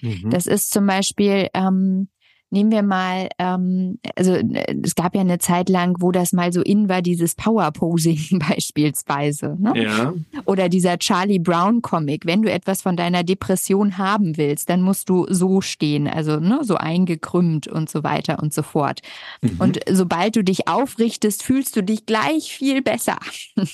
Mhm. 0.00 0.30
Das 0.30 0.46
ist 0.46 0.70
zum 0.70 0.86
Beispiel 0.86 1.48
ähm, 1.54 2.08
Nehmen 2.54 2.70
wir 2.70 2.84
mal, 2.84 3.30
ähm, 3.40 3.98
also 4.14 4.34
äh, 4.34 4.76
es 4.80 4.94
gab 4.94 5.16
ja 5.16 5.22
eine 5.22 5.38
Zeit 5.38 5.68
lang, 5.68 5.96
wo 5.98 6.12
das 6.12 6.32
mal 6.32 6.52
so 6.52 6.62
in 6.62 6.88
war, 6.88 7.02
dieses 7.02 7.34
Power-Posing 7.34 8.38
beispielsweise. 8.48 9.56
Ne? 9.58 9.72
Ja. 9.82 10.14
Oder 10.44 10.68
dieser 10.68 10.96
Charlie 10.98 11.40
Brown-Comic. 11.40 12.26
Wenn 12.26 12.42
du 12.42 12.52
etwas 12.52 12.80
von 12.80 12.96
deiner 12.96 13.24
Depression 13.24 13.98
haben 13.98 14.36
willst, 14.36 14.70
dann 14.70 14.82
musst 14.82 15.08
du 15.08 15.26
so 15.28 15.60
stehen, 15.62 16.06
also 16.06 16.38
ne, 16.38 16.60
so 16.62 16.76
eingekrümmt 16.76 17.66
und 17.66 17.90
so 17.90 18.04
weiter 18.04 18.40
und 18.40 18.54
so 18.54 18.62
fort. 18.62 19.00
Mhm. 19.42 19.56
Und 19.58 19.80
sobald 19.90 20.36
du 20.36 20.44
dich 20.44 20.68
aufrichtest, 20.68 21.42
fühlst 21.42 21.74
du 21.74 21.82
dich 21.82 22.06
gleich 22.06 22.52
viel 22.56 22.82
besser. 22.82 23.18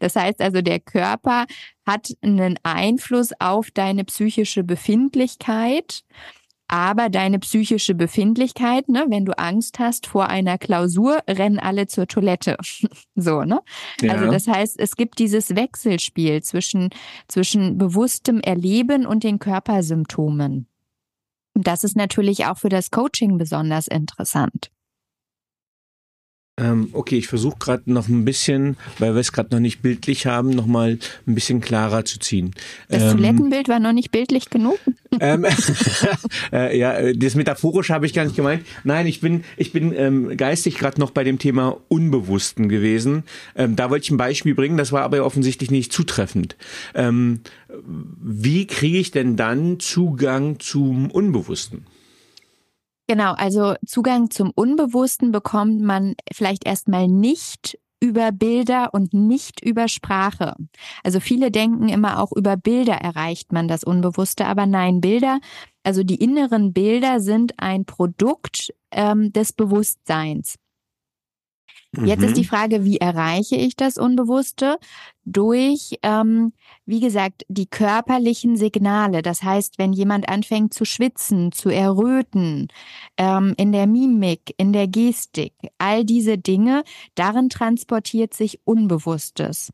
Das 0.00 0.16
heißt 0.16 0.42
also, 0.42 0.60
der 0.60 0.80
Körper 0.80 1.46
hat 1.86 2.14
einen 2.20 2.58
Einfluss 2.62 3.30
auf 3.38 3.70
deine 3.70 4.04
psychische 4.04 4.62
Befindlichkeit 4.64 6.02
aber 6.68 7.08
deine 7.08 7.38
psychische 7.38 7.94
Befindlichkeit, 7.94 8.88
ne, 8.88 9.06
wenn 9.08 9.24
du 9.24 9.38
Angst 9.38 9.78
hast 9.78 10.06
vor 10.06 10.28
einer 10.28 10.58
Klausur, 10.58 11.18
rennen 11.28 11.58
alle 11.58 11.86
zur 11.86 12.06
Toilette. 12.06 12.56
so, 13.14 13.42
ne? 13.42 13.60
Ja. 14.00 14.12
Also 14.12 14.30
das 14.30 14.48
heißt, 14.48 14.78
es 14.78 14.96
gibt 14.96 15.18
dieses 15.18 15.54
Wechselspiel 15.54 16.42
zwischen, 16.42 16.90
zwischen 17.28 17.78
bewusstem 17.78 18.40
Erleben 18.40 19.06
und 19.06 19.24
den 19.24 19.38
Körpersymptomen. 19.38 20.68
Und 21.54 21.66
das 21.66 21.84
ist 21.84 21.96
natürlich 21.96 22.46
auch 22.46 22.58
für 22.58 22.68
das 22.68 22.90
Coaching 22.90 23.38
besonders 23.38 23.86
interessant. 23.86 24.70
Ähm, 26.58 26.88
okay, 26.92 27.18
ich 27.18 27.28
versuche 27.28 27.58
gerade 27.58 27.92
noch 27.92 28.08
ein 28.08 28.24
bisschen, 28.24 28.78
weil 28.98 29.12
wir 29.12 29.20
es 29.20 29.32
gerade 29.32 29.54
noch 29.54 29.60
nicht 29.60 29.82
bildlich 29.82 30.24
haben, 30.24 30.48
noch 30.48 30.64
mal 30.64 30.98
ein 31.26 31.34
bisschen 31.34 31.60
klarer 31.60 32.06
zu 32.06 32.18
ziehen. 32.18 32.52
Das 32.88 33.02
ähm, 33.02 33.10
Toilettenbild 33.10 33.68
war 33.68 33.78
noch 33.78 33.92
nicht 33.92 34.10
bildlich 34.10 34.48
genug. 34.48 34.78
Ähm, 35.20 35.44
äh, 36.52 36.78
ja, 36.78 37.12
das 37.12 37.34
metaphorisch 37.34 37.90
habe 37.90 38.06
ich 38.06 38.14
gar 38.14 38.24
nicht 38.24 38.36
gemeint. 38.36 38.64
Nein, 38.84 39.06
ich 39.06 39.20
bin, 39.20 39.44
ich 39.58 39.72
bin 39.72 39.92
ähm, 39.94 40.34
geistig 40.38 40.78
gerade 40.78 40.98
noch 40.98 41.10
bei 41.10 41.24
dem 41.24 41.38
Thema 41.38 41.76
Unbewussten 41.88 42.70
gewesen. 42.70 43.24
Ähm, 43.54 43.76
da 43.76 43.90
wollte 43.90 44.04
ich 44.04 44.10
ein 44.10 44.16
Beispiel 44.16 44.54
bringen, 44.54 44.78
das 44.78 44.92
war 44.92 45.02
aber 45.02 45.26
offensichtlich 45.26 45.70
nicht 45.70 45.92
zutreffend. 45.92 46.56
Ähm, 46.94 47.40
wie 47.86 48.66
kriege 48.66 48.96
ich 48.96 49.10
denn 49.10 49.36
dann 49.36 49.78
Zugang 49.78 50.58
zum 50.58 51.10
Unbewussten? 51.10 51.84
Genau, 53.08 53.34
also 53.34 53.74
Zugang 53.86 54.30
zum 54.30 54.50
Unbewussten 54.50 55.30
bekommt 55.30 55.80
man 55.80 56.14
vielleicht 56.32 56.66
erstmal 56.66 57.06
nicht 57.06 57.78
über 58.00 58.32
Bilder 58.32 58.92
und 58.92 59.14
nicht 59.14 59.64
über 59.64 59.88
Sprache. 59.88 60.54
Also 61.02 61.20
viele 61.20 61.50
denken 61.50 61.88
immer 61.88 62.20
auch 62.20 62.32
über 62.32 62.56
Bilder 62.56 62.94
erreicht 62.94 63.52
man 63.52 63.68
das 63.68 63.84
Unbewusste, 63.84 64.46
aber 64.46 64.66
nein, 64.66 65.00
Bilder, 65.00 65.38
also 65.82 66.02
die 66.02 66.16
inneren 66.16 66.72
Bilder 66.72 67.20
sind 67.20 67.54
ein 67.58 67.84
Produkt 67.84 68.74
ähm, 68.90 69.32
des 69.32 69.52
Bewusstseins. 69.52 70.56
Jetzt 71.92 72.22
ist 72.22 72.36
die 72.36 72.42
mhm. 72.42 72.46
Frage, 72.46 72.84
wie 72.84 72.98
erreiche 72.98 73.56
ich 73.56 73.76
das 73.76 73.96
Unbewusste? 73.96 74.78
Durch, 75.24 75.98
ähm, 76.02 76.52
wie 76.84 77.00
gesagt, 77.00 77.44
die 77.48 77.66
körperlichen 77.66 78.56
Signale. 78.56 79.22
Das 79.22 79.42
heißt, 79.42 79.78
wenn 79.78 79.92
jemand 79.92 80.28
anfängt 80.28 80.74
zu 80.74 80.84
schwitzen, 80.84 81.52
zu 81.52 81.70
erröten, 81.70 82.68
ähm, 83.16 83.54
in 83.56 83.72
der 83.72 83.86
Mimik, 83.86 84.54
in 84.58 84.72
der 84.72 84.88
Gestik, 84.88 85.54
all 85.78 86.04
diese 86.04 86.38
Dinge, 86.38 86.84
darin 87.14 87.48
transportiert 87.48 88.34
sich 88.34 88.60
Unbewusstes. 88.64 89.70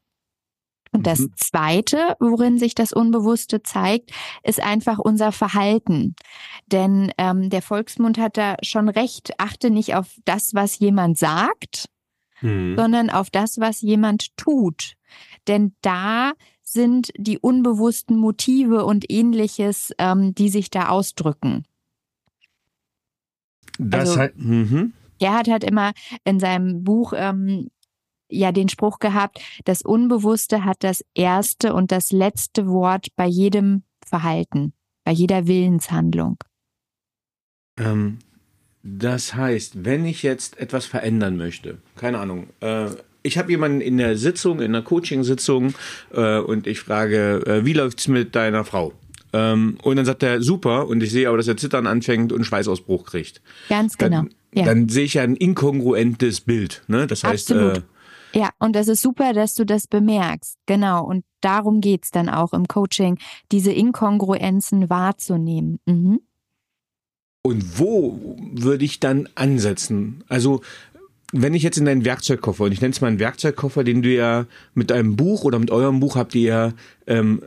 Und 0.94 1.06
das 1.06 1.20
mhm. 1.20 1.32
Zweite, 1.36 2.16
worin 2.20 2.58
sich 2.58 2.74
das 2.74 2.92
Unbewusste 2.92 3.62
zeigt, 3.62 4.10
ist 4.42 4.62
einfach 4.62 4.98
unser 4.98 5.32
Verhalten. 5.32 6.14
Denn 6.66 7.10
ähm, 7.16 7.48
der 7.48 7.62
Volksmund 7.62 8.18
hat 8.18 8.36
da 8.36 8.56
schon 8.62 8.90
recht, 8.90 9.32
achte 9.38 9.70
nicht 9.70 9.94
auf 9.94 10.08
das, 10.26 10.54
was 10.54 10.78
jemand 10.78 11.16
sagt, 11.16 11.88
hm. 12.42 12.76
sondern 12.76 13.10
auf 13.10 13.30
das, 13.30 13.58
was 13.58 13.80
jemand 13.80 14.36
tut. 14.36 14.94
Denn 15.48 15.74
da 15.80 16.32
sind 16.62 17.12
die 17.16 17.38
unbewussten 17.38 18.16
Motive 18.16 18.84
und 18.84 19.10
ähnliches, 19.10 19.92
ähm, 19.98 20.34
die 20.34 20.48
sich 20.48 20.70
da 20.70 20.88
ausdrücken. 20.88 21.64
Das 23.78 24.10
also, 24.10 24.20
halt, 24.20 24.36
mhm. 24.36 24.92
Er 25.18 25.34
hat 25.34 25.64
immer 25.64 25.92
in 26.24 26.40
seinem 26.40 26.82
Buch 26.84 27.12
ähm, 27.16 27.68
ja 28.28 28.50
den 28.52 28.68
Spruch 28.68 28.98
gehabt, 28.98 29.40
das 29.64 29.82
Unbewusste 29.82 30.64
hat 30.64 30.82
das 30.82 31.04
erste 31.14 31.74
und 31.74 31.92
das 31.92 32.10
letzte 32.10 32.66
Wort 32.66 33.08
bei 33.16 33.26
jedem 33.26 33.84
Verhalten, 34.04 34.72
bei 35.04 35.12
jeder 35.12 35.46
Willenshandlung. 35.46 36.38
Ähm, 37.78 38.18
das 38.82 39.34
heißt, 39.34 39.84
wenn 39.84 40.04
ich 40.04 40.22
jetzt 40.22 40.58
etwas 40.58 40.86
verändern 40.86 41.36
möchte, 41.36 41.78
keine 41.96 42.18
Ahnung, 42.18 42.48
äh, 42.60 42.86
ich 43.22 43.38
habe 43.38 43.50
jemanden 43.50 43.80
in 43.80 43.98
der 43.98 44.16
Sitzung, 44.16 44.60
in 44.60 44.72
der 44.72 44.82
Coaching-Sitzung 44.82 45.74
äh, 46.12 46.38
und 46.38 46.66
ich 46.66 46.80
frage, 46.80 47.42
äh, 47.46 47.64
wie 47.64 47.72
läuft's 47.72 48.08
mit 48.08 48.34
deiner 48.34 48.64
Frau? 48.64 48.92
Ähm, 49.32 49.78
und 49.82 49.96
dann 49.96 50.04
sagt 50.04 50.22
er, 50.22 50.42
super, 50.42 50.88
und 50.88 51.02
ich 51.02 51.12
sehe 51.12 51.28
aber, 51.28 51.36
dass 51.36 51.48
er 51.48 51.56
Zittern 51.56 51.86
anfängt 51.86 52.32
und 52.32 52.44
Schweißausbruch 52.44 53.06
kriegt. 53.06 53.40
Ganz 53.68 53.96
genau. 53.96 54.22
Dann, 54.22 54.30
ja. 54.54 54.64
dann 54.64 54.88
sehe 54.88 55.04
ich 55.04 55.14
ja 55.14 55.22
ein 55.22 55.36
inkongruentes 55.36 56.40
Bild. 56.40 56.82
Ne? 56.88 57.06
Das 57.06 57.24
heißt, 57.24 57.52
Absolut. 57.52 57.78
Äh, 57.78 57.82
ja, 58.34 58.50
und 58.58 58.74
das 58.74 58.88
ist 58.88 59.02
super, 59.02 59.32
dass 59.32 59.54
du 59.54 59.64
das 59.64 59.86
bemerkst. 59.86 60.56
Genau. 60.66 61.04
Und 61.04 61.24
darum 61.40 61.80
geht's 61.80 62.10
dann 62.10 62.28
auch 62.28 62.52
im 62.52 62.66
Coaching, 62.66 63.18
diese 63.52 63.72
Inkongruenzen 63.72 64.90
wahrzunehmen. 64.90 65.78
Mhm. 65.86 66.20
Und 67.44 67.80
wo 67.80 68.36
würde 68.52 68.84
ich 68.84 69.00
dann 69.00 69.28
ansetzen? 69.34 70.22
Also 70.28 70.62
wenn 71.32 71.54
ich 71.54 71.62
jetzt 71.62 71.78
in 71.78 71.86
deinen 71.86 72.04
Werkzeugkoffer, 72.04 72.64
und 72.64 72.72
ich 72.72 72.80
nenne 72.80 72.92
es 72.92 73.00
mal 73.00 73.08
einen 73.08 73.18
Werkzeugkoffer, 73.18 73.82
den 73.82 74.02
du 74.02 74.10
ja 74.10 74.46
mit 74.74 74.92
einem 74.92 75.16
Buch 75.16 75.42
oder 75.44 75.58
mit 75.58 75.70
eurem 75.70 75.98
Buch 75.98 76.14
habt 76.14 76.34
ihr 76.34 76.42
ja 76.42 76.72
ähm, 77.06 77.42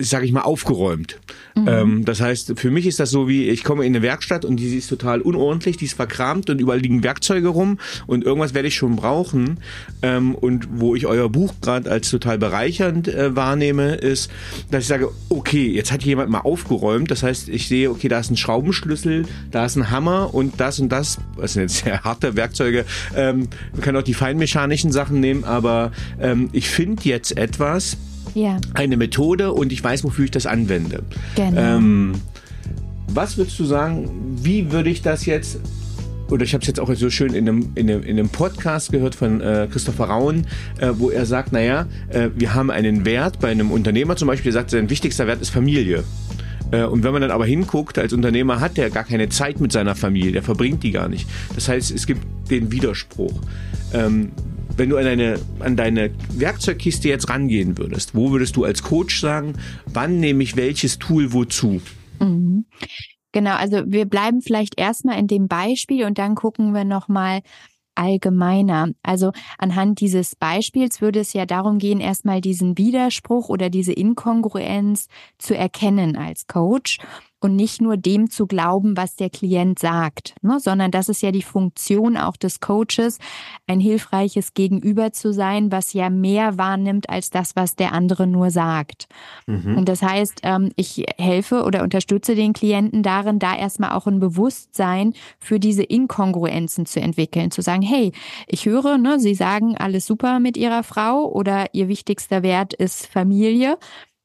sage 0.00 0.24
ich 0.24 0.32
mal, 0.32 0.42
aufgeräumt. 0.42 1.18
Mhm. 1.54 1.68
Ähm, 1.68 2.04
das 2.04 2.20
heißt, 2.20 2.58
für 2.58 2.70
mich 2.70 2.86
ist 2.86 3.00
das 3.00 3.10
so 3.10 3.28
wie, 3.28 3.48
ich 3.48 3.64
komme 3.64 3.84
in 3.84 3.94
eine 3.94 4.02
Werkstatt 4.02 4.44
und 4.44 4.56
die 4.56 4.76
ist 4.76 4.88
total 4.88 5.20
unordentlich, 5.20 5.76
die 5.76 5.84
ist 5.84 5.94
verkramt 5.94 6.50
und 6.50 6.60
überall 6.60 6.80
liegen 6.80 7.02
Werkzeuge 7.02 7.48
rum 7.48 7.78
und 8.06 8.24
irgendwas 8.24 8.54
werde 8.54 8.68
ich 8.68 8.76
schon 8.76 8.96
brauchen. 8.96 9.58
Ähm, 10.02 10.34
und 10.34 10.68
wo 10.72 10.94
ich 10.94 11.06
euer 11.06 11.28
Buch 11.28 11.54
gerade 11.60 11.90
als 11.90 12.10
total 12.10 12.38
bereichernd 12.38 13.08
äh, 13.08 13.34
wahrnehme, 13.36 13.94
ist, 13.94 14.30
dass 14.70 14.82
ich 14.82 14.88
sage, 14.88 15.10
okay, 15.28 15.68
jetzt 15.68 15.92
hat 15.92 16.02
jemand 16.02 16.30
mal 16.30 16.40
aufgeräumt. 16.40 17.10
Das 17.10 17.22
heißt, 17.22 17.48
ich 17.48 17.68
sehe, 17.68 17.90
okay, 17.90 18.08
da 18.08 18.20
ist 18.20 18.30
ein 18.30 18.36
Schraubenschlüssel, 18.36 19.26
da 19.50 19.66
ist 19.66 19.76
ein 19.76 19.90
Hammer 19.90 20.32
und 20.32 20.60
das 20.60 20.80
und 20.80 20.90
das, 20.90 21.18
das 21.36 21.54
sind 21.54 21.62
jetzt 21.62 21.84
sehr 21.84 22.02
harte 22.02 22.36
Werkzeuge. 22.36 22.84
Ähm, 23.14 23.48
man 23.72 23.80
kann 23.82 23.96
auch 23.96 24.02
die 24.02 24.14
feinmechanischen 24.14 24.92
Sachen 24.92 25.20
nehmen, 25.20 25.44
aber 25.44 25.92
ähm, 26.20 26.48
ich 26.52 26.68
finde 26.68 27.02
jetzt 27.04 27.36
etwas, 27.36 27.96
ja. 28.34 28.58
eine 28.74 28.96
Methode 28.96 29.52
und 29.52 29.72
ich 29.72 29.82
weiß, 29.82 30.04
wofür 30.04 30.24
ich 30.24 30.30
das 30.30 30.46
anwende. 30.46 31.02
Genau. 31.36 31.60
Ähm, 31.60 32.12
was 33.08 33.36
würdest 33.36 33.58
du 33.58 33.64
sagen, 33.64 34.10
wie 34.42 34.70
würde 34.72 34.90
ich 34.90 35.02
das 35.02 35.26
jetzt 35.26 35.58
oder 36.30 36.44
ich 36.44 36.54
habe 36.54 36.62
es 36.62 36.68
jetzt 36.68 36.78
auch 36.78 36.92
so 36.94 37.10
schön 37.10 37.34
in 37.34 37.48
einem, 37.48 37.72
in 37.74 37.90
einem, 37.90 38.02
in 38.02 38.18
einem 38.18 38.28
Podcast 38.28 38.92
gehört 38.92 39.16
von 39.16 39.40
äh, 39.40 39.68
Christopher 39.70 40.04
Rauen, 40.04 40.46
äh, 40.78 40.90
wo 40.96 41.10
er 41.10 41.26
sagt, 41.26 41.52
naja, 41.52 41.86
äh, 42.08 42.28
wir 42.36 42.54
haben 42.54 42.70
einen 42.70 43.04
Wert 43.04 43.40
bei 43.40 43.50
einem 43.50 43.72
Unternehmer 43.72 44.14
zum 44.14 44.28
Beispiel, 44.28 44.52
der 44.52 44.60
sagt, 44.60 44.70
sein 44.70 44.88
wichtigster 44.90 45.26
Wert 45.26 45.40
ist 45.40 45.50
Familie. 45.50 46.04
Äh, 46.70 46.84
und 46.84 47.02
wenn 47.02 47.12
man 47.12 47.22
dann 47.22 47.30
aber 47.30 47.46
hinguckt, 47.46 47.98
als 47.98 48.12
Unternehmer 48.12 48.60
hat 48.60 48.76
der 48.76 48.90
gar 48.90 49.04
keine 49.04 49.28
Zeit 49.28 49.60
mit 49.60 49.72
seiner 49.72 49.94
Familie, 49.94 50.32
der 50.32 50.42
verbringt 50.42 50.82
die 50.82 50.92
gar 50.92 51.08
nicht. 51.08 51.28
Das 51.54 51.68
heißt, 51.68 51.90
es 51.90 52.06
gibt 52.06 52.22
den 52.50 52.70
Widerspruch. 52.70 53.40
Ähm, 53.92 54.30
wenn 54.80 54.88
du 54.88 54.96
an 54.96 55.04
deine, 55.04 55.38
an 55.58 55.76
deine 55.76 56.10
Werkzeugkiste 56.32 57.10
jetzt 57.10 57.28
rangehen 57.28 57.76
würdest, 57.76 58.14
wo 58.14 58.30
würdest 58.30 58.56
du 58.56 58.64
als 58.64 58.82
Coach 58.82 59.20
sagen, 59.20 59.52
wann 59.84 60.20
nehme 60.20 60.42
ich 60.42 60.56
welches 60.56 60.98
Tool 60.98 61.34
wozu? 61.34 61.82
Mhm. 62.18 62.64
Genau, 63.32 63.56
also 63.56 63.82
wir 63.84 64.06
bleiben 64.06 64.40
vielleicht 64.40 64.80
erstmal 64.80 65.18
in 65.18 65.26
dem 65.26 65.48
Beispiel 65.48 66.06
und 66.06 66.16
dann 66.16 66.34
gucken 66.34 66.72
wir 66.72 66.84
nochmal 66.84 67.42
allgemeiner. 67.94 68.88
Also 69.02 69.32
anhand 69.58 70.00
dieses 70.00 70.34
Beispiels 70.34 71.02
würde 71.02 71.20
es 71.20 71.34
ja 71.34 71.44
darum 71.44 71.76
gehen, 71.76 72.00
erstmal 72.00 72.40
diesen 72.40 72.78
Widerspruch 72.78 73.50
oder 73.50 73.68
diese 73.68 73.92
Inkongruenz 73.92 75.08
zu 75.36 75.54
erkennen 75.54 76.16
als 76.16 76.46
Coach 76.46 76.96
und 77.40 77.56
nicht 77.56 77.80
nur 77.80 77.96
dem 77.96 78.30
zu 78.30 78.46
glauben, 78.46 78.96
was 78.96 79.16
der 79.16 79.30
Klient 79.30 79.78
sagt, 79.78 80.34
ne, 80.42 80.60
sondern 80.60 80.90
das 80.90 81.08
ist 81.08 81.22
ja 81.22 81.32
die 81.32 81.42
Funktion 81.42 82.16
auch 82.16 82.36
des 82.36 82.60
Coaches, 82.60 83.18
ein 83.66 83.80
hilfreiches 83.80 84.54
Gegenüber 84.54 85.12
zu 85.12 85.32
sein, 85.32 85.72
was 85.72 85.92
ja 85.92 86.10
mehr 86.10 86.58
wahrnimmt 86.58 87.08
als 87.08 87.30
das, 87.30 87.56
was 87.56 87.76
der 87.76 87.92
andere 87.92 88.26
nur 88.26 88.50
sagt. 88.50 89.06
Mhm. 89.46 89.78
Und 89.78 89.88
das 89.88 90.02
heißt, 90.02 90.40
ähm, 90.42 90.70
ich 90.76 91.04
helfe 91.18 91.64
oder 91.64 91.82
unterstütze 91.82 92.34
den 92.34 92.52
Klienten 92.52 93.02
darin, 93.02 93.38
da 93.38 93.56
erstmal 93.56 93.92
auch 93.92 94.06
ein 94.06 94.20
Bewusstsein 94.20 95.14
für 95.38 95.58
diese 95.58 95.82
Inkongruenzen 95.82 96.86
zu 96.86 97.00
entwickeln, 97.00 97.50
zu 97.50 97.62
sagen, 97.62 97.82
hey, 97.82 98.12
ich 98.46 98.66
höre, 98.66 98.98
ne, 98.98 99.18
Sie 99.18 99.34
sagen 99.34 99.76
alles 99.76 100.06
super 100.06 100.40
mit 100.40 100.56
Ihrer 100.56 100.82
Frau 100.82 101.30
oder 101.30 101.74
Ihr 101.74 101.88
wichtigster 101.88 102.42
Wert 102.42 102.74
ist 102.74 103.06
Familie. 103.06 103.78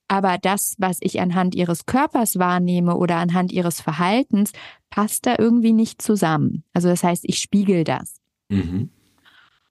Aber 0.07 0.37
das, 0.37 0.75
was 0.77 0.97
ich 1.01 1.19
anhand 1.19 1.55
ihres 1.55 1.85
Körpers 1.85 2.37
wahrnehme 2.37 2.95
oder 2.95 3.17
anhand 3.17 3.51
ihres 3.51 3.81
Verhaltens, 3.81 4.51
passt 4.89 5.25
da 5.25 5.35
irgendwie 5.37 5.73
nicht 5.73 6.01
zusammen. 6.01 6.63
Also 6.73 6.89
das 6.89 7.03
heißt, 7.03 7.23
ich 7.25 7.39
spiegel 7.39 7.83
das. 7.83 8.21
Mhm. 8.49 8.89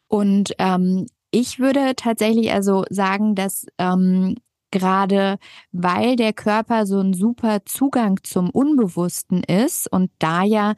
Und 0.09 0.53
ähm, 0.59 1.07
ich 1.31 1.59
würde 1.59 1.95
tatsächlich 1.97 2.53
also 2.53 2.85
sagen, 2.91 3.35
dass 3.35 3.67
ähm, 3.79 4.37
gerade 4.75 5.39
weil 5.71 6.17
der 6.17 6.33
Körper 6.33 6.85
so 6.85 6.99
ein 6.99 7.15
super 7.15 7.65
Zugang 7.65 8.19
zum 8.25 8.51
Unbewussten 8.51 9.45
ist 9.45 9.91
und 9.91 10.11
da 10.19 10.43
ja 10.43 10.75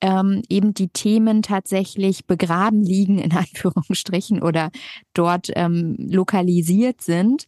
ähm, 0.00 0.42
eben 0.48 0.74
die 0.74 0.88
Themen 0.88 1.42
tatsächlich 1.42 2.26
begraben 2.26 2.82
liegen, 2.82 3.18
in 3.18 3.32
Anführungsstrichen, 3.36 4.42
oder 4.42 4.70
dort 5.14 5.48
ähm, 5.54 5.94
lokalisiert 5.98 7.02
sind, 7.02 7.44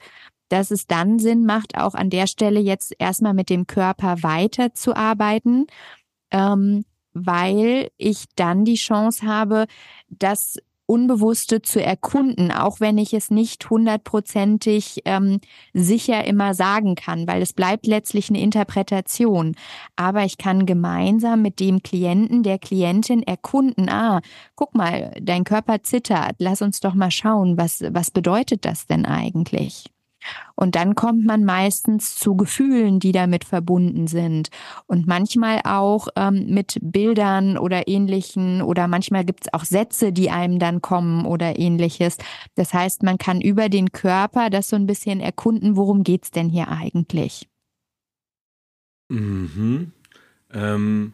dass 0.48 0.70
es 0.70 0.86
dann 0.86 1.18
Sinn 1.18 1.44
macht, 1.44 1.76
auch 1.76 1.94
an 1.94 2.10
der 2.10 2.26
Stelle 2.26 2.60
jetzt 2.60 2.94
erstmal 2.98 3.34
mit 3.34 3.50
dem 3.50 3.66
Körper 3.66 4.22
weiterzuarbeiten, 4.22 5.66
ähm, 6.30 6.84
weil 7.12 7.90
ich 7.96 8.24
dann 8.36 8.64
die 8.64 8.76
Chance 8.76 9.26
habe, 9.26 9.66
das 10.08 10.58
Unbewusste 10.90 11.60
zu 11.60 11.84
erkunden, 11.84 12.50
auch 12.50 12.80
wenn 12.80 12.96
ich 12.96 13.12
es 13.12 13.30
nicht 13.30 13.68
hundertprozentig 13.68 15.02
ähm, 15.04 15.38
sicher 15.74 16.24
immer 16.24 16.54
sagen 16.54 16.94
kann, 16.94 17.26
weil 17.26 17.42
es 17.42 17.52
bleibt 17.52 17.86
letztlich 17.86 18.30
eine 18.30 18.40
Interpretation. 18.40 19.54
Aber 19.96 20.24
ich 20.24 20.38
kann 20.38 20.64
gemeinsam 20.64 21.42
mit 21.42 21.60
dem 21.60 21.82
Klienten, 21.82 22.42
der 22.42 22.58
Klientin 22.58 23.22
erkunden, 23.22 23.90
ah, 23.90 24.22
guck 24.54 24.74
mal, 24.74 25.12
dein 25.20 25.44
Körper 25.44 25.82
zittert, 25.82 26.36
lass 26.38 26.62
uns 26.62 26.80
doch 26.80 26.94
mal 26.94 27.10
schauen, 27.10 27.58
was, 27.58 27.84
was 27.90 28.10
bedeutet 28.10 28.64
das 28.64 28.86
denn 28.86 29.04
eigentlich? 29.04 29.90
Und 30.54 30.74
dann 30.74 30.94
kommt 30.94 31.24
man 31.24 31.44
meistens 31.44 32.16
zu 32.16 32.36
Gefühlen, 32.36 33.00
die 33.00 33.12
damit 33.12 33.44
verbunden 33.44 34.06
sind. 34.06 34.50
Und 34.86 35.06
manchmal 35.06 35.60
auch 35.64 36.08
ähm, 36.16 36.46
mit 36.48 36.78
Bildern 36.82 37.56
oder 37.56 37.88
ähnlichen 37.88 38.62
oder 38.62 38.88
manchmal 38.88 39.24
gibt 39.24 39.46
es 39.46 39.54
auch 39.54 39.64
Sätze, 39.64 40.12
die 40.12 40.30
einem 40.30 40.58
dann 40.58 40.82
kommen 40.82 41.26
oder 41.26 41.58
ähnliches. 41.58 42.18
Das 42.56 42.74
heißt, 42.74 43.02
man 43.02 43.18
kann 43.18 43.40
über 43.40 43.68
den 43.68 43.92
Körper 43.92 44.50
das 44.50 44.68
so 44.68 44.76
ein 44.76 44.86
bisschen 44.86 45.20
erkunden, 45.20 45.76
worum 45.76 46.02
geht's 46.02 46.30
denn 46.30 46.48
hier 46.48 46.68
eigentlich? 46.68 47.48
Mhm. 49.08 49.92
Ähm, 50.52 51.12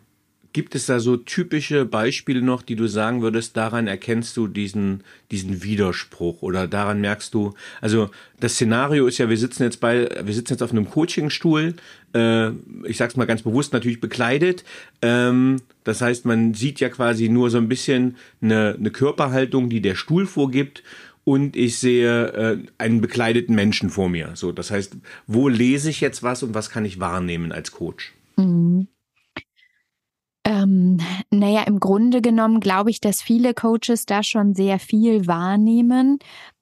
Gibt 0.55 0.77
es 0.77 0.87
da 0.87 1.01
so 1.01 1.17
typische 1.17 1.85
Beispiele 1.85 2.41
noch, 2.41 2.63
die 2.63 2.77
du 2.77 2.87
sagen 2.87 3.23
würdest, 3.23 3.57
daran 3.57 3.89
erkennst 3.89 4.37
du 4.37 4.47
diesen, 4.47 5.03
diesen 5.33 5.65
Widerspruch 5.65 6.43
oder 6.43 6.69
daran 6.69 7.01
merkst 7.01 7.35
du, 7.35 7.55
also 7.81 8.09
das 8.39 8.55
Szenario 8.55 9.09
ist 9.09 9.19
ja, 9.19 9.29
wir 9.29 9.37
sitzen 9.37 9.65
jetzt 9.65 9.81
bei, 9.81 10.09
wir 10.23 10.33
sitzen 10.33 10.53
jetzt 10.53 10.63
auf 10.63 10.71
einem 10.71 10.89
Coachingstuhl, 10.89 11.75
äh, 12.15 12.51
ich 12.85 12.99
sag's 12.99 13.17
mal 13.17 13.25
ganz 13.25 13.43
bewusst, 13.43 13.73
natürlich 13.73 14.01
bekleidet. 14.01 14.63
Ähm, 15.03 15.57
das 15.83 16.01
heißt, 16.01 16.25
man 16.25 16.55
sieht 16.55 16.79
ja 16.79 16.89
quasi 16.89 17.29
nur 17.29 17.51
so 17.51 17.59
ein 17.59 17.69
bisschen 17.69 18.17
eine, 18.41 18.77
eine 18.79 18.93
Körperhaltung, 18.93 19.69
die 19.69 19.81
der 19.81 19.97
Stuhl 19.97 20.25
vorgibt 20.25 20.85
und 21.25 21.57
ich 21.57 21.79
sehe 21.79 22.29
äh, 22.29 22.59
einen 22.79 23.01
bekleideten 23.01 23.57
Menschen 23.57 23.91
vor 23.91 24.09
mir. 24.09 24.31
So, 24.35 24.53
das 24.53 24.71
heißt, 24.71 24.99
wo 25.27 25.49
lese 25.49 25.91
ich 25.91 26.01
jetzt 26.01 26.23
was 26.23 26.45
und 26.45 26.55
was 26.55 26.71
kann 26.71 26.85
ich 26.85 27.01
wahrnehmen 27.01 27.51
als 27.51 27.73
Coach? 27.73 28.13
Mhm. 28.37 28.87
Ähm, 30.45 30.99
naja, 31.31 31.63
im 31.63 31.81
Grunde 31.81 32.21
genommen 32.21 32.61
glaube 32.61 32.91
ich, 32.91 33.01
dass 33.01 33.23
viele 33.23 33.55
Coaches 33.55 34.05
da 34.07 34.23
schon 34.23 34.55
sehr 34.55 34.79
viel 34.79 35.27
wahrnehmen, 35.27 36.19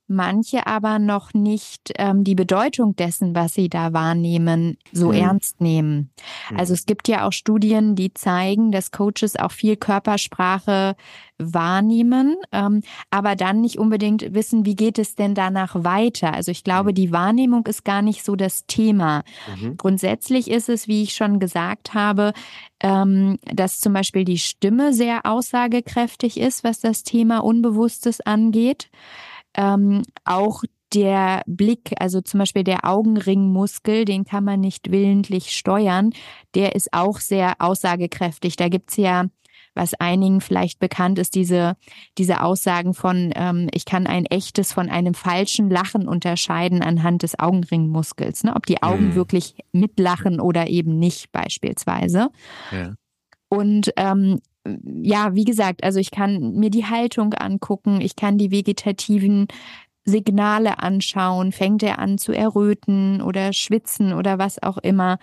manche 0.09 0.67
aber 0.67 0.99
noch 0.99 1.35
nicht 1.35 1.93
ähm, 1.97 2.25
die 2.25 2.35
Bedeutung 2.35 2.97
dessen, 2.97 3.35
was 3.35 3.55
sie 3.55 3.69
da 3.69 3.93
wahrnehmen, 3.93 4.77
so 4.93 5.09
mhm. 5.09 5.15
ernst 5.15 5.61
nehmen. 5.61 6.11
Mhm. 6.51 6.59
Also 6.59 6.75
es 6.75 6.87
gibt 6.87 7.09
ja 7.09 7.27
auch 7.27 7.33
Studien, 7.33 7.95
die 7.95 8.13
zeigen, 8.13 8.73
dass 8.73 8.91
Coaches 8.91 9.37
auch 9.37 9.53
viel 9.53 9.77
Körpersprache 9.77 10.97
wahrnehmen, 11.39 12.37
ähm, 12.53 12.83
aber 13.11 13.35
dann 13.37 13.61
nicht 13.61 13.79
unbedingt 13.79 14.35
wissen, 14.35 14.65
wie 14.65 14.77
geht 14.77 14.99
es 14.99 15.15
denn 15.15 15.35
danach 15.35 15.75
weiter. 15.83 16.33
Also 16.33 16.51
ich 16.51 16.63
glaube, 16.63 16.91
mhm. 16.91 16.95
die 16.95 17.13
Wahrnehmung 17.13 17.67
ist 17.67 17.85
gar 17.85 18.03
nicht 18.03 18.25
so 18.25 18.37
das 18.37 18.67
Thema. 18.67 19.23
Mhm. 19.61 19.77
Grundsätzlich 19.77 20.51
ist 20.51 20.69
es, 20.69 20.89
wie 20.89 21.03
ich 21.03 21.15
schon 21.15 21.41
gesagt 21.41 21.95
habe, 21.95 22.33
ähm, 22.81 23.39
dass 23.45 23.81
zum 23.81 23.93
Beispiel 23.93 24.25
die 24.25 24.39
Stimme 24.39 24.93
sehr 24.93 25.27
aussagekräftig 25.27 26.39
ist, 26.39 26.65
was 26.65 26.81
das 26.81 27.03
Thema 27.03 27.39
Unbewusstes 27.39 28.21
angeht 28.21 28.91
ähm, 29.57 30.03
auch 30.25 30.63
der 30.95 31.43
Blick, 31.47 31.93
also 31.99 32.21
zum 32.21 32.41
Beispiel 32.41 32.65
der 32.65 32.85
Augenringmuskel, 32.85 34.05
den 34.05 34.25
kann 34.25 34.45
man 34.45 34.61
nicht 34.61 34.91
willentlich 34.91 35.51
steuern, 35.53 36.11
der 36.55 36.75
ist 36.75 36.93
auch 36.93 37.19
sehr 37.19 37.55
aussagekräftig. 37.61 38.57
Da 38.57 38.69
gibt's 38.69 38.97
ja, 38.97 39.27
was 39.75 39.95
einigen 39.95 40.41
vielleicht 40.43 40.79
bekannt 40.81 41.19
ist, 41.19 41.35
diese, 41.35 41.77
diese 42.19 42.43
Aussagen 42.43 42.93
von, 42.93 43.33
ähm, 43.35 43.69
ich 43.73 43.87
kann 43.87 44.07
ein 44.07 44.27
echtes 44.27 44.73
von 44.73 44.91
einem 44.91 45.15
falschen 45.15 45.71
Lachen 45.71 46.09
unterscheiden 46.09 46.83
anhand 46.83 47.23
des 47.23 47.39
Augenringmuskels, 47.39 48.45
ne? 48.45 48.55
ob 48.55 48.67
die 48.67 48.83
Augen 48.83 49.11
mhm. 49.11 49.15
wirklich 49.15 49.55
mitlachen 49.73 50.41
oder 50.41 50.69
eben 50.69 50.99
nicht 50.99 51.33
beispielsweise. 51.33 52.29
Ja. 52.71 52.95
Und 53.49 53.93
ähm, 53.97 54.41
ja, 54.65 55.35
wie 55.35 55.45
gesagt, 55.45 55.83
also 55.83 55.99
ich 55.99 56.11
kann 56.11 56.53
mir 56.55 56.71
die 56.71 56.87
Haltung 56.87 57.35
angucken, 57.35 58.01
ich 58.01 58.17
kann 58.17 58.39
die 58.39 58.51
vegetativen 58.51 59.49
Signale 60.05 60.81
anschauen, 60.81 61.53
fängt 61.53 61.83
er 61.83 61.99
an 61.99 62.19
zu 62.19 62.33
erröten 62.33 63.23
oder 63.23 63.53
schwitzen 63.53 64.13
oder 64.13 64.39
was 64.39 64.63
auch 64.63 64.79
immer. 64.79 65.19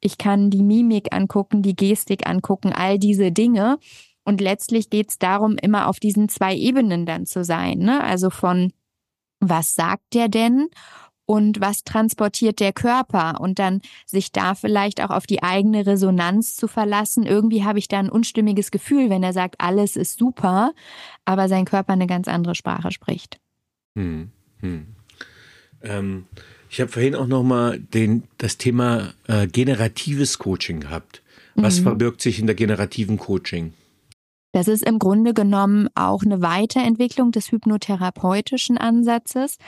Ich 0.00 0.18
kann 0.18 0.50
die 0.50 0.62
Mimik 0.62 1.12
angucken, 1.12 1.62
die 1.62 1.74
Gestik 1.74 2.28
angucken, 2.28 2.72
all 2.72 2.98
diese 2.98 3.32
Dinge. 3.32 3.78
Und 4.24 4.40
letztlich 4.40 4.90
geht 4.90 5.10
es 5.10 5.18
darum, 5.18 5.56
immer 5.56 5.88
auf 5.88 5.98
diesen 5.98 6.28
zwei 6.28 6.54
Ebenen 6.54 7.06
dann 7.06 7.26
zu 7.26 7.42
sein. 7.42 7.78
Ne? 7.78 8.02
Also 8.02 8.30
von 8.30 8.72
was 9.40 9.74
sagt 9.74 10.14
der 10.14 10.28
denn 10.28 10.68
und 11.30 11.60
was 11.60 11.84
transportiert 11.84 12.58
der 12.58 12.72
Körper 12.72 13.40
und 13.40 13.60
dann 13.60 13.82
sich 14.04 14.32
da 14.32 14.56
vielleicht 14.56 15.00
auch 15.00 15.10
auf 15.10 15.28
die 15.28 15.44
eigene 15.44 15.86
Resonanz 15.86 16.56
zu 16.56 16.66
verlassen. 16.66 17.24
Irgendwie 17.24 17.62
habe 17.62 17.78
ich 17.78 17.86
da 17.86 18.00
ein 18.00 18.08
unstimmiges 18.08 18.72
Gefühl, 18.72 19.10
wenn 19.10 19.22
er 19.22 19.32
sagt, 19.32 19.54
alles 19.58 19.94
ist 19.94 20.18
super, 20.18 20.72
aber 21.24 21.48
sein 21.48 21.66
Körper 21.66 21.92
eine 21.92 22.08
ganz 22.08 22.26
andere 22.26 22.56
Sprache 22.56 22.90
spricht. 22.90 23.38
Hm, 23.94 24.32
hm. 24.58 24.86
Ähm, 25.82 26.26
ich 26.68 26.80
habe 26.80 26.90
vorhin 26.90 27.14
auch 27.14 27.28
noch 27.28 27.44
mal 27.44 27.78
den, 27.78 28.24
das 28.38 28.58
Thema 28.58 29.14
äh, 29.28 29.46
generatives 29.46 30.36
Coaching 30.40 30.80
gehabt. 30.80 31.22
Was 31.54 31.78
mhm. 31.78 31.84
verbirgt 31.84 32.22
sich 32.22 32.40
in 32.40 32.46
der 32.46 32.56
generativen 32.56 33.18
Coaching? 33.18 33.72
Das 34.52 34.66
ist 34.68 34.84
im 34.84 34.98
Grunde 34.98 35.32
genommen 35.32 35.88
auch 35.94 36.22
eine 36.22 36.42
Weiterentwicklung 36.42 37.30
des 37.30 37.52
hypnotherapeutischen 37.52 38.78
Ansatzes. 38.78 39.58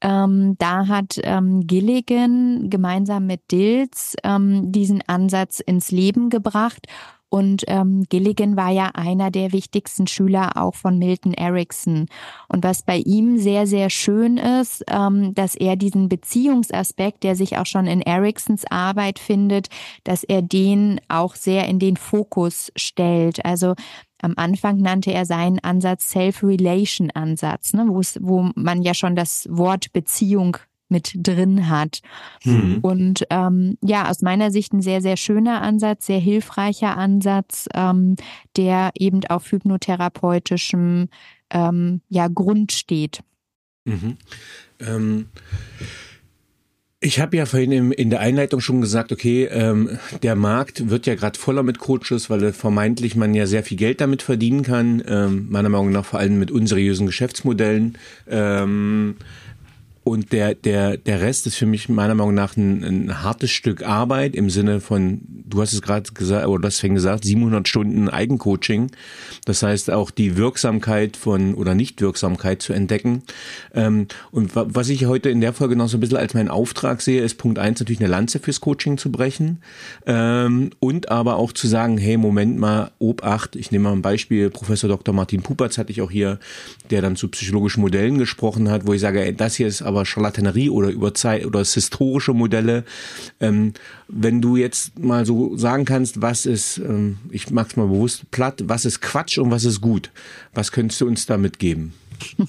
Ähm, 0.00 0.56
da 0.58 0.86
hat 0.86 1.18
ähm, 1.24 1.66
Gilligan 1.66 2.70
gemeinsam 2.70 3.26
mit 3.26 3.50
Dills 3.50 4.14
ähm, 4.22 4.70
diesen 4.70 5.02
Ansatz 5.08 5.60
ins 5.60 5.90
Leben 5.90 6.30
gebracht 6.30 6.86
und 7.30 7.64
ähm, 7.66 8.04
Gilligan 8.08 8.56
war 8.56 8.70
ja 8.70 8.90
einer 8.94 9.30
der 9.30 9.52
wichtigsten 9.52 10.06
Schüler 10.06 10.52
auch 10.56 10.74
von 10.74 10.98
Milton 10.98 11.34
Erickson. 11.34 12.06
Und 12.48 12.64
was 12.64 12.82
bei 12.82 12.98
ihm 12.98 13.38
sehr, 13.38 13.66
sehr 13.66 13.90
schön 13.90 14.38
ist, 14.38 14.84
ähm, 14.88 15.34
dass 15.34 15.54
er 15.54 15.76
diesen 15.76 16.08
Beziehungsaspekt, 16.08 17.22
der 17.24 17.36
sich 17.36 17.58
auch 17.58 17.66
schon 17.66 17.86
in 17.86 18.00
Ericksons 18.00 18.64
Arbeit 18.70 19.18
findet, 19.18 19.68
dass 20.04 20.24
er 20.24 20.40
den 20.40 21.00
auch 21.08 21.34
sehr 21.34 21.68
in 21.68 21.78
den 21.78 21.98
Fokus 21.98 22.72
stellt. 22.76 23.44
Also 23.44 23.74
am 24.22 24.34
Anfang 24.36 24.78
nannte 24.78 25.12
er 25.12 25.26
seinen 25.26 25.58
Ansatz 25.58 26.08
Self-Relation-Ansatz, 26.10 27.74
ne, 27.74 27.86
wo 27.88 28.50
man 28.54 28.82
ja 28.82 28.94
schon 28.94 29.16
das 29.16 29.46
Wort 29.50 29.92
Beziehung 29.92 30.56
mit 30.88 31.12
drin 31.14 31.68
hat. 31.68 32.00
Mhm. 32.44 32.78
Und 32.82 33.26
ähm, 33.30 33.76
ja, 33.82 34.08
aus 34.08 34.22
meiner 34.22 34.50
Sicht 34.50 34.72
ein 34.72 34.82
sehr, 34.82 35.00
sehr 35.00 35.16
schöner 35.16 35.62
Ansatz, 35.62 36.06
sehr 36.06 36.20
hilfreicher 36.20 36.96
Ansatz, 36.96 37.66
ähm, 37.74 38.16
der 38.56 38.90
eben 38.94 39.24
auf 39.26 39.50
hypnotherapeutischem 39.50 41.08
ähm, 41.50 42.00
ja, 42.08 42.28
Grund 42.28 42.72
steht. 42.72 43.20
Mhm. 43.84 44.16
Ähm, 44.80 45.26
ich 47.00 47.20
habe 47.20 47.36
ja 47.36 47.46
vorhin 47.46 47.70
im, 47.70 47.92
in 47.92 48.10
der 48.10 48.18
Einleitung 48.20 48.60
schon 48.60 48.80
gesagt, 48.80 49.12
okay, 49.12 49.44
ähm, 49.44 49.98
der 50.22 50.34
Markt 50.34 50.90
wird 50.90 51.06
ja 51.06 51.14
gerade 51.14 51.38
voller 51.38 51.62
mit 51.62 51.78
Coaches, 51.78 52.28
weil 52.28 52.52
vermeintlich 52.52 53.14
man 53.14 53.34
ja 53.34 53.46
sehr 53.46 53.62
viel 53.62 53.76
Geld 53.76 54.00
damit 54.00 54.22
verdienen 54.22 54.62
kann, 54.62 55.02
ähm, 55.06 55.46
meiner 55.48 55.68
Meinung 55.68 55.92
nach 55.92 56.04
vor 56.04 56.18
allem 56.18 56.40
mit 56.40 56.50
unseriösen 56.50 57.06
Geschäftsmodellen. 57.06 57.96
Ähm, 58.28 59.14
und 60.08 60.32
der, 60.32 60.54
der, 60.54 60.96
der 60.96 61.20
Rest 61.20 61.46
ist 61.46 61.56
für 61.56 61.66
mich 61.66 61.88
meiner 61.88 62.14
Meinung 62.14 62.34
nach 62.34 62.56
ein, 62.56 62.82
ein 62.82 63.22
hartes 63.22 63.50
Stück 63.50 63.82
Arbeit 63.82 64.34
im 64.34 64.50
Sinne 64.50 64.80
von, 64.80 65.20
du 65.26 65.60
hast 65.60 65.72
es 65.72 65.82
gerade 65.82 66.10
gesagt, 66.12 66.46
oder 66.46 66.62
das 66.62 66.80
fängt 66.80 66.94
gesagt, 66.94 67.24
700 67.24 67.68
Stunden 67.68 68.08
Eigencoaching. 68.08 68.90
Das 69.44 69.62
heißt 69.62 69.90
auch 69.90 70.10
die 70.10 70.36
Wirksamkeit 70.36 71.16
von 71.16 71.54
oder 71.54 71.74
Nichtwirksamkeit 71.74 72.62
zu 72.62 72.72
entdecken. 72.72 73.22
Ähm, 73.74 74.06
und 74.30 74.52
was 74.54 74.88
ich 74.88 75.06
heute 75.06 75.30
in 75.30 75.40
der 75.40 75.52
Folge 75.52 75.76
noch 75.76 75.88
so 75.88 75.96
ein 75.96 76.00
bisschen 76.00 76.16
als 76.16 76.34
meinen 76.34 76.48
Auftrag 76.48 77.00
sehe, 77.00 77.22
ist 77.22 77.36
Punkt 77.38 77.58
eins 77.58 77.80
natürlich 77.80 78.00
eine 78.00 78.08
Lanze 78.08 78.38
fürs 78.38 78.60
Coaching 78.60 78.98
zu 78.98 79.12
brechen. 79.12 79.62
Ähm, 80.06 80.70
und 80.80 81.10
aber 81.10 81.36
auch 81.36 81.52
zu 81.52 81.66
sagen, 81.66 81.98
hey, 81.98 82.16
Moment 82.16 82.58
mal, 82.58 82.90
Obacht, 82.98 83.56
ich 83.56 83.70
nehme 83.70 83.84
mal 83.84 83.92
ein 83.92 84.02
Beispiel, 84.02 84.50
Professor 84.50 84.88
Dr. 84.88 85.14
Martin 85.14 85.42
Pupatz 85.42 85.78
hatte 85.78 85.92
ich 85.92 86.02
auch 86.02 86.10
hier, 86.10 86.38
der 86.90 87.02
dann 87.02 87.16
zu 87.16 87.28
psychologischen 87.28 87.80
Modellen 87.80 88.18
gesprochen 88.18 88.70
hat, 88.70 88.86
wo 88.86 88.92
ich 88.92 89.00
sage, 89.00 89.24
ey, 89.24 89.34
das 89.34 89.54
hier 89.54 89.66
ist 89.66 89.82
aber 89.82 89.97
aber 89.98 90.06
Charlatanerie 90.06 90.70
oder 90.70 90.88
über 90.90 91.12
Zeit 91.12 91.44
oder 91.44 91.64
historische 91.64 92.32
Modelle. 92.32 92.84
Ähm, 93.40 93.74
wenn 94.06 94.40
du 94.40 94.56
jetzt 94.56 94.98
mal 94.98 95.26
so 95.26 95.56
sagen 95.56 95.84
kannst, 95.84 96.22
was 96.22 96.46
ist, 96.46 96.78
ähm, 96.78 97.18
ich 97.30 97.50
mag's 97.50 97.76
mal 97.76 97.88
bewusst 97.88 98.30
platt, 98.30 98.62
was 98.66 98.84
ist 98.84 99.00
Quatsch 99.00 99.38
und 99.38 99.50
was 99.50 99.64
ist 99.64 99.80
gut? 99.80 100.10
Was 100.54 100.72
könntest 100.72 101.00
du 101.00 101.06
uns 101.06 101.26
da 101.26 101.36
mitgeben? 101.36 101.92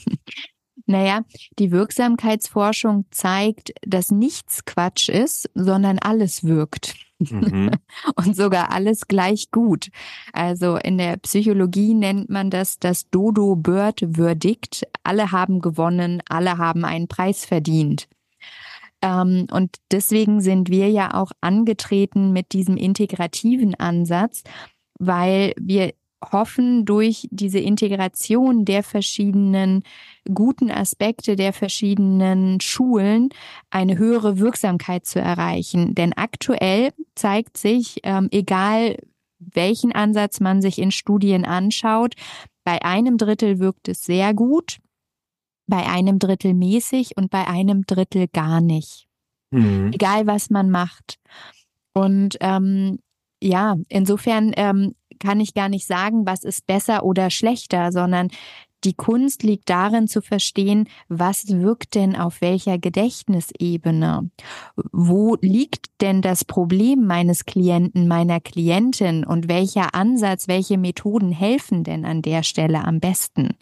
Naja, 0.85 1.21
die 1.59 1.69
Wirksamkeitsforschung 1.69 3.05
zeigt, 3.11 3.73
dass 3.85 4.09
nichts 4.09 4.65
Quatsch 4.65 5.07
ist, 5.07 5.47
sondern 5.53 5.99
alles 5.99 6.43
wirkt. 6.43 6.95
Mhm. 7.19 7.71
Und 8.15 8.35
sogar 8.35 8.71
alles 8.71 9.07
gleich 9.07 9.51
gut. 9.51 9.89
Also 10.33 10.77
in 10.77 10.97
der 10.97 11.17
Psychologie 11.17 11.93
nennt 11.93 12.29
man 12.29 12.49
das 12.49 12.79
das 12.79 13.09
Dodo-Bird-Verdikt. 13.09 14.87
Alle 15.03 15.31
haben 15.31 15.61
gewonnen, 15.61 16.21
alle 16.29 16.57
haben 16.57 16.85
einen 16.85 17.07
Preis 17.07 17.45
verdient. 17.45 18.07
Ähm, 19.01 19.47
und 19.51 19.77
deswegen 19.91 20.41
sind 20.41 20.69
wir 20.69 20.89
ja 20.89 21.13
auch 21.13 21.31
angetreten 21.41 22.31
mit 22.31 22.51
diesem 22.53 22.77
integrativen 22.77 23.75
Ansatz, 23.75 24.43
weil 24.99 25.53
wir 25.57 25.93
hoffen, 26.23 26.85
durch 26.85 27.27
diese 27.31 27.59
Integration 27.59 28.65
der 28.65 28.83
verschiedenen 28.83 29.83
guten 30.31 30.69
Aspekte 30.69 31.35
der 31.35 31.53
verschiedenen 31.53 32.59
Schulen 32.59 33.29
eine 33.69 33.97
höhere 33.97 34.39
Wirksamkeit 34.39 35.05
zu 35.05 35.19
erreichen. 35.19 35.95
Denn 35.95 36.13
aktuell 36.13 36.91
zeigt 37.15 37.57
sich, 37.57 37.99
ähm, 38.03 38.27
egal 38.31 38.97
welchen 39.39 39.91
Ansatz 39.93 40.39
man 40.39 40.61
sich 40.61 40.79
in 40.79 40.91
Studien 40.91 41.45
anschaut, 41.45 42.15
bei 42.63 42.83
einem 42.83 43.17
Drittel 43.17 43.59
wirkt 43.59 43.87
es 43.87 44.03
sehr 44.03 44.33
gut, 44.33 44.79
bei 45.67 45.87
einem 45.87 46.19
Drittel 46.19 46.53
mäßig 46.53 47.15
und 47.15 47.31
bei 47.31 47.47
einem 47.47 47.85
Drittel 47.85 48.27
gar 48.27 48.59
nicht. 48.59 49.07
Mhm. 49.51 49.91
Egal 49.93 50.27
was 50.27 50.49
man 50.49 50.69
macht. 50.69 51.15
Und 51.93 52.37
ähm, 52.41 52.99
ja, 53.41 53.77
insofern 53.87 54.51
ähm, 54.57 54.95
kann 55.19 55.39
ich 55.39 55.53
gar 55.53 55.69
nicht 55.69 55.85
sagen, 55.85 56.25
was 56.25 56.43
ist 56.43 56.65
besser 56.67 57.03
oder 57.03 57.29
schlechter, 57.29 57.91
sondern 57.91 58.29
die 58.85 58.93
Kunst 58.93 59.43
liegt 59.43 59.69
darin 59.69 60.07
zu 60.07 60.21
verstehen, 60.21 60.87
was 61.09 61.49
wirkt 61.49 61.95
denn 61.95 62.15
auf 62.15 62.39
welcher 62.39 62.77
Gedächtnisebene? 62.77 64.29
Wo 64.93 65.35
liegt 65.41 65.87
denn 65.99 66.21
das 66.21 66.45
Problem 66.45 67.05
meines 67.05 67.45
Klienten, 67.45 68.07
meiner 68.07 68.39
Klientin 68.39 69.25
und 69.25 69.49
welcher 69.49 69.95
Ansatz, 69.95 70.47
welche 70.47 70.77
Methoden 70.77 71.31
helfen 71.31 71.83
denn 71.83 72.05
an 72.05 72.21
der 72.21 72.43
Stelle 72.43 72.85
am 72.85 73.01
besten? 73.01 73.57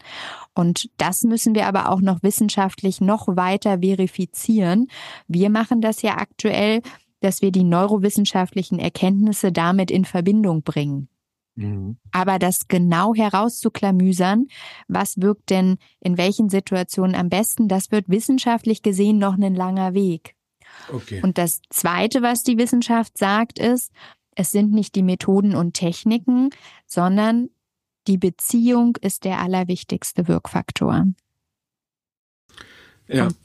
Und 0.54 0.90
das 0.98 1.24
müssen 1.24 1.56
wir 1.56 1.66
aber 1.66 1.90
auch 1.92 2.02
noch 2.02 2.22
wissenschaftlich 2.22 3.02
noch 3.02 3.28
weiter 3.28 3.80
verifizieren. 3.80 4.88
Wir 5.28 5.50
machen 5.50 5.82
das 5.82 6.04
ja 6.04 6.18
aktuell, 6.18 6.82
dass 7.22 7.42
wir 7.42 7.52
die 7.52 7.64
neurowissenschaftlichen 7.64 8.78
Erkenntnisse 8.78 9.52
damit 9.52 9.90
in 9.90 10.06
Verbindung 10.06 10.62
bringen. 10.62 11.10
Mhm. 11.58 11.98
Aber 12.12 12.40
das 12.40 12.68
genau 12.68 13.16
herauszuklamüsern, 13.16 14.48
was 14.88 15.20
wirkt 15.20 15.50
denn 15.50 15.78
in 16.00 16.18
welchen 16.18 16.50
Situationen 16.50 17.16
am 17.16 17.30
besten, 17.30 17.68
das 17.68 17.92
wird 17.92 18.08
wissenschaftlich 18.10 18.84
gesehen 18.84 19.18
noch 19.18 19.38
ein 19.38 19.56
langer 19.56 19.94
Weg. 19.94 20.36
Okay. 20.94 21.22
Und 21.24 21.38
das 21.38 21.62
Zweite, 21.70 22.22
was 22.22 22.44
die 22.44 22.58
Wissenschaft 22.58 23.18
sagt, 23.18 23.58
ist, 23.58 23.92
es 24.36 24.52
sind 24.52 24.72
nicht 24.72 24.94
die 24.94 25.02
Methoden 25.02 25.56
und 25.56 25.74
Techniken, 25.74 26.52
sondern 26.86 27.50
die 28.06 28.18
Beziehung 28.18 28.96
ist 29.02 29.26
der 29.26 29.40
allerwichtigste 29.40 30.28
Wirkfaktor. 30.28 31.08
Ja. 33.08 33.26
Und 33.26 33.36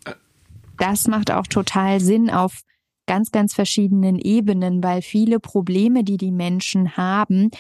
das 0.77 1.09
macht 1.09 1.31
auch 1.31 1.47
total 1.47 2.01
Sinn 2.01 2.29
auf 2.29 2.61
ganz, 3.07 3.31
ganz 3.31 3.55
verschiedenen 3.55 4.19
Ebenen, 4.19 4.83
weil 4.83 5.03
viele 5.03 5.41
Probleme, 5.41 6.05
die 6.05 6.17
die 6.17 6.33
Menschen 6.33 6.97
haben, 6.97 7.51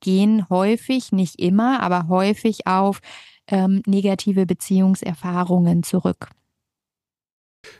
gehen 0.00 0.48
häufig, 0.48 1.12
nicht 1.12 1.40
immer, 1.40 1.80
aber 1.80 2.08
häufig 2.08 2.66
auf 2.66 3.00
ähm, 3.48 3.82
negative 3.86 4.46
Beziehungserfahrungen 4.46 5.82
zurück. 5.82 6.28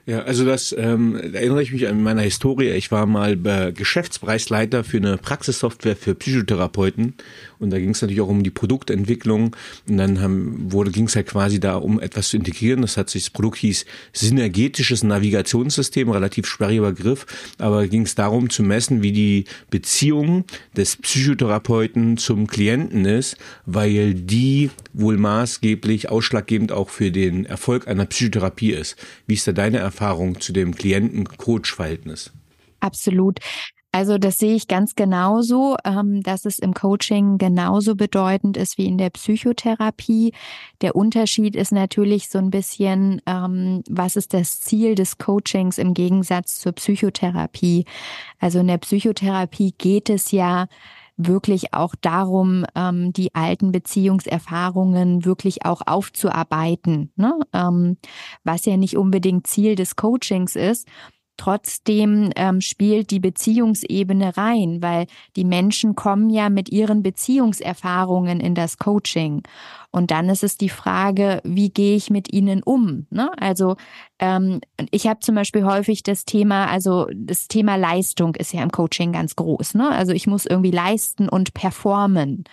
Ja, 0.07 0.23
also 0.23 0.45
das 0.45 0.73
ähm, 0.79 1.18
da 1.33 1.39
erinnere 1.39 1.62
ich 1.62 1.73
mich 1.73 1.89
an 1.89 2.03
meiner 2.03 2.23
Historie. 2.23 2.70
Ich 2.70 2.93
war 2.93 3.07
mal 3.07 3.37
Geschäftspreisleiter 3.73 4.85
für 4.85 4.99
eine 4.99 5.16
Praxissoftware 5.16 5.97
für 5.97 6.14
Psychotherapeuten 6.14 7.14
und 7.62 7.70
da 7.70 7.78
ging 7.78 7.90
es 7.90 8.02
natürlich 8.02 8.20
auch 8.20 8.28
um 8.28 8.42
die 8.42 8.50
Produktentwicklung 8.50 9.56
und 9.88 9.96
dann 9.96 10.70
ging 10.92 11.06
es 11.06 11.16
halt 11.16 11.26
quasi 11.26 11.58
da 11.58 11.76
um 11.76 12.00
etwas 12.00 12.28
zu 12.28 12.36
integrieren. 12.36 12.82
Das 12.82 12.96
hat 12.96 13.10
sich 13.10 13.24
das 13.24 13.30
Produkt 13.30 13.58
hieß 13.58 13.86
synergetisches 14.12 15.02
Navigationssystem, 15.02 16.10
relativ 16.10 16.46
sperriger 16.46 16.92
Begriff, 16.92 17.26
aber 17.58 17.88
ging 17.88 18.02
es 18.02 18.14
darum 18.14 18.50
zu 18.50 18.62
messen, 18.62 19.02
wie 19.02 19.12
die 19.12 19.44
Beziehung 19.70 20.44
des 20.76 20.96
Psychotherapeuten 20.96 22.18
zum 22.18 22.46
Klienten 22.46 23.04
ist, 23.04 23.36
weil 23.66 24.14
die 24.14 24.70
wohl 24.92 25.16
maßgeblich 25.16 26.08
ausschlaggebend 26.08 26.72
auch 26.72 26.88
für 26.88 27.10
den 27.10 27.46
Erfolg 27.46 27.88
einer 27.88 28.06
Psychotherapie 28.06 28.72
ist. 28.72 28.96
Wie 29.26 29.34
ist 29.34 29.46
da 29.46 29.52
dein 29.52 29.72
deine 29.72 29.78
Erfahrung 29.78 30.40
zu 30.40 30.52
dem 30.52 30.74
Klienten-Coach-Verhältnis? 30.74 32.32
Absolut. 32.80 33.38
Also 33.95 34.16
das 34.16 34.38
sehe 34.38 34.55
ich 34.55 34.68
ganz 34.68 34.95
genauso, 34.95 35.76
ähm, 35.84 36.22
dass 36.22 36.47
es 36.47 36.59
im 36.59 36.72
Coaching 36.72 37.36
genauso 37.36 37.95
bedeutend 37.95 38.57
ist 38.57 38.78
wie 38.78 38.86
in 38.86 38.97
der 38.97 39.11
Psychotherapie. 39.11 40.32
Der 40.80 40.97
Unterschied 40.97 41.55
ist 41.55 41.72
natürlich 41.72 42.30
so 42.30 42.38
ein 42.38 42.51
bisschen, 42.51 43.20
ähm, 43.26 43.82
was 43.90 44.16
ist 44.16 44.32
das 44.32 44.61
Ziel 44.61 44.95
des 44.95 45.18
Coachings 45.18 45.76
im 45.76 45.93
Gegensatz 45.93 46.59
zur 46.59 46.72
Psychotherapie. 46.72 47.84
Also 48.38 48.61
in 48.61 48.68
der 48.68 48.78
Psychotherapie 48.78 49.74
geht 49.76 50.09
es 50.09 50.32
ja 50.32 50.68
wirklich 51.18 51.74
auch 51.74 51.95
darum, 52.01 52.64
ähm, 52.74 53.12
die 53.12 53.34
alten 53.34 53.72
Beziehungserfahrungen 53.72 55.26
wirklich 55.26 55.66
auch 55.66 55.82
aufzuarbeiten, 55.86 57.12
ne? 57.16 57.38
was 58.43 58.64
ja 58.64 58.78
nicht 58.78 58.97
unbedingt 58.97 59.47
Ziel 59.47 59.74
des 59.74 59.97
Coachings 59.97 60.57
ist. 60.57 60.88
Trotzdem 61.43 62.30
ähm, 62.36 62.61
spielt 62.61 63.11
die 63.11 63.18
Beziehungsebene 63.18 64.36
rein, 64.36 64.78
weil 64.80 65.09
die 65.34 65.45
Menschen 65.45 65.97
kommen 65.97 66.30
ja 66.30 66.49
mit 66.51 66.70
ihren 66.70 67.03
Beziehungserfahrungen 67.03 68.38
in 68.38 68.55
das 68.55 68.78
Coaching. 68.78 69.43
Und 69.90 70.12
dann 70.12 70.28
ist 70.28 70.45
es 70.45 70.57
die 70.57 70.68
Frage, 70.68 71.40
wie 71.43 71.70
gehe 71.70 71.97
ich 71.97 72.11
mit 72.11 72.32
ihnen 72.32 72.62
um? 72.62 73.09
Ne? 73.11 73.32
Also 73.38 73.74
ähm, 74.20 74.61
ich 74.93 75.09
habe 75.09 75.18
zum 75.18 75.34
Beispiel 75.34 75.64
häufig 75.64 76.05
das 76.05 76.26
Thema, 76.26 76.66
also 76.66 77.09
das 77.12 77.49
Thema 77.49 77.74
Leistung 77.74 78.36
ist 78.36 78.53
ja 78.53 78.62
im 78.62 78.70
Coaching 78.70 79.11
ganz 79.11 79.34
groß. 79.34 79.74
Ne? 79.74 79.90
Also 79.90 80.12
ich 80.12 80.28
muss 80.28 80.47
irgendwie 80.47 80.70
leisten 80.70 81.28
und 81.28 81.55
performen. 81.55 82.45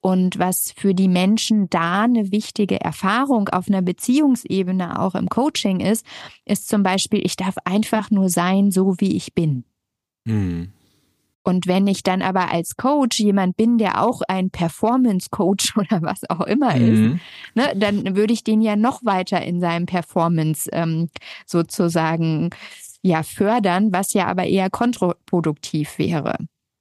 Und 0.00 0.38
was 0.38 0.72
für 0.76 0.94
die 0.94 1.08
Menschen 1.08 1.68
da 1.70 2.02
eine 2.02 2.30
wichtige 2.30 2.80
Erfahrung 2.80 3.48
auf 3.48 3.68
einer 3.68 3.82
Beziehungsebene 3.82 5.00
auch 5.00 5.14
im 5.14 5.28
Coaching 5.28 5.80
ist, 5.80 6.06
ist 6.44 6.68
zum 6.68 6.82
Beispiel, 6.82 7.24
ich 7.24 7.36
darf 7.36 7.56
einfach 7.64 8.10
nur 8.10 8.28
sein, 8.28 8.70
so 8.70 8.94
wie 8.98 9.16
ich 9.16 9.34
bin. 9.34 9.64
Mhm. 10.24 10.72
Und 11.42 11.66
wenn 11.66 11.86
ich 11.86 12.02
dann 12.02 12.20
aber 12.20 12.52
als 12.52 12.76
Coach 12.76 13.18
jemand 13.18 13.56
bin, 13.56 13.78
der 13.78 14.02
auch 14.02 14.20
ein 14.28 14.50
Performance-Coach 14.50 15.76
oder 15.76 16.02
was 16.02 16.28
auch 16.28 16.42
immer 16.42 16.76
mhm. 16.76 16.84
ist, 16.92 17.20
ne, 17.54 17.72
dann 17.74 18.16
würde 18.16 18.34
ich 18.34 18.44
den 18.44 18.60
ja 18.60 18.76
noch 18.76 19.04
weiter 19.04 19.42
in 19.42 19.58
seinem 19.60 19.86
Performance 19.86 20.68
ähm, 20.72 21.08
sozusagen 21.46 22.50
ja 23.02 23.22
fördern, 23.22 23.92
was 23.92 24.12
ja 24.12 24.26
aber 24.26 24.44
eher 24.44 24.70
kontraproduktiv 24.70 25.98
wäre. 25.98 26.36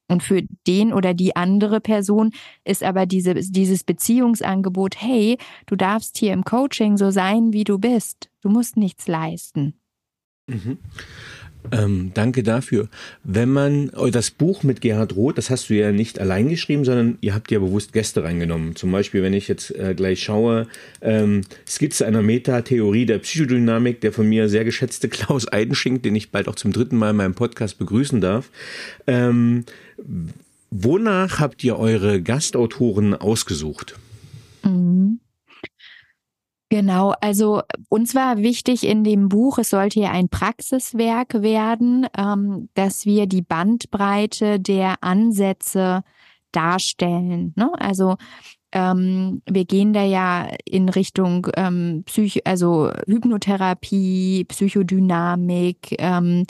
Und 0.09 0.23
für 0.23 0.43
den 0.65 0.93
oder 0.93 1.13
die 1.13 1.35
andere 1.35 1.81
Person 1.81 2.31
ist 2.63 2.83
aber 2.83 3.05
diese, 3.05 3.33
dieses 3.35 3.83
Beziehungsangebot, 3.83 5.01
hey, 5.01 5.37
du 5.65 5.75
darfst 5.75 6.17
hier 6.17 6.33
im 6.33 6.43
Coaching 6.43 6.97
so 6.97 7.11
sein, 7.11 7.51
wie 7.51 7.65
du 7.65 7.77
bist. 7.77 8.29
Du 8.41 8.49
musst 8.49 8.77
nichts 8.77 9.07
leisten. 9.07 9.73
Mhm. 10.47 10.77
Ähm, 11.71 12.11
danke 12.13 12.43
dafür. 12.43 12.87
Wenn 13.23 13.49
man 13.49 13.89
oh, 13.95 14.07
das 14.07 14.31
Buch 14.31 14.63
mit 14.63 14.81
Gerhard 14.81 15.15
Roth, 15.15 15.37
das 15.37 15.49
hast 15.49 15.69
du 15.69 15.75
ja 15.75 15.91
nicht 15.91 16.19
allein 16.19 16.49
geschrieben, 16.49 16.85
sondern 16.85 17.17
ihr 17.21 17.33
habt 17.33 17.51
ja 17.51 17.59
bewusst 17.59 17.93
Gäste 17.93 18.23
reingenommen. 18.23 18.75
Zum 18.75 18.91
Beispiel, 18.91 19.23
wenn 19.23 19.33
ich 19.33 19.47
jetzt 19.47 19.75
äh, 19.75 19.93
gleich 19.95 20.23
schaue, 20.23 20.67
ähm, 21.01 21.41
Skizze 21.67 22.05
einer 22.05 22.21
Metatheorie 22.21 23.05
der 23.05 23.19
Psychodynamik, 23.19 24.01
der 24.01 24.13
von 24.13 24.27
mir 24.27 24.49
sehr 24.49 24.65
geschätzte 24.65 25.09
Klaus 25.09 25.51
Eidenschink, 25.51 26.03
den 26.03 26.15
ich 26.15 26.31
bald 26.31 26.47
auch 26.47 26.55
zum 26.55 26.71
dritten 26.71 26.97
Mal 26.97 27.11
in 27.11 27.17
meinem 27.17 27.35
Podcast 27.35 27.77
begrüßen 27.77 28.21
darf. 28.21 28.49
Ähm, 29.05 29.65
wonach 30.69 31.39
habt 31.39 31.63
ihr 31.63 31.77
eure 31.77 32.21
Gastautoren 32.21 33.13
ausgesucht? 33.13 33.95
Mhm. 34.63 35.19
Genau, 36.69 37.13
also 37.21 37.61
uns 37.87 38.13
war 38.13 38.39
wichtig 38.39 38.85
in 38.85 39.05
dem 39.05 39.29
Buch, 39.29 39.57
es 39.57 39.69
sollte 39.69 40.01
ja 40.01 40.11
ein 40.11 40.27
Praxiswerk 40.27 41.41
werden, 41.41 42.07
ähm, 42.17 42.67
dass 42.73 43.05
wir 43.05 43.25
die 43.25 43.41
Bandbreite 43.41 44.59
der 44.59 44.95
Ansätze 45.01 46.03
darstellen. 46.51 47.53
Ne? 47.55 47.71
Also 47.79 48.17
ähm, 48.73 49.41
wir 49.49 49.63
gehen 49.63 49.93
da 49.93 50.03
ja 50.03 50.49
in 50.65 50.89
Richtung 50.89 51.47
ähm, 51.55 52.03
Psych 52.05 52.45
also 52.45 52.91
Hypnotherapie, 53.07 54.43
Psychodynamik, 54.45 55.95
ähm, 55.99 56.43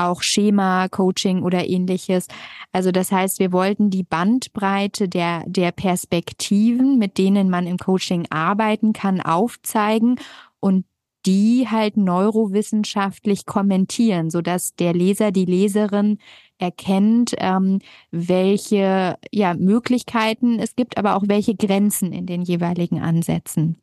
auch 0.00 0.22
Schema, 0.22 0.88
Coaching 0.88 1.42
oder 1.42 1.68
ähnliches. 1.68 2.28
Also 2.72 2.92
das 2.92 3.12
heißt, 3.12 3.38
wir 3.38 3.52
wollten 3.52 3.90
die 3.90 4.02
Bandbreite 4.02 5.08
der, 5.08 5.44
der 5.46 5.72
Perspektiven, 5.72 6.98
mit 6.98 7.18
denen 7.18 7.50
man 7.50 7.66
im 7.66 7.78
Coaching 7.78 8.26
arbeiten 8.30 8.92
kann, 8.92 9.20
aufzeigen 9.20 10.16
und 10.60 10.84
die 11.26 11.66
halt 11.70 11.96
neurowissenschaftlich 11.96 13.44
kommentieren, 13.44 14.30
so 14.30 14.40
dass 14.40 14.74
der 14.74 14.94
Leser, 14.94 15.32
die 15.32 15.44
Leserin 15.44 16.18
erkennt, 16.58 17.34
ähm, 17.38 17.80
welche 18.10 19.18
ja, 19.30 19.54
Möglichkeiten 19.54 20.58
es 20.58 20.76
gibt, 20.76 20.96
aber 20.98 21.16
auch 21.16 21.24
welche 21.26 21.54
Grenzen 21.54 22.12
in 22.12 22.26
den 22.26 22.42
jeweiligen 22.42 23.00
Ansätzen. 23.00 23.76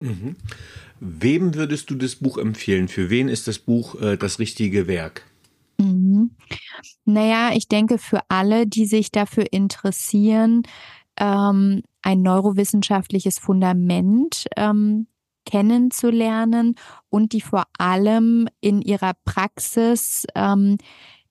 Mhm. 0.00 0.36
Wem 1.00 1.54
würdest 1.54 1.90
du 1.90 1.94
das 1.94 2.16
Buch 2.16 2.38
empfehlen? 2.38 2.88
Für 2.88 3.10
wen 3.10 3.28
ist 3.28 3.48
das 3.48 3.58
Buch 3.58 4.00
äh, 4.00 4.16
das 4.16 4.38
richtige 4.38 4.86
Werk? 4.86 5.24
Mhm. 5.78 6.30
Naja, 7.04 7.50
ich 7.54 7.68
denke 7.68 7.98
für 7.98 8.20
alle, 8.28 8.66
die 8.66 8.86
sich 8.86 9.10
dafür 9.10 9.52
interessieren, 9.52 10.62
ähm, 11.18 11.82
ein 12.02 12.22
neurowissenschaftliches 12.22 13.38
Fundament 13.38 14.46
ähm, 14.56 15.06
kennenzulernen 15.44 16.74
und 17.08 17.32
die 17.32 17.40
vor 17.40 17.64
allem 17.78 18.48
in 18.60 18.82
ihrer 18.82 19.12
Praxis 19.24 20.26
ähm, 20.34 20.76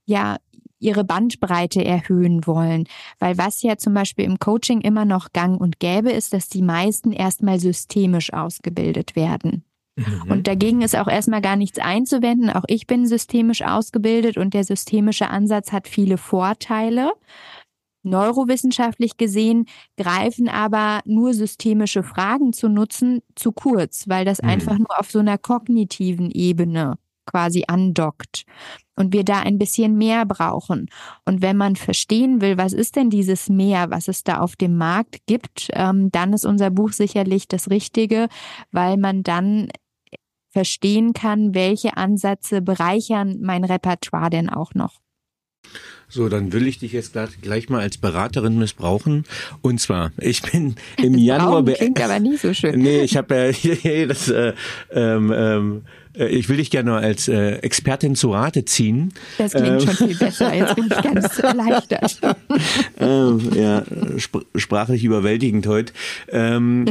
ja 0.05 0.37
ihre 0.79 1.03
Bandbreite 1.03 1.83
erhöhen 1.83 2.45
wollen. 2.45 2.87
Weil 3.19 3.37
was 3.37 3.61
ja 3.61 3.77
zum 3.77 3.93
Beispiel 3.93 4.25
im 4.25 4.39
Coaching 4.39 4.81
immer 4.81 5.05
noch 5.05 5.33
gang 5.33 5.59
und 5.59 5.79
gäbe, 5.79 6.11
ist, 6.11 6.33
dass 6.33 6.49
die 6.49 6.61
meisten 6.61 7.11
erstmal 7.11 7.59
systemisch 7.59 8.33
ausgebildet 8.33 9.15
werden. 9.15 9.63
Mhm. 9.95 10.29
Und 10.29 10.47
dagegen 10.47 10.81
ist 10.81 10.95
auch 10.95 11.07
erstmal 11.07 11.41
gar 11.41 11.55
nichts 11.55 11.79
einzuwenden. 11.79 12.49
Auch 12.49 12.65
ich 12.67 12.87
bin 12.87 13.07
systemisch 13.07 13.61
ausgebildet 13.61 14.37
und 14.37 14.53
der 14.53 14.63
systemische 14.63 15.29
Ansatz 15.29 15.71
hat 15.71 15.87
viele 15.87 16.17
Vorteile. 16.17 17.13
Neurowissenschaftlich 18.03 19.17
gesehen 19.17 19.65
greifen 19.97 20.47
aber 20.47 21.01
nur 21.05 21.33
systemische 21.33 22.03
Fragen 22.03 22.53
zu 22.53 22.69
nutzen 22.69 23.21
zu 23.33 23.51
kurz, 23.51 24.07
weil 24.07 24.25
das 24.25 24.41
mhm. 24.41 24.49
einfach 24.49 24.77
nur 24.77 24.99
auf 24.99 25.09
so 25.09 25.19
einer 25.19 25.37
kognitiven 25.37 26.29
Ebene 26.29 26.97
quasi 27.25 27.63
andockt 27.67 28.45
und 28.95 29.13
wir 29.13 29.23
da 29.23 29.39
ein 29.39 29.57
bisschen 29.57 29.97
mehr 29.97 30.25
brauchen. 30.25 30.87
Und 31.25 31.41
wenn 31.41 31.57
man 31.57 31.75
verstehen 31.75 32.41
will, 32.41 32.57
was 32.57 32.73
ist 32.73 32.95
denn 32.95 33.09
dieses 33.09 33.49
Mehr, 33.49 33.89
was 33.89 34.07
es 34.07 34.23
da 34.23 34.39
auf 34.39 34.55
dem 34.55 34.77
Markt 34.77 35.17
gibt, 35.27 35.69
ähm, 35.73 36.11
dann 36.11 36.33
ist 36.33 36.45
unser 36.45 36.69
Buch 36.69 36.91
sicherlich 36.91 37.47
das 37.47 37.69
Richtige, 37.69 38.27
weil 38.71 38.97
man 38.97 39.23
dann 39.23 39.69
verstehen 40.49 41.11
kann, 41.13 41.53
welche 41.53 41.97
Ansätze 41.97 42.61
bereichern 42.61 43.39
mein 43.41 43.65
Repertoire 43.65 44.29
denn 44.29 44.49
auch 44.49 44.73
noch. 44.73 45.01
So, 46.07 46.29
dann 46.29 46.53
will 46.53 46.67
ich 46.67 46.79
dich 46.79 46.93
jetzt 46.93 47.17
gleich 47.41 47.69
mal 47.69 47.81
als 47.81 47.97
Beraterin 47.97 48.57
missbrauchen. 48.57 49.25
Und 49.61 49.81
zwar, 49.81 50.11
ich 50.17 50.41
bin 50.43 50.75
im 50.97 51.17
Januar. 51.17 51.63
Klingt 51.65 52.01
aber 52.01 52.19
nie 52.19 52.37
so 52.37 52.53
schön. 52.53 52.79
Nee, 52.79 53.01
ich 53.01 53.17
habe 53.17 53.53
ja 53.61 54.05
das 54.05 54.29
äh, 54.29 54.53
ähm, 54.91 55.33
ähm, 55.35 55.81
äh, 55.83 55.89
ich 56.17 56.49
will 56.49 56.57
dich 56.57 56.71
gerne 56.71 56.93
als 56.93 57.27
äh, 57.27 57.57
Expertin 57.57 58.15
zu 58.15 58.31
Rate 58.31 58.65
ziehen. 58.65 59.13
Das 59.37 59.53
klingt 59.53 59.67
ähm, 59.67 59.79
schon 59.81 60.07
viel 60.07 60.17
besser. 60.17 60.53
Jetzt 60.53 60.75
bin 60.75 60.85
ich 60.85 61.01
ganz 61.01 61.39
erleichtert. 61.39 62.19
ähm, 62.99 63.49
ja, 63.53 63.83
sp 64.19 64.47
sprachlich 64.55 65.03
überwältigend 65.03 65.67
heute. 65.67 65.93
Ähm, 66.29 66.85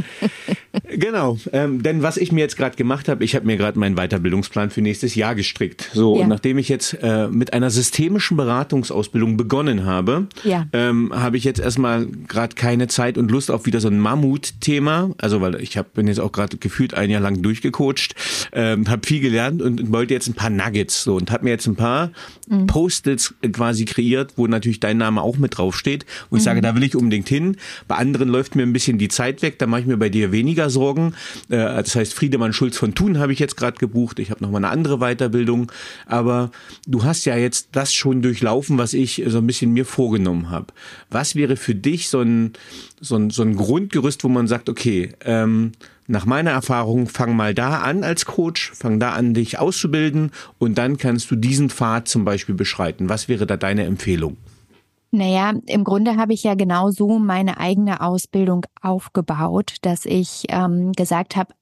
genau, 0.88 1.38
ähm, 1.52 1.82
denn 1.82 2.02
was 2.02 2.16
ich 2.16 2.32
mir 2.32 2.40
jetzt 2.40 2.56
gerade 2.56 2.76
gemacht 2.76 3.08
habe, 3.08 3.24
ich 3.24 3.34
habe 3.34 3.46
mir 3.46 3.56
gerade 3.56 3.78
meinen 3.78 3.96
Weiterbildungsplan 3.96 4.70
für 4.70 4.82
nächstes 4.82 5.14
Jahr 5.14 5.34
gestrickt. 5.34 5.90
So, 5.92 6.16
ja. 6.16 6.22
und 6.22 6.28
nachdem 6.28 6.58
ich 6.58 6.68
jetzt 6.68 6.96
äh, 7.02 7.28
mit 7.28 7.52
einer 7.52 7.70
systemischen 7.70 8.36
Beratungsausbildung 8.36 9.36
begonnen 9.36 9.84
habe, 9.84 10.26
ja. 10.42 10.66
ähm, 10.72 11.12
habe 11.14 11.36
ich 11.36 11.44
jetzt 11.44 11.60
erstmal 11.60 12.06
gerade 12.06 12.54
keine 12.54 12.88
Zeit 12.88 13.18
und 13.18 13.30
Lust 13.30 13.50
auf 13.50 13.66
wieder 13.66 13.80
so 13.80 13.88
ein 13.88 13.98
Mammut-Thema. 13.98 15.10
Also, 15.18 15.40
weil 15.40 15.60
ich 15.60 15.76
hab, 15.76 15.94
bin 15.94 16.06
jetzt 16.06 16.20
auch 16.20 16.32
gerade 16.32 16.56
gefühlt 16.56 16.94
ein 16.94 17.10
Jahr 17.10 17.20
lang 17.20 17.42
durchgecoacht, 17.42 18.14
ähm, 18.52 18.88
habe 18.88 19.06
viel 19.06 19.13
gelernt 19.20 19.62
und 19.62 19.92
wollte 19.92 20.14
jetzt 20.14 20.28
ein 20.28 20.34
paar 20.34 20.50
Nuggets 20.50 21.04
so 21.04 21.16
und 21.16 21.30
habe 21.30 21.44
mir 21.44 21.50
jetzt 21.50 21.66
ein 21.66 21.76
paar 21.76 22.10
mhm. 22.48 22.66
Post-its 22.66 23.34
quasi 23.52 23.84
kreiert, 23.84 24.34
wo 24.36 24.46
natürlich 24.46 24.80
dein 24.80 24.98
Name 24.98 25.22
auch 25.22 25.36
mit 25.36 25.58
drauf 25.58 25.76
steht. 25.76 26.04
Und 26.30 26.38
ich 26.38 26.42
mhm. 26.42 26.44
sage, 26.44 26.60
da 26.60 26.74
will 26.74 26.82
ich 26.82 26.96
unbedingt 26.96 27.28
hin. 27.28 27.56
Bei 27.88 27.96
anderen 27.96 28.28
läuft 28.28 28.54
mir 28.54 28.62
ein 28.62 28.72
bisschen 28.72 28.98
die 28.98 29.08
Zeit 29.08 29.42
weg, 29.42 29.58
da 29.58 29.66
mache 29.66 29.82
ich 29.82 29.86
mir 29.86 29.96
bei 29.96 30.08
dir 30.08 30.32
weniger 30.32 30.70
Sorgen. 30.70 31.14
Äh, 31.48 31.56
das 31.58 31.94
heißt, 31.94 32.14
Friedemann 32.14 32.52
Schulz 32.52 32.76
von 32.76 32.94
Thun 32.94 33.18
habe 33.18 33.32
ich 33.32 33.38
jetzt 33.38 33.56
gerade 33.56 33.78
gebucht. 33.78 34.18
Ich 34.18 34.30
habe 34.30 34.42
noch 34.42 34.50
mal 34.50 34.58
eine 34.58 34.68
andere 34.68 34.98
Weiterbildung. 34.98 35.70
Aber 36.06 36.50
du 36.86 37.04
hast 37.04 37.24
ja 37.24 37.36
jetzt 37.36 37.68
das 37.72 37.92
schon 37.92 38.22
durchlaufen, 38.22 38.78
was 38.78 38.94
ich 38.94 39.22
so 39.26 39.38
ein 39.38 39.46
bisschen 39.46 39.72
mir 39.72 39.84
vorgenommen 39.84 40.50
habe. 40.50 40.66
Was 41.10 41.34
wäre 41.34 41.56
für 41.56 41.74
dich 41.74 42.08
so 42.08 42.20
ein, 42.20 42.52
so 43.00 43.16
ein, 43.16 43.30
so 43.30 43.42
ein 43.42 43.56
Grundgerüst, 43.56 44.24
wo 44.24 44.28
man 44.28 44.48
sagt, 44.48 44.68
okay, 44.68 45.12
ähm, 45.24 45.72
nach 46.06 46.26
meiner 46.26 46.50
Erfahrung, 46.50 47.06
fang 47.06 47.34
mal 47.36 47.54
da 47.54 47.80
an 47.80 48.04
als 48.04 48.26
Coach, 48.26 48.72
fang 48.74 49.00
da 49.00 49.12
an, 49.12 49.34
dich 49.34 49.58
auszubilden 49.58 50.30
und 50.58 50.76
dann 50.78 50.98
kannst 50.98 51.30
du 51.30 51.36
diesen 51.36 51.70
Pfad 51.70 52.08
zum 52.08 52.24
Beispiel 52.24 52.54
beschreiten. 52.54 53.08
Was 53.08 53.28
wäre 53.28 53.46
da 53.46 53.56
deine 53.56 53.84
Empfehlung? 53.84 54.36
Naja, 55.10 55.52
im 55.66 55.84
Grunde 55.84 56.16
habe 56.16 56.32
ich 56.32 56.42
ja 56.42 56.54
genau 56.54 56.90
so 56.90 57.20
meine 57.20 57.58
eigene 57.58 58.00
Ausbildung 58.00 58.66
aufgebaut, 58.82 59.76
dass 59.82 60.06
ich 60.06 60.42
ähm, 60.48 60.92
gesagt 60.92 61.36
habe, 61.36 61.54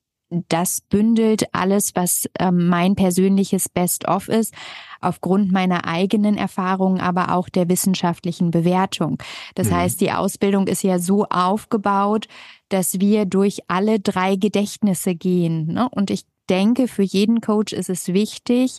das 0.49 0.80
bündelt 0.80 1.45
alles, 1.53 1.95
was 1.95 2.28
ähm, 2.39 2.68
mein 2.68 2.95
persönliches 2.95 3.68
Best-of 3.68 4.28
ist, 4.28 4.55
aufgrund 5.01 5.53
meiner 5.53 5.87
eigenen 5.87 6.37
Erfahrungen, 6.37 7.01
aber 7.01 7.35
auch 7.35 7.49
der 7.49 7.68
wissenschaftlichen 7.68 8.51
Bewertung. 8.51 9.18
Das 9.55 9.68
mhm. 9.68 9.74
heißt, 9.74 10.01
die 10.01 10.12
Ausbildung 10.12 10.66
ist 10.66 10.83
ja 10.83 10.99
so 10.99 11.26
aufgebaut, 11.26 12.28
dass 12.68 13.01
wir 13.01 13.26
durch 13.26 13.61
alle 13.68 14.01
drei 14.01 14.37
Gedächtnisse 14.37 15.14
gehen. 15.14 15.74
Ne? 15.74 15.89
Und 15.91 16.11
ich 16.11 16.24
denke, 16.49 16.89
für 16.89 17.03
jeden 17.03 17.41
Coach 17.41 17.72
ist 17.72 17.91
es 17.91 18.09
wichtig, 18.09 18.78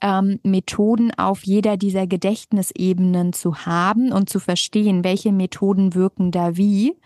ähm, 0.00 0.38
Methoden 0.42 1.12
auf 1.16 1.44
jeder 1.44 1.76
dieser 1.76 2.06
Gedächtnisebenen 2.06 3.32
zu 3.32 3.64
haben 3.66 4.12
und 4.12 4.28
zu 4.28 4.40
verstehen, 4.40 5.04
welche 5.04 5.32
Methoden 5.32 5.94
wirken 5.94 6.30
da 6.30 6.56
wie 6.56 6.96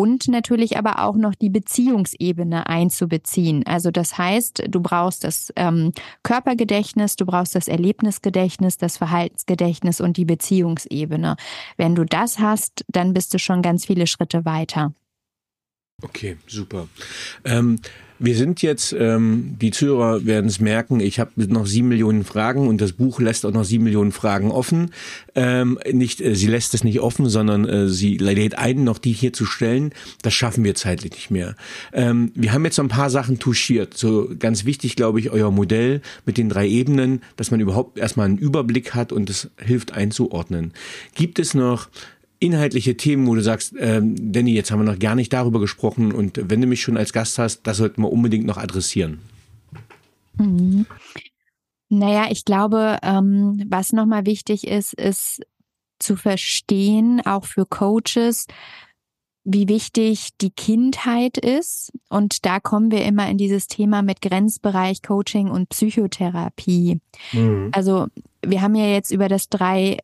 und 0.00 0.28
natürlich 0.28 0.78
aber 0.78 1.04
auch 1.04 1.14
noch 1.14 1.34
die 1.34 1.50
Beziehungsebene 1.50 2.66
einzubeziehen. 2.66 3.66
Also 3.66 3.90
das 3.90 4.16
heißt, 4.16 4.62
du 4.66 4.80
brauchst 4.80 5.24
das 5.24 5.52
ähm, 5.56 5.92
Körpergedächtnis, 6.22 7.16
du 7.16 7.26
brauchst 7.26 7.54
das 7.54 7.68
Erlebnisgedächtnis, 7.68 8.78
das 8.78 8.96
Verhaltensgedächtnis 8.96 10.00
und 10.00 10.16
die 10.16 10.24
Beziehungsebene. 10.24 11.36
Wenn 11.76 11.94
du 11.94 12.06
das 12.06 12.38
hast, 12.38 12.82
dann 12.88 13.12
bist 13.12 13.34
du 13.34 13.38
schon 13.38 13.60
ganz 13.60 13.84
viele 13.84 14.06
Schritte 14.06 14.46
weiter. 14.46 14.94
Okay, 16.02 16.38
super. 16.46 16.88
Ähm, 17.44 17.78
wir 18.20 18.36
sind 18.36 18.60
jetzt, 18.60 18.92
ähm, 18.92 19.56
die 19.60 19.70
Zuhörer 19.70 20.26
werden 20.26 20.46
es 20.46 20.60
merken, 20.60 21.00
ich 21.00 21.18
habe 21.18 21.30
noch 21.36 21.66
sieben 21.66 21.88
Millionen 21.88 22.22
Fragen 22.22 22.68
und 22.68 22.80
das 22.80 22.92
Buch 22.92 23.18
lässt 23.18 23.46
auch 23.46 23.52
noch 23.52 23.64
sieben 23.64 23.84
Millionen 23.84 24.12
Fragen 24.12 24.50
offen. 24.50 24.90
Ähm, 25.34 25.78
nicht, 25.90 26.20
äh, 26.20 26.34
sie 26.36 26.46
lässt 26.46 26.74
es 26.74 26.84
nicht 26.84 27.00
offen, 27.00 27.30
sondern 27.30 27.66
äh, 27.66 27.88
sie 27.88 28.18
lädt 28.18 28.58
ein, 28.58 28.84
noch 28.84 28.98
die 28.98 29.12
hier 29.12 29.32
zu 29.32 29.46
stellen. 29.46 29.92
Das 30.20 30.34
schaffen 30.34 30.62
wir 30.64 30.74
zeitlich 30.74 31.12
nicht 31.12 31.30
mehr. 31.30 31.56
Ähm, 31.94 32.30
wir 32.34 32.52
haben 32.52 32.64
jetzt 32.66 32.76
so 32.76 32.82
ein 32.82 32.88
paar 32.88 33.08
Sachen 33.08 33.38
touchiert. 33.38 33.96
So 33.96 34.28
ganz 34.38 34.66
wichtig, 34.66 34.96
glaube 34.96 35.18
ich, 35.18 35.30
euer 35.30 35.50
Modell 35.50 36.02
mit 36.26 36.36
den 36.36 36.50
drei 36.50 36.68
Ebenen, 36.68 37.22
dass 37.36 37.50
man 37.50 37.60
überhaupt 37.60 37.98
erstmal 37.98 38.26
einen 38.26 38.38
Überblick 38.38 38.94
hat 38.94 39.12
und 39.12 39.30
es 39.30 39.48
hilft 39.56 39.92
einzuordnen. 39.94 40.74
Gibt 41.14 41.38
es 41.38 41.54
noch 41.54 41.88
inhaltliche 42.40 42.96
Themen, 42.96 43.26
wo 43.26 43.34
du 43.34 43.42
sagst, 43.42 43.74
ähm, 43.78 44.32
Danny, 44.32 44.52
jetzt 44.54 44.70
haben 44.70 44.80
wir 44.80 44.90
noch 44.90 44.98
gar 44.98 45.14
nicht 45.14 45.32
darüber 45.32 45.60
gesprochen 45.60 46.10
und 46.12 46.40
wenn 46.50 46.60
du 46.60 46.66
mich 46.66 46.82
schon 46.82 46.96
als 46.96 47.12
Gast 47.12 47.38
hast, 47.38 47.66
das 47.66 47.76
sollten 47.76 48.02
wir 48.02 48.10
unbedingt 48.10 48.46
noch 48.46 48.56
adressieren. 48.56 49.20
Mhm. 50.38 50.86
Naja, 51.90 52.28
ich 52.30 52.44
glaube, 52.44 52.98
ähm, 53.02 53.62
was 53.68 53.92
nochmal 53.92 54.24
wichtig 54.24 54.66
ist, 54.66 54.94
ist 54.94 55.42
zu 55.98 56.16
verstehen, 56.16 57.20
auch 57.24 57.44
für 57.44 57.66
Coaches, 57.66 58.46
wie 59.44 59.68
wichtig 59.68 60.30
die 60.40 60.50
Kindheit 60.50 61.36
ist. 61.36 61.92
Und 62.08 62.46
da 62.46 62.60
kommen 62.60 62.90
wir 62.90 63.04
immer 63.04 63.28
in 63.28 63.38
dieses 63.38 63.66
Thema 63.66 64.02
mit 64.02 64.22
Grenzbereich 64.22 65.02
Coaching 65.02 65.50
und 65.50 65.68
Psychotherapie. 65.70 67.00
Mhm. 67.32 67.70
Also 67.72 68.06
wir 68.44 68.62
haben 68.62 68.74
ja 68.74 68.86
jetzt 68.86 69.10
über 69.10 69.28
das 69.28 69.48
drei 69.48 69.98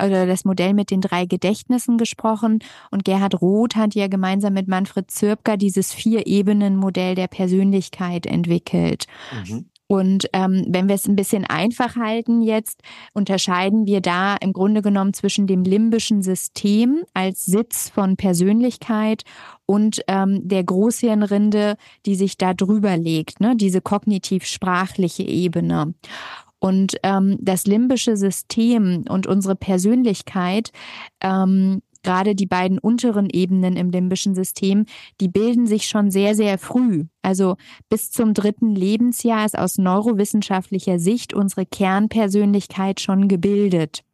oder 0.00 0.26
das 0.26 0.44
Modell 0.44 0.74
mit 0.74 0.90
den 0.90 1.00
drei 1.00 1.26
Gedächtnissen 1.26 1.98
gesprochen 1.98 2.60
und 2.90 3.04
Gerhard 3.04 3.40
Roth 3.40 3.76
hat 3.76 3.94
ja 3.94 4.08
gemeinsam 4.08 4.54
mit 4.54 4.68
Manfred 4.68 5.10
Zürpker 5.10 5.56
dieses 5.56 5.92
Vier-Ebenen-Modell 5.92 7.14
der 7.14 7.28
Persönlichkeit 7.28 8.26
entwickelt. 8.26 9.06
Mhm. 9.46 9.66
Und 9.92 10.26
ähm, 10.32 10.64
wenn 10.68 10.88
wir 10.88 10.94
es 10.94 11.06
ein 11.06 11.16
bisschen 11.16 11.44
einfach 11.44 11.96
halten 11.96 12.40
jetzt, 12.40 12.80
unterscheiden 13.12 13.84
wir 13.84 14.00
da 14.00 14.36
im 14.36 14.54
Grunde 14.54 14.80
genommen 14.80 15.12
zwischen 15.12 15.46
dem 15.46 15.64
limbischen 15.64 16.22
System 16.22 17.02
als 17.12 17.44
Sitz 17.44 17.90
von 17.90 18.16
Persönlichkeit 18.16 19.24
und 19.66 20.00
ähm, 20.08 20.48
der 20.48 20.64
Großhirnrinde, 20.64 21.76
die 22.06 22.14
sich 22.14 22.38
da 22.38 22.54
drüber 22.54 22.96
legt, 22.96 23.40
ne? 23.40 23.54
diese 23.54 23.82
kognitiv-sprachliche 23.82 25.24
Ebene. 25.24 25.92
Und 26.62 26.96
ähm, 27.02 27.38
das 27.40 27.66
limbische 27.66 28.16
System 28.16 29.02
und 29.08 29.26
unsere 29.26 29.56
Persönlichkeit, 29.56 30.70
ähm, 31.20 31.82
gerade 32.04 32.36
die 32.36 32.46
beiden 32.46 32.78
unteren 32.78 33.28
Ebenen 33.28 33.76
im 33.76 33.90
limbischen 33.90 34.36
System, 34.36 34.86
die 35.20 35.26
bilden 35.26 35.66
sich 35.66 35.86
schon 35.86 36.12
sehr, 36.12 36.36
sehr 36.36 36.58
früh. 36.58 37.06
Also 37.20 37.56
bis 37.88 38.12
zum 38.12 38.32
dritten 38.32 38.76
Lebensjahr 38.76 39.44
ist 39.44 39.58
aus 39.58 39.76
neurowissenschaftlicher 39.76 41.00
Sicht 41.00 41.34
unsere 41.34 41.66
Kernpersönlichkeit 41.66 43.00
schon 43.00 43.26
gebildet. 43.26 44.04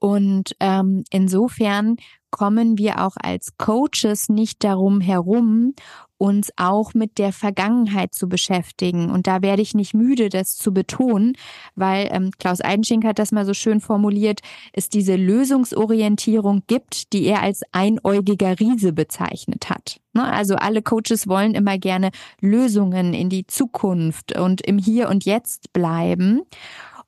Und 0.00 0.56
ähm, 0.60 1.04
insofern 1.10 1.96
kommen 2.30 2.78
wir 2.78 3.04
auch 3.04 3.16
als 3.22 3.56
Coaches 3.58 4.28
nicht 4.28 4.64
darum 4.64 5.00
herum, 5.00 5.74
uns 6.16 6.50
auch 6.56 6.92
mit 6.92 7.16
der 7.18 7.32
Vergangenheit 7.32 8.14
zu 8.14 8.28
beschäftigen. 8.28 9.10
Und 9.10 9.26
da 9.26 9.40
werde 9.40 9.62
ich 9.62 9.74
nicht 9.74 9.94
müde, 9.94 10.28
das 10.28 10.56
zu 10.56 10.72
betonen, 10.72 11.32
weil 11.76 12.08
ähm, 12.10 12.30
Klaus 12.38 12.60
Eidenschink 12.60 13.04
hat 13.04 13.18
das 13.18 13.32
mal 13.32 13.46
so 13.46 13.54
schön 13.54 13.80
formuliert, 13.80 14.40
es 14.74 14.90
diese 14.90 15.16
Lösungsorientierung 15.16 16.62
gibt, 16.66 17.14
die 17.14 17.24
er 17.24 17.42
als 17.42 17.62
einäugiger 17.72 18.60
Riese 18.60 18.92
bezeichnet 18.92 19.70
hat. 19.70 20.00
Ne? 20.12 20.24
Also 20.24 20.56
alle 20.56 20.82
Coaches 20.82 21.26
wollen 21.26 21.54
immer 21.54 21.78
gerne 21.78 22.10
Lösungen 22.40 23.14
in 23.14 23.30
die 23.30 23.46
Zukunft 23.46 24.38
und 24.38 24.60
im 24.60 24.76
Hier 24.76 25.08
und 25.08 25.24
Jetzt 25.24 25.72
bleiben. 25.72 26.42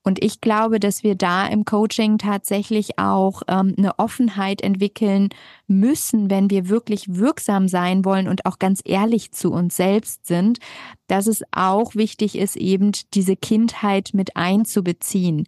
Und 0.04 0.22
ich 0.22 0.40
glaube, 0.40 0.80
dass 0.80 1.04
wir 1.04 1.14
da 1.14 1.46
im 1.46 1.64
Coaching 1.64 2.18
tatsächlich 2.18 2.98
auch 2.98 3.42
ähm, 3.46 3.74
eine 3.78 3.98
Offenheit 3.98 4.60
entwickeln 4.60 5.28
müssen, 5.68 6.28
wenn 6.28 6.50
wir 6.50 6.68
wirklich 6.68 7.14
wirksam 7.14 7.68
sein 7.68 8.04
wollen 8.04 8.26
und 8.26 8.44
auch 8.44 8.58
ganz 8.58 8.80
ehrlich 8.84 9.32
zu 9.32 9.52
uns 9.52 9.76
selbst 9.76 10.26
sind, 10.26 10.58
dass 11.06 11.26
es 11.26 11.42
auch 11.52 11.94
wichtig 11.94 12.36
ist, 12.36 12.56
eben 12.56 12.92
diese 13.14 13.36
Kindheit 13.36 14.10
mit 14.12 14.36
einzubeziehen. 14.36 15.46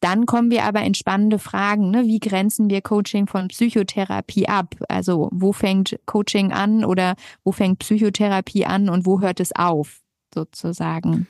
Dann 0.00 0.26
kommen 0.26 0.50
wir 0.50 0.64
aber 0.64 0.82
in 0.82 0.92
spannende 0.94 1.38
Fragen. 1.38 1.90
Ne? 1.90 2.04
Wie 2.06 2.20
grenzen 2.20 2.68
wir 2.68 2.82
Coaching 2.82 3.26
von 3.26 3.48
Psychotherapie 3.48 4.48
ab? 4.48 4.74
Also 4.88 5.30
wo 5.32 5.52
fängt 5.52 5.98
Coaching 6.04 6.52
an 6.52 6.84
oder 6.84 7.14
wo 7.42 7.52
fängt 7.52 7.78
Psychotherapie 7.78 8.66
an 8.66 8.90
und 8.90 9.06
wo 9.06 9.22
hört 9.22 9.40
es 9.40 9.56
auf, 9.56 10.02
sozusagen? 10.34 11.26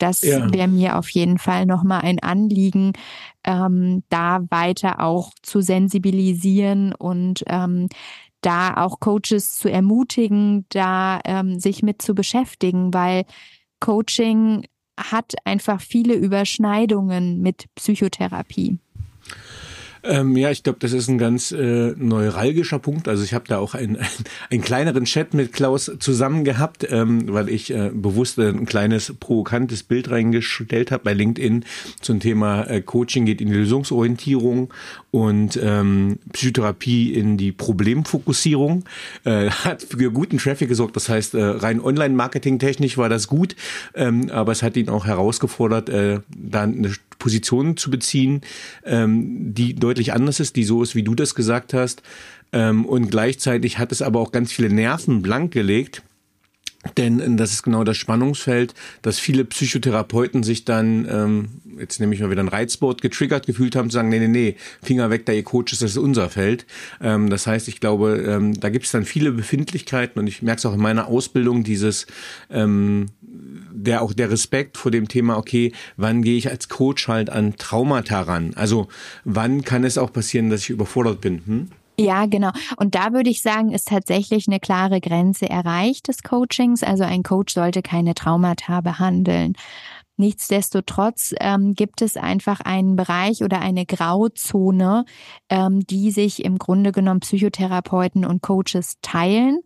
Das 0.00 0.22
ja. 0.22 0.52
wäre 0.52 0.66
mir 0.66 0.98
auf 0.98 1.10
jeden 1.10 1.38
Fall 1.38 1.66
nochmal 1.66 2.00
ein 2.00 2.18
Anliegen, 2.20 2.94
ähm, 3.44 4.02
da 4.08 4.40
weiter 4.48 5.00
auch 5.00 5.32
zu 5.42 5.60
sensibilisieren 5.60 6.94
und 6.94 7.44
ähm, 7.46 7.88
da 8.40 8.74
auch 8.78 8.98
Coaches 9.00 9.58
zu 9.58 9.70
ermutigen, 9.70 10.64
da 10.70 11.20
ähm, 11.24 11.60
sich 11.60 11.82
mit 11.82 12.00
zu 12.00 12.14
beschäftigen, 12.14 12.94
weil 12.94 13.24
Coaching 13.78 14.66
hat 14.98 15.34
einfach 15.44 15.80
viele 15.82 16.14
Überschneidungen 16.14 17.40
mit 17.42 17.66
Psychotherapie. 17.74 18.78
Ähm, 20.02 20.36
ja, 20.36 20.50
ich 20.50 20.62
glaube, 20.62 20.78
das 20.80 20.92
ist 20.92 21.08
ein 21.08 21.18
ganz 21.18 21.52
äh, 21.52 21.94
neuralgischer 21.96 22.78
Punkt. 22.78 23.08
Also 23.08 23.22
ich 23.24 23.34
habe 23.34 23.44
da 23.48 23.58
auch 23.58 23.74
einen, 23.80 23.98
einen 24.50 24.62
kleineren 24.62 25.04
Chat 25.04 25.34
mit 25.34 25.52
Klaus 25.52 25.90
zusammen 25.98 26.44
gehabt, 26.44 26.86
ähm, 26.90 27.32
weil 27.32 27.48
ich 27.48 27.70
äh, 27.72 27.90
bewusst 27.92 28.38
ein 28.38 28.66
kleines 28.66 29.14
provokantes 29.18 29.82
Bild 29.82 30.10
reingestellt 30.10 30.90
habe 30.90 31.04
bei 31.04 31.12
LinkedIn 31.12 31.64
zum 32.00 32.20
Thema 32.20 32.64
äh, 32.64 32.80
Coaching 32.80 33.26
geht 33.26 33.40
in 33.40 33.48
die 33.48 33.54
Lösungsorientierung 33.54 34.72
und 35.10 35.58
ähm, 35.62 36.18
Psychotherapie 36.32 37.12
in 37.12 37.36
die 37.36 37.52
Problemfokussierung. 37.52 38.84
Äh, 39.24 39.50
hat 39.64 39.82
für 39.82 40.10
guten 40.10 40.38
Traffic 40.38 40.68
gesorgt. 40.68 40.96
Das 40.96 41.08
heißt, 41.08 41.34
äh, 41.34 41.42
rein 41.42 41.80
Online-Marketing-technisch 41.80 42.96
war 42.98 43.08
das 43.08 43.26
gut, 43.26 43.56
ähm, 43.94 44.30
aber 44.30 44.52
es 44.52 44.62
hat 44.62 44.76
ihn 44.76 44.88
auch 44.88 45.06
herausgefordert, 45.06 45.88
äh, 45.88 46.20
dann 46.28 46.78
eine 46.78 46.92
Position 47.20 47.76
zu 47.76 47.92
beziehen, 47.92 48.40
ähm, 48.84 49.54
die 49.54 49.76
deutlich 49.76 50.12
anders 50.12 50.40
ist, 50.40 50.56
die 50.56 50.64
so 50.64 50.82
ist, 50.82 50.96
wie 50.96 51.04
du 51.04 51.14
das 51.14 51.36
gesagt 51.36 51.72
hast. 51.72 52.02
Ähm, 52.52 52.84
und 52.84 53.12
gleichzeitig 53.12 53.78
hat 53.78 53.92
es 53.92 54.02
aber 54.02 54.18
auch 54.18 54.32
ganz 54.32 54.50
viele 54.50 54.70
Nerven 54.70 55.22
blank 55.22 55.52
gelegt. 55.52 56.02
Denn 56.96 57.36
das 57.36 57.52
ist 57.52 57.62
genau 57.62 57.84
das 57.84 57.98
Spannungsfeld, 57.98 58.74
dass 59.02 59.18
viele 59.18 59.44
Psychotherapeuten 59.44 60.42
sich 60.42 60.64
dann, 60.64 61.06
ähm, 61.10 61.48
jetzt 61.80 62.00
nehme 62.00 62.14
ich 62.14 62.20
mal 62.20 62.30
wieder 62.30 62.42
ein 62.42 62.48
Reizwort, 62.48 63.02
getriggert 63.02 63.46
gefühlt 63.46 63.74
haben, 63.76 63.90
zu 63.90 63.94
sagen, 63.94 64.08
nee, 64.08 64.18
nee, 64.18 64.28
nee, 64.28 64.56
Finger 64.82 65.10
weg, 65.10 65.26
da 65.26 65.32
ihr 65.32 65.42
Coaches, 65.42 65.80
das 65.80 65.92
ist 65.92 65.98
unser 65.98 66.28
Feld. 66.28 66.66
Ähm, 67.00 67.30
das 67.30 67.46
heißt, 67.46 67.68
ich 67.68 67.80
glaube, 67.80 68.24
ähm, 68.26 68.58
da 68.58 68.68
gibt 68.68 68.86
es 68.86 68.92
dann 68.92 69.04
viele 69.04 69.32
Befindlichkeiten 69.32 70.20
und 70.20 70.26
ich 70.26 70.42
merke 70.42 70.58
es 70.58 70.66
auch 70.66 70.74
in 70.74 70.80
meiner 70.80 71.08
Ausbildung, 71.08 71.64
dieses 71.64 72.06
ähm, 72.50 73.06
der 73.72 74.02
auch 74.02 74.12
der 74.12 74.30
Respekt 74.30 74.76
vor 74.76 74.90
dem 74.90 75.08
Thema, 75.08 75.36
okay, 75.36 75.72
wann 75.96 76.22
gehe 76.22 76.36
ich 76.36 76.50
als 76.50 76.68
Coach 76.68 77.08
halt 77.08 77.30
an 77.30 77.56
Traumata 77.56 78.22
ran? 78.22 78.52
Also 78.54 78.88
wann 79.24 79.62
kann 79.62 79.84
es 79.84 79.98
auch 79.98 80.12
passieren, 80.12 80.50
dass 80.50 80.62
ich 80.62 80.70
überfordert 80.70 81.20
bin? 81.20 81.42
Hm? 81.46 81.68
Ja, 82.00 82.24
genau. 82.24 82.50
Und 82.78 82.94
da 82.94 83.12
würde 83.12 83.28
ich 83.28 83.42
sagen, 83.42 83.72
ist 83.72 83.88
tatsächlich 83.88 84.48
eine 84.48 84.58
klare 84.58 85.02
Grenze 85.02 85.50
erreicht 85.50 86.08
des 86.08 86.22
Coachings. 86.22 86.82
Also 86.82 87.04
ein 87.04 87.22
Coach 87.22 87.52
sollte 87.52 87.82
keine 87.82 88.14
Traumata 88.14 88.80
behandeln. 88.80 89.54
Nichtsdestotrotz 90.20 91.34
ähm, 91.40 91.72
gibt 91.72 92.02
es 92.02 92.18
einfach 92.18 92.60
einen 92.60 92.94
Bereich 92.94 93.42
oder 93.42 93.62
eine 93.62 93.86
Grauzone, 93.86 95.06
ähm, 95.48 95.80
die 95.80 96.10
sich 96.10 96.44
im 96.44 96.58
Grunde 96.58 96.92
genommen 96.92 97.20
Psychotherapeuten 97.20 98.26
und 98.26 98.42
Coaches 98.42 98.98
teilen. 99.00 99.60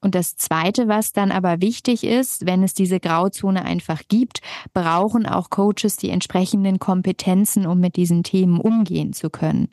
Und 0.00 0.14
das 0.14 0.36
Zweite, 0.36 0.88
was 0.88 1.12
dann 1.12 1.30
aber 1.30 1.60
wichtig 1.60 2.04
ist, 2.04 2.46
wenn 2.46 2.62
es 2.62 2.72
diese 2.72 3.00
Grauzone 3.00 3.64
einfach 3.64 4.02
gibt, 4.08 4.40
brauchen 4.72 5.26
auch 5.26 5.50
Coaches 5.50 5.96
die 5.96 6.08
entsprechenden 6.08 6.78
Kompetenzen, 6.78 7.66
um 7.66 7.80
mit 7.80 7.96
diesen 7.96 8.22
Themen 8.22 8.60
umgehen 8.60 9.12
zu 9.12 9.28
können. 9.28 9.68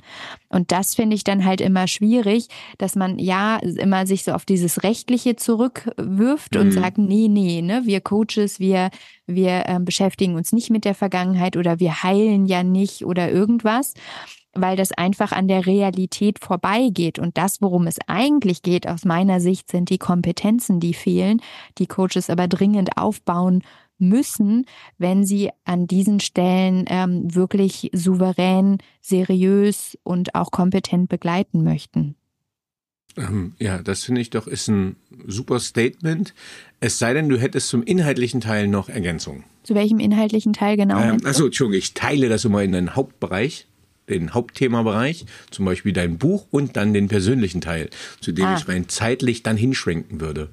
Und 0.50 0.72
das 0.72 0.96
finde 0.96 1.16
ich 1.16 1.24
dann 1.24 1.46
halt 1.46 1.62
immer 1.62 1.88
schwierig, 1.88 2.48
dass 2.78 2.96
man 2.96 3.20
ja 3.20 3.58
immer 3.58 4.06
sich 4.06 4.24
so 4.24 4.34
auf 4.34 4.44
dieses 4.44 4.84
Rechtliche 4.84 5.38
zurückwirft 5.38 6.56
mhm. 6.56 6.62
und 6.62 6.72
sagt, 6.72 6.98
nee, 6.98 7.28
nee, 7.30 7.62
ne, 7.62 7.84
wir 7.86 8.02
Coaches, 8.02 8.60
wir, 8.60 8.90
wir 9.26 9.64
äh, 9.68 9.80
beschäftigen 9.80 10.36
uns 10.36 10.52
nicht 10.52 10.70
mit 10.70 10.84
der 10.84 10.96
Vergangenheit 10.96 11.56
oder 11.56 11.80
wir 11.80 12.04
heilen 12.04 12.46
ja 12.46 12.64
nicht 12.64 13.06
oder 13.06 13.32
irgendwas 13.32 13.94
weil 14.62 14.76
das 14.76 14.92
einfach 14.92 15.32
an 15.32 15.48
der 15.48 15.66
Realität 15.66 16.40
vorbeigeht. 16.44 17.20
Und 17.20 17.38
das, 17.38 17.62
worum 17.62 17.88
es 17.88 17.98
eigentlich 18.08 18.62
geht, 18.62 18.88
aus 18.88 19.06
meiner 19.06 19.40
Sicht, 19.40 19.70
sind 19.70 19.90
die 19.90 19.98
Kompetenzen, 19.98 20.80
die 20.80 20.94
fehlen, 20.94 21.42
die 21.78 21.88
Coaches 21.88 22.30
aber 22.30 22.48
dringend 22.48 22.98
aufbauen 22.98 23.64
müssen, 24.00 24.66
wenn 24.98 25.26
sie 25.26 25.50
an 25.66 25.88
diesen 25.88 26.20
Stellen 26.20 26.86
ähm, 26.88 27.34
wirklich 27.34 27.90
souverän, 27.94 28.78
seriös 29.02 29.98
und 30.04 30.36
auch 30.36 30.52
kompetent 30.52 31.10
begleiten 31.10 31.64
möchten. 31.64 32.16
Ähm, 33.18 33.56
ja, 33.58 33.82
das 33.82 34.04
finde 34.04 34.22
ich 34.22 34.30
doch 34.30 34.48
ist 34.48 34.68
ein 34.68 34.96
super 35.26 35.60
Statement. 35.60 36.34
Es 36.80 37.00
sei 37.00 37.14
denn, 37.14 37.30
du 37.30 37.40
hättest 37.40 37.70
zum 37.70 37.82
inhaltlichen 37.84 38.42
Teil 38.42 38.68
noch 38.68 38.90
Ergänzungen. 38.90 39.44
Zu 39.64 39.74
welchem 39.74 40.00
inhaltlichen 40.00 40.54
Teil 40.54 40.78
genau? 40.78 41.00
Ähm, 41.02 41.18
also, 41.24 41.46
Entschuldigung, 41.46 41.80
ich 41.80 41.94
teile 41.94 42.30
das 42.30 42.46
immer 42.46 42.64
in 42.64 42.76
einen 42.76 42.96
Hauptbereich 42.96 43.68
den 44.10 44.34
Hauptthemabereich, 44.34 45.26
zum 45.52 45.66
Beispiel 45.66 45.94
dein 45.94 46.18
Buch 46.18 46.48
und 46.52 46.78
dann 46.78 46.94
den 46.94 47.08
persönlichen 47.08 47.62
Teil, 47.62 47.90
zu 48.22 48.32
dem 48.32 48.46
ah. 48.46 48.56
ich 48.58 48.68
rein 48.68 48.90
zeitlich 48.90 49.44
dann 49.44 49.58
hinschwenken 49.58 50.22
würde. 50.22 50.50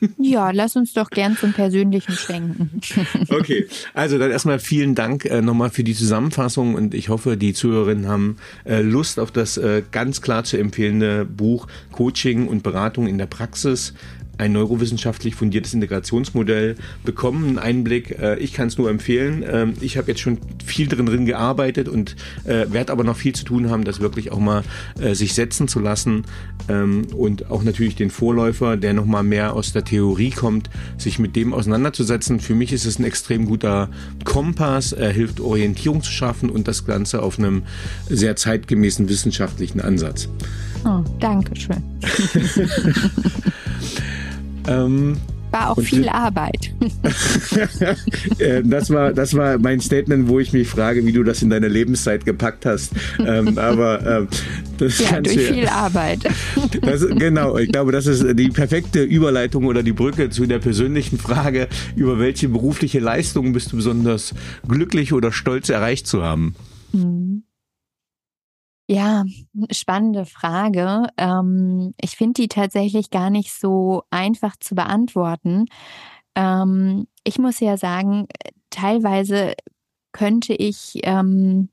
Ja, 0.18 0.50
lass 0.50 0.76
uns 0.76 0.92
doch 0.92 1.08
gern 1.08 1.36
zum 1.36 1.52
Persönlichen 1.52 2.12
schwenken. 2.12 2.80
Okay, 3.28 3.66
also 3.94 4.18
dann 4.18 4.30
erstmal 4.30 4.58
vielen 4.58 4.94
Dank 4.94 5.24
äh, 5.24 5.40
nochmal 5.40 5.70
für 5.70 5.84
die 5.84 5.94
Zusammenfassung 5.94 6.74
und 6.74 6.94
ich 6.94 7.08
hoffe, 7.08 7.36
die 7.36 7.54
Zuhörerinnen 7.54 8.08
haben 8.08 8.36
äh, 8.64 8.80
Lust 8.80 9.18
auf 9.18 9.30
das 9.30 9.56
äh, 9.56 9.82
ganz 9.92 10.20
klar 10.20 10.44
zu 10.44 10.58
empfehlende 10.58 11.24
Buch 11.24 11.66
Coaching 11.92 12.48
und 12.48 12.62
Beratung 12.62 13.06
in 13.06 13.18
der 13.18 13.26
Praxis 13.26 13.94
ein 14.38 14.52
neurowissenschaftlich 14.52 15.34
fundiertes 15.34 15.74
Integrationsmodell 15.74 16.76
bekommen. 17.04 17.58
Einen 17.58 17.58
Einblick, 17.58 18.18
äh, 18.18 18.38
ich 18.38 18.52
kann 18.52 18.68
es 18.68 18.78
nur 18.78 18.90
empfehlen. 18.90 19.44
Ähm, 19.46 19.74
ich 19.80 19.96
habe 19.96 20.08
jetzt 20.08 20.20
schon 20.20 20.38
viel 20.64 20.88
drin, 20.88 21.06
drin 21.06 21.26
gearbeitet 21.26 21.88
und 21.88 22.16
äh, 22.44 22.66
werde 22.70 22.92
aber 22.92 23.04
noch 23.04 23.16
viel 23.16 23.34
zu 23.34 23.44
tun 23.44 23.70
haben, 23.70 23.84
das 23.84 24.00
wirklich 24.00 24.32
auch 24.32 24.38
mal 24.38 24.62
äh, 25.00 25.14
sich 25.14 25.34
setzen 25.34 25.68
zu 25.68 25.80
lassen 25.80 26.24
ähm, 26.68 27.06
und 27.16 27.50
auch 27.50 27.62
natürlich 27.62 27.96
den 27.96 28.10
Vorläufer, 28.10 28.76
der 28.76 28.94
noch 28.94 29.06
mal 29.06 29.22
mehr 29.22 29.54
aus 29.54 29.72
der 29.72 29.84
Theorie 29.84 30.30
kommt, 30.30 30.70
sich 30.98 31.18
mit 31.18 31.36
dem 31.36 31.52
auseinanderzusetzen. 31.52 32.40
Für 32.40 32.54
mich 32.54 32.72
ist 32.72 32.86
es 32.86 32.98
ein 32.98 33.04
extrem 33.04 33.46
guter 33.46 33.90
Kompass, 34.24 34.92
er 34.92 35.10
hilft 35.10 35.40
Orientierung 35.40 36.02
zu 36.02 36.10
schaffen 36.10 36.50
und 36.50 36.68
das 36.68 36.86
Ganze 36.86 37.22
auf 37.22 37.38
einem 37.38 37.62
sehr 38.08 38.36
zeitgemäßen 38.36 39.08
wissenschaftlichen 39.08 39.80
Ansatz. 39.80 40.28
Oh, 40.84 41.02
danke 41.18 41.56
schön. 41.56 41.82
Ähm, 44.66 45.16
war 45.54 45.70
auch 45.70 45.80
viel 45.80 46.08
Arbeit. 46.08 46.74
Äh, 48.38 48.62
das 48.64 48.90
war, 48.90 49.12
das 49.12 49.34
war 49.34 49.58
mein 49.58 49.80
Statement, 49.80 50.28
wo 50.28 50.40
ich 50.40 50.52
mich 50.52 50.66
frage, 50.66 51.06
wie 51.06 51.12
du 51.12 51.22
das 51.22 51.42
in 51.42 51.50
deine 51.50 51.68
Lebenszeit 51.68 52.24
gepackt 52.24 52.66
hast. 52.66 52.92
ähm, 53.24 53.56
aber 53.58 54.04
ähm, 54.04 54.28
das 54.78 54.98
ja, 54.98 55.20
durch 55.20 55.36
ja, 55.36 55.52
viel 55.52 55.68
Arbeit. 55.68 56.20
Das, 56.80 57.06
genau, 57.06 57.56
ich 57.56 57.70
glaube, 57.70 57.92
das 57.92 58.06
ist 58.06 58.38
die 58.38 58.48
perfekte 58.48 59.02
Überleitung 59.02 59.66
oder 59.66 59.82
die 59.82 59.92
Brücke 59.92 60.30
zu 60.30 60.46
der 60.46 60.58
persönlichen 60.58 61.18
Frage, 61.18 61.68
über 61.94 62.18
welche 62.18 62.48
berufliche 62.48 62.98
Leistungen 62.98 63.52
bist 63.52 63.72
du 63.72 63.76
besonders 63.76 64.34
glücklich 64.66 65.12
oder 65.12 65.30
stolz 65.30 65.68
erreicht 65.68 66.06
zu 66.06 66.22
haben? 66.22 66.54
Mhm. 66.92 67.44
Ja, 68.88 69.24
spannende 69.70 70.26
Frage. 70.26 71.06
Ähm, 71.16 71.94
ich 72.00 72.16
finde 72.16 72.42
die 72.42 72.48
tatsächlich 72.48 73.10
gar 73.10 73.30
nicht 73.30 73.52
so 73.52 74.02
einfach 74.10 74.56
zu 74.60 74.74
beantworten. 74.74 75.66
Ähm, 76.34 77.06
ich 77.24 77.38
muss 77.38 77.60
ja 77.60 77.76
sagen, 77.78 78.26
teilweise 78.70 79.54
könnte 80.12 80.54
ich 80.54 81.00
ähm, 81.04 81.70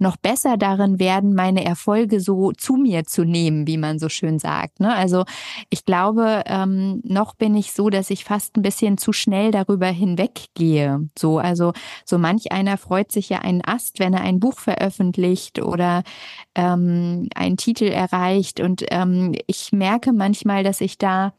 noch 0.00 0.16
besser 0.16 0.56
darin 0.56 0.98
werden, 0.98 1.34
meine 1.34 1.64
Erfolge 1.64 2.20
so 2.20 2.52
zu 2.52 2.74
mir 2.74 3.04
zu 3.04 3.24
nehmen, 3.24 3.66
wie 3.66 3.76
man 3.76 3.98
so 3.98 4.08
schön 4.08 4.38
sagt. 4.38 4.80
Ne? 4.80 4.94
Also 4.94 5.24
ich 5.68 5.84
glaube, 5.84 6.42
ähm, 6.46 7.00
noch 7.04 7.34
bin 7.34 7.54
ich 7.54 7.72
so, 7.72 7.90
dass 7.90 8.10
ich 8.10 8.24
fast 8.24 8.56
ein 8.56 8.62
bisschen 8.62 8.96
zu 8.96 9.12
schnell 9.12 9.50
darüber 9.50 9.88
hinweggehe. 9.88 11.08
So, 11.18 11.38
also 11.38 11.72
so 12.04 12.18
manch 12.18 12.50
einer 12.50 12.78
freut 12.78 13.12
sich 13.12 13.28
ja 13.28 13.40
einen 13.40 13.62
Ast, 13.64 13.98
wenn 13.98 14.14
er 14.14 14.22
ein 14.22 14.40
Buch 14.40 14.58
veröffentlicht 14.58 15.60
oder 15.60 16.02
ähm, 16.54 17.28
einen 17.34 17.58
Titel 17.58 17.84
erreicht. 17.84 18.60
Und 18.60 18.84
ähm, 18.90 19.34
ich 19.46 19.70
merke 19.72 20.12
manchmal, 20.12 20.64
dass 20.64 20.80
ich 20.80 20.96
da 20.96 21.34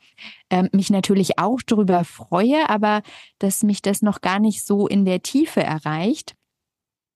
ähm, 0.52 0.70
mich 0.72 0.92
natürlich 0.92 1.40
auch 1.40 1.62
darüber 1.66 2.04
freue, 2.04 2.70
aber 2.70 3.02
dass 3.40 3.64
mich 3.64 3.82
das 3.82 4.04
noch 4.04 4.22
gar 4.22 4.40
nicht 4.40 4.66
so 4.66 4.88
in 4.88 5.06
der 5.06 5.24
Tiefe 5.24 5.64
erreicht. 5.64 6.36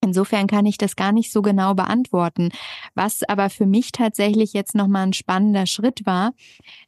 Insofern 0.05 0.47
kann 0.47 0.65
ich 0.65 0.77
das 0.77 0.95
gar 0.95 1.11
nicht 1.11 1.31
so 1.31 1.41
genau 1.41 1.73
beantworten. 1.73 2.49
Was 2.93 3.23
aber 3.23 3.49
für 3.49 3.65
mich 3.65 3.91
tatsächlich 3.91 4.53
jetzt 4.53 4.75
nochmal 4.75 5.07
ein 5.07 5.13
spannender 5.13 5.65
Schritt 5.65 6.05
war, 6.05 6.33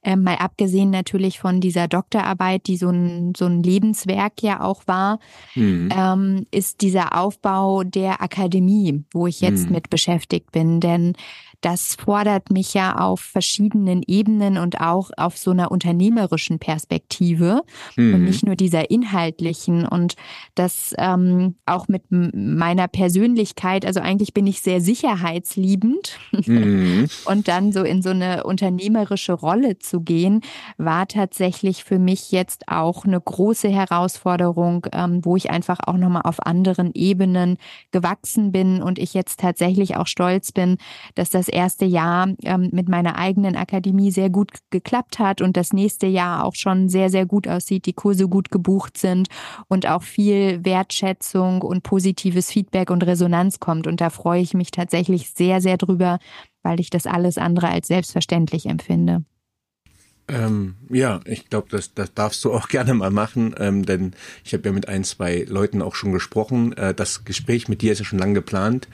äh, 0.04 0.16
mal 0.16 0.36
abgesehen 0.36 0.92
natürlich 0.92 1.40
von 1.40 1.60
dieser 1.60 1.88
Doktorarbeit, 1.88 2.68
die 2.68 2.78
so 2.78 2.90
ein, 2.90 3.34
so 3.36 3.46
ein 3.46 3.64
Lebenswerk 3.64 4.42
ja 4.42 4.62
auch 4.62 4.84
war, 4.86 5.20
mhm. 5.56 5.90
ähm, 5.96 6.48
ist 6.52 6.82
dieser 6.82 7.18
Aufbau 7.18 7.84
der 7.84 8.22
Akademie, 8.22 9.04
wo 9.12 9.28
ich 9.28 9.42
jetzt 9.42 9.66
mhm. 9.66 9.74
mit 9.74 9.90
beschäftigt 9.90 10.52
bin. 10.52 10.80
Denn 10.80 11.14
das 11.62 11.96
fordert 11.96 12.52
mich 12.52 12.74
ja 12.76 12.98
auf 12.98 13.20
verschiedenen 13.20 14.04
Ebenen 14.06 14.58
und 14.58 14.80
auch 14.80 15.10
auf 15.18 15.38
so 15.38 15.52
einer 15.52 15.72
unternehmerischen 15.72 16.60
Perspektive 16.60 17.64
mhm. 17.96 18.14
und 18.14 18.24
nicht 18.26 18.46
nur 18.46 18.56
dieser 18.56 18.92
inhaltlichen. 18.92 19.88
Und 19.88 20.16
das 20.54 20.94
ähm, 21.00 21.56
auch 21.66 21.88
mit 21.88 22.04
meiner 22.10 22.88
Persönlichkeit, 22.88 23.86
also 23.86 24.00
eigentlich 24.00 24.34
bin 24.34 24.46
ich 24.46 24.62
sehr 24.62 24.82
sicherheitsliebend 24.82 26.20
mhm. 26.46 27.08
und 27.26 27.48
dann 27.48 27.72
so 27.72 27.84
in 27.84 28.04
so 28.04 28.10
eine 28.12 28.44
unternehmerische 28.44 29.34
Rolle 29.34 29.80
zu 29.80 30.02
gehen, 30.02 30.42
war 30.78 31.08
tatsächlich 31.08 31.84
für 31.84 31.98
mich 31.98 32.32
jetzt 32.32 32.68
auch 32.68 33.04
eine 33.04 33.20
große 33.20 33.70
Herausforderung, 33.70 34.86
ähm, 34.92 35.26
wo 35.26 35.36
ich 35.36 35.50
einfach 35.50 35.80
auch 35.86 35.98
nochmal 35.98 36.24
auf 36.24 36.46
anderen 36.46 36.92
Ebenen 36.94 37.58
gewachsen 37.92 38.52
bin 38.52 38.84
und 38.84 39.00
ich 39.00 39.16
jetzt 39.16 39.40
tatsächlich 39.40 39.96
auch 39.98 40.08
stolz 40.08 40.52
bin, 40.52 40.78
dass 41.16 41.32
das 41.32 41.47
das 41.48 41.54
erste 41.54 41.86
Jahr 41.86 42.30
ähm, 42.44 42.70
mit 42.72 42.90
meiner 42.90 43.18
eigenen 43.18 43.56
Akademie 43.56 44.12
sehr 44.12 44.30
gut 44.30 44.52
geklappt 44.70 45.20
hat 45.20 45.42
und 45.42 45.56
das 45.58 45.74
nächste 45.74 46.08
Jahr 46.08 46.46
auch 46.46 46.56
schon 46.56 46.90
sehr, 46.90 47.10
sehr 47.10 47.26
gut 47.26 47.48
aussieht, 47.48 47.86
die 47.86 47.94
Kurse 47.94 48.28
gut 48.28 48.52
gebucht 48.52 48.98
sind 48.98 49.30
und 49.68 49.88
auch 49.88 50.04
viel 50.04 50.64
Wertschätzung 50.66 51.62
und 51.62 51.84
positives 51.84 52.52
Feedback 52.52 52.90
und 52.90 53.06
Resonanz 53.06 53.60
kommt. 53.60 53.88
Und 53.88 54.02
da 54.02 54.10
freue 54.10 54.42
ich 54.42 54.54
mich 54.54 54.72
tatsächlich 54.72 55.32
sehr, 55.32 55.62
sehr 55.62 55.78
drüber, 55.78 56.20
weil 56.64 56.80
ich 56.80 56.90
das 56.90 57.06
alles 57.06 57.38
andere 57.38 57.70
als 57.70 57.88
selbstverständlich 57.88 58.66
empfinde. 58.66 59.24
Ähm, 60.30 60.76
ja, 60.90 61.22
ich 61.24 61.50
glaube, 61.50 61.68
das, 61.72 61.94
das 61.94 62.14
darfst 62.14 62.44
du 62.44 62.52
auch 62.54 62.68
gerne 62.68 62.94
mal 62.94 63.12
machen, 63.12 63.56
ähm, 63.60 63.86
denn 63.86 64.14
ich 64.44 64.54
habe 64.54 64.68
ja 64.68 64.74
mit 64.74 64.88
ein, 64.90 65.04
zwei 65.04 65.46
Leuten 65.48 65.82
auch 65.82 65.96
schon 65.96 66.12
gesprochen. 66.12 66.74
Äh, 66.74 66.94
das 66.94 67.24
Gespräch 67.24 67.70
mit 67.70 67.82
dir 67.82 67.94
ist 67.94 68.00
ja 68.00 68.06
schon 68.06 68.20
lange 68.20 68.34
geplant 68.34 68.90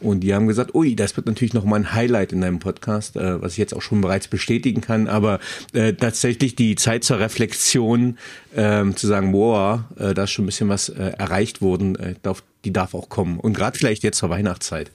und 0.00 0.20
die 0.20 0.34
haben 0.34 0.46
gesagt, 0.46 0.74
ui, 0.74 0.96
das 0.96 1.16
wird 1.16 1.26
natürlich 1.26 1.52
noch 1.52 1.64
mal 1.64 1.76
ein 1.76 1.92
Highlight 1.92 2.32
in 2.32 2.40
deinem 2.40 2.58
Podcast, 2.58 3.16
äh, 3.16 3.42
was 3.42 3.52
ich 3.52 3.58
jetzt 3.58 3.74
auch 3.74 3.82
schon 3.82 4.00
bereits 4.00 4.28
bestätigen 4.28 4.80
kann. 4.80 5.08
Aber 5.08 5.40
äh, 5.74 5.92
tatsächlich 5.92 6.56
die 6.56 6.74
Zeit 6.76 7.04
zur 7.04 7.18
Reflexion, 7.18 8.16
äh, 8.54 8.90
zu 8.94 9.06
sagen, 9.06 9.32
boah, 9.32 9.88
äh, 9.96 10.14
da 10.14 10.24
ist 10.24 10.30
schon 10.30 10.44
ein 10.44 10.46
bisschen 10.46 10.70
was 10.70 10.88
äh, 10.88 11.12
erreicht 11.18 11.60
worden, 11.60 11.96
äh, 11.96 12.14
darf, 12.22 12.42
die 12.64 12.72
darf 12.72 12.94
auch 12.94 13.10
kommen 13.10 13.38
und 13.38 13.52
gerade 13.52 13.76
vielleicht 13.76 14.02
jetzt 14.04 14.18
zur 14.18 14.30
Weihnachtszeit. 14.30 14.90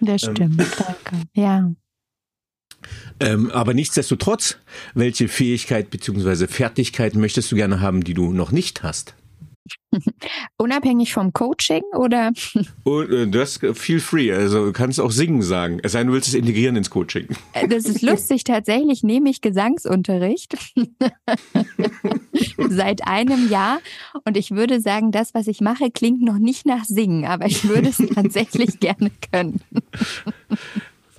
Das 0.00 0.22
stimmt, 0.22 0.40
ähm, 0.40 0.66
danke. 0.78 1.26
Ja. 1.34 1.70
Ähm, 3.20 3.50
aber 3.50 3.74
nichtsdestotrotz, 3.74 4.58
welche 4.94 5.28
Fähigkeit 5.28 5.90
bzw. 5.90 6.46
Fertigkeit 6.46 7.14
möchtest 7.14 7.52
du 7.52 7.56
gerne 7.56 7.80
haben, 7.80 8.04
die 8.04 8.14
du 8.14 8.32
noch 8.32 8.52
nicht 8.52 8.82
hast? 8.82 9.14
Unabhängig 10.56 11.12
vom 11.12 11.32
Coaching 11.32 11.82
oder? 11.94 12.32
Und, 12.84 13.12
äh, 13.12 13.26
du 13.26 13.40
hast 13.40 13.60
feel 13.74 14.00
free, 14.00 14.32
also 14.32 14.66
du 14.66 14.72
kannst 14.72 15.00
auch 15.00 15.10
singen 15.10 15.42
sagen. 15.42 15.80
Es 15.82 15.92
sei 15.92 16.00
denn, 16.00 16.08
du 16.08 16.14
willst 16.14 16.28
es 16.28 16.34
integrieren 16.34 16.76
ins 16.76 16.90
Coaching. 16.90 17.28
Äh, 17.52 17.68
das 17.68 17.84
ist 17.84 18.02
lustig, 18.02 18.44
tatsächlich 18.44 19.02
nehme 19.02 19.30
ich 19.30 19.40
Gesangsunterricht 19.40 20.56
seit 22.68 23.06
einem 23.06 23.48
Jahr 23.50 23.80
und 24.24 24.36
ich 24.36 24.50
würde 24.52 24.80
sagen, 24.80 25.12
das, 25.12 25.34
was 25.34 25.46
ich 25.46 25.60
mache, 25.60 25.90
klingt 25.90 26.22
noch 26.22 26.38
nicht 26.38 26.66
nach 26.66 26.84
Singen, 26.84 27.24
aber 27.24 27.46
ich 27.46 27.68
würde 27.68 27.88
es 27.90 28.02
tatsächlich 28.14 28.80
gerne 28.80 29.10
können. 29.30 29.60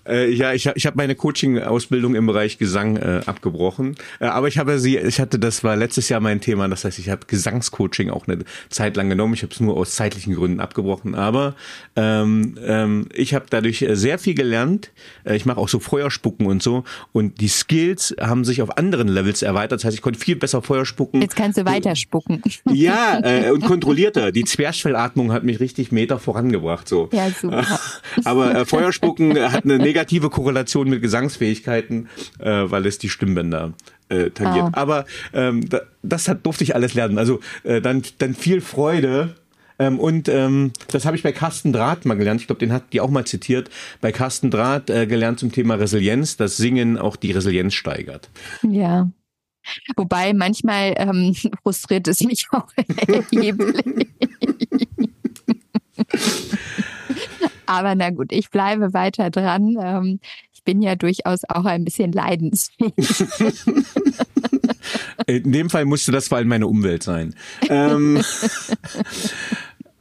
Äh, 0.07 0.31
ja, 0.31 0.53
ich, 0.53 0.69
ich 0.75 0.85
habe 0.85 0.97
meine 0.97 1.15
Coaching-Ausbildung 1.15 2.15
im 2.15 2.25
Bereich 2.25 2.57
Gesang 2.57 2.97
äh, 2.97 3.21
abgebrochen. 3.25 3.95
Äh, 4.19 4.25
aber 4.25 4.47
ich 4.47 4.57
habe 4.57 4.79
sie, 4.79 4.97
ich 4.97 5.19
hatte, 5.19 5.39
das 5.39 5.63
war 5.63 5.75
letztes 5.75 6.09
Jahr 6.09 6.19
mein 6.19 6.41
Thema, 6.41 6.67
das 6.67 6.85
heißt, 6.85 6.99
ich 6.99 7.09
habe 7.09 7.25
Gesangscoaching 7.27 8.09
auch 8.09 8.27
eine 8.27 8.39
Zeit 8.69 8.95
lang 8.95 9.09
genommen. 9.09 9.33
Ich 9.33 9.43
habe 9.43 9.53
es 9.53 9.59
nur 9.59 9.77
aus 9.77 9.95
zeitlichen 9.95 10.35
Gründen 10.35 10.59
abgebrochen. 10.59 11.15
Aber 11.15 11.55
ähm, 11.95 12.57
ähm, 12.65 13.07
ich 13.13 13.33
habe 13.33 13.45
dadurch 13.49 13.81
äh, 13.81 13.95
sehr 13.95 14.19
viel 14.19 14.33
gelernt. 14.33 14.91
Äh, 15.23 15.35
ich 15.35 15.45
mache 15.45 15.57
auch 15.57 15.69
so 15.69 15.79
Feuerspucken 15.79 16.45
und 16.47 16.61
so. 16.61 16.83
Und 17.11 17.39
die 17.41 17.47
Skills 17.47 18.15
haben 18.19 18.45
sich 18.45 18.61
auf 18.61 18.77
anderen 18.77 19.07
Levels 19.07 19.41
erweitert. 19.41 19.79
Das 19.79 19.85
heißt, 19.85 19.95
ich 19.95 20.01
konnte 20.01 20.19
viel 20.19 20.35
besser 20.35 20.61
Feuer 20.61 20.85
spucken. 20.85 21.21
Jetzt 21.21 21.35
kannst 21.35 21.57
du 21.57 21.65
weiter 21.65 21.95
spucken. 21.95 22.41
Ja, 22.73 23.19
äh, 23.23 23.51
und 23.51 23.63
kontrollierter. 23.65 24.31
Die 24.31 24.45
Zwerchfellatmung 24.45 25.31
hat 25.31 25.43
mich 25.43 25.59
richtig 25.59 25.91
Meter 25.91 26.17
vorangebracht. 26.17 26.87
So. 26.87 27.09
Ja, 27.11 27.29
super. 27.29 27.65
Aber 28.25 28.55
äh, 28.55 28.65
Feuerspucken 28.65 29.37
hat 29.51 29.63
eine 29.63 29.77
negative 29.93 30.29
Korrelation 30.31 30.89
mit 30.89 31.01
Gesangsfähigkeiten, 31.01 32.09
äh, 32.39 32.49
weil 32.49 32.85
es 32.87 32.97
die 32.97 33.09
Stimmbänder 33.09 33.73
äh, 34.09 34.31
tangiert. 34.31 34.69
Ah. 34.73 34.81
Aber 34.81 35.05
ähm, 35.33 35.69
da, 35.69 35.81
das 36.01 36.27
hat, 36.27 36.45
durfte 36.45 36.63
ich 36.63 36.73
alles 36.73 36.95
lernen. 36.95 37.19
Also 37.19 37.39
äh, 37.63 37.79
dann, 37.79 38.01
dann 38.17 38.33
viel 38.33 38.59
Freude. 38.61 39.35
Ähm, 39.77 39.99
und 39.99 40.29
ähm, 40.29 40.71
das 40.87 41.05
habe 41.05 41.15
ich 41.15 41.21
bei 41.21 41.31
Carsten 41.31 41.73
Draht 41.73 42.05
mal 42.05 42.15
gelernt. 42.15 42.41
Ich 42.41 42.47
glaube, 42.47 42.59
den 42.59 42.73
hat 42.73 42.91
die 42.91 43.01
auch 43.01 43.09
mal 43.11 43.25
zitiert. 43.25 43.69
Bei 44.01 44.11
Carsten 44.11 44.49
Draht 44.49 44.89
äh, 44.89 45.05
gelernt 45.05 45.39
zum 45.39 45.51
Thema 45.51 45.75
Resilienz, 45.75 46.37
dass 46.37 46.57
Singen 46.57 46.97
auch 46.97 47.15
die 47.15 47.31
Resilienz 47.31 47.75
steigert. 47.75 48.29
Ja. 48.67 49.09
Wobei 49.95 50.33
manchmal 50.33 50.93
ähm, 50.97 51.35
frustriert 51.61 52.07
es 52.07 52.21
mich 52.21 52.47
auch 52.51 52.67
erheblich. 52.75 54.09
Aber 57.65 57.95
na 57.95 58.09
gut, 58.09 58.31
ich 58.31 58.49
bleibe 58.49 58.93
weiter 58.93 59.29
dran. 59.29 59.77
Ähm, 59.81 60.19
ich 60.53 60.63
bin 60.63 60.81
ja 60.81 60.95
durchaus 60.95 61.41
auch 61.49 61.65
ein 61.65 61.83
bisschen 61.85 62.11
leidensfähig. 62.11 62.93
In 65.27 65.51
dem 65.51 65.69
Fall 65.69 65.85
musste 65.85 66.11
das 66.11 66.27
vor 66.27 66.37
allem 66.37 66.47
meine 66.47 66.67
Umwelt 66.67 67.03
sein. 67.03 67.35
Ähm, 67.69 68.21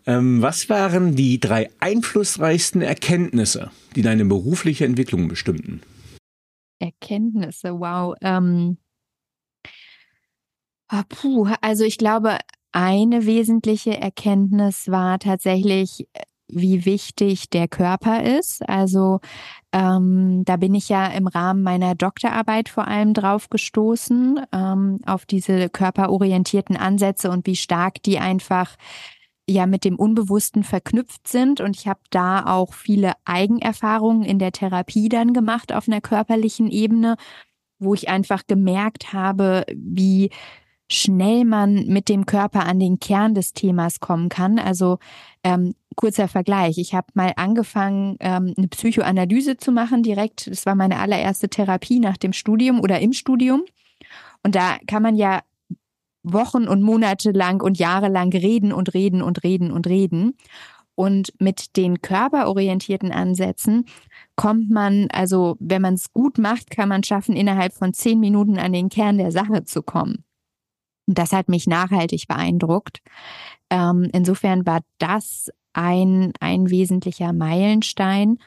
ähm, 0.06 0.42
was 0.42 0.68
waren 0.68 1.14
die 1.14 1.38
drei 1.40 1.70
einflussreichsten 1.80 2.82
Erkenntnisse, 2.82 3.70
die 3.94 4.02
deine 4.02 4.24
berufliche 4.24 4.84
Entwicklung 4.84 5.28
bestimmten? 5.28 5.80
Erkenntnisse, 6.78 7.78
wow. 7.78 8.14
Ähm, 8.20 8.78
oh, 10.92 11.02
puh, 11.08 11.48
also 11.60 11.84
ich 11.84 11.98
glaube, 11.98 12.38
eine 12.72 13.26
wesentliche 13.26 13.96
Erkenntnis 13.96 14.88
war 14.88 15.18
tatsächlich, 15.18 16.08
wie 16.52 16.84
wichtig 16.84 17.50
der 17.50 17.68
Körper 17.68 18.22
ist. 18.22 18.68
Also 18.68 19.20
ähm, 19.72 20.44
da 20.44 20.56
bin 20.56 20.74
ich 20.74 20.88
ja 20.88 21.06
im 21.06 21.26
Rahmen 21.26 21.62
meiner 21.62 21.94
Doktorarbeit 21.94 22.68
vor 22.68 22.86
allem 22.86 23.14
drauf 23.14 23.48
gestoßen, 23.48 24.40
ähm, 24.52 25.00
auf 25.06 25.26
diese 25.26 25.68
körperorientierten 25.68 26.76
Ansätze 26.76 27.30
und 27.30 27.46
wie 27.46 27.56
stark 27.56 28.02
die 28.02 28.18
einfach 28.18 28.76
ja 29.48 29.66
mit 29.66 29.84
dem 29.84 29.96
Unbewussten 29.96 30.62
verknüpft 30.62 31.26
sind. 31.26 31.60
Und 31.60 31.76
ich 31.76 31.88
habe 31.88 32.00
da 32.10 32.44
auch 32.46 32.74
viele 32.74 33.14
Eigenerfahrungen 33.24 34.22
in 34.22 34.38
der 34.38 34.52
Therapie 34.52 35.08
dann 35.08 35.32
gemacht 35.32 35.72
auf 35.72 35.88
einer 35.88 36.00
körperlichen 36.00 36.70
Ebene, 36.70 37.16
wo 37.78 37.94
ich 37.94 38.08
einfach 38.08 38.46
gemerkt 38.46 39.12
habe, 39.12 39.64
wie 39.74 40.30
schnell 40.92 41.44
man 41.44 41.86
mit 41.86 42.08
dem 42.08 42.26
Körper 42.26 42.66
an 42.66 42.78
den 42.78 43.00
Kern 43.00 43.34
des 43.34 43.52
Themas 43.52 44.00
kommen 44.00 44.28
kann. 44.28 44.58
Also 44.58 44.98
ähm, 45.44 45.74
kurzer 45.96 46.28
Vergleich. 46.28 46.78
Ich 46.78 46.94
habe 46.94 47.08
mal 47.14 47.32
angefangen, 47.36 48.16
ähm, 48.20 48.54
eine 48.56 48.68
Psychoanalyse 48.68 49.56
zu 49.56 49.72
machen 49.72 50.02
direkt. 50.02 50.48
Das 50.48 50.66
war 50.66 50.74
meine 50.74 50.98
allererste 50.98 51.48
Therapie 51.48 51.98
nach 51.98 52.16
dem 52.16 52.32
Studium 52.32 52.80
oder 52.80 53.00
im 53.00 53.12
Studium. 53.12 53.62
Und 54.42 54.54
da 54.54 54.76
kann 54.86 55.02
man 55.02 55.16
ja 55.16 55.40
Wochen 56.22 56.68
und 56.68 56.82
Monate 56.82 57.32
lang 57.32 57.62
und 57.62 57.78
Jahre 57.78 58.08
lang 58.08 58.32
reden 58.32 58.72
und 58.72 58.94
reden 58.94 59.22
und 59.22 59.42
reden 59.42 59.72
und 59.72 59.86
reden. 59.86 60.36
Und 60.94 61.32
mit 61.40 61.76
den 61.76 62.02
körperorientierten 62.02 63.12
Ansätzen 63.12 63.86
kommt 64.36 64.70
man, 64.70 65.08
also 65.10 65.56
wenn 65.58 65.82
man 65.82 65.94
es 65.94 66.12
gut 66.12 66.38
macht, 66.38 66.70
kann 66.70 66.88
man 66.88 67.02
schaffen, 67.02 67.34
innerhalb 67.34 67.72
von 67.72 67.94
zehn 67.94 68.20
Minuten 68.20 68.58
an 68.58 68.72
den 68.72 68.88
Kern 68.90 69.16
der 69.16 69.32
Sache 69.32 69.64
zu 69.64 69.82
kommen. 69.82 70.24
Und 71.06 71.18
das 71.18 71.32
hat 71.32 71.48
mich 71.48 71.66
nachhaltig 71.66 72.26
beeindruckt. 72.28 73.00
Ähm, 73.70 74.08
insofern 74.12 74.66
war 74.66 74.80
das 74.98 75.50
ein, 75.72 76.32
ein 76.40 76.70
wesentlicher 76.70 77.32
Meilenstein. 77.32 78.38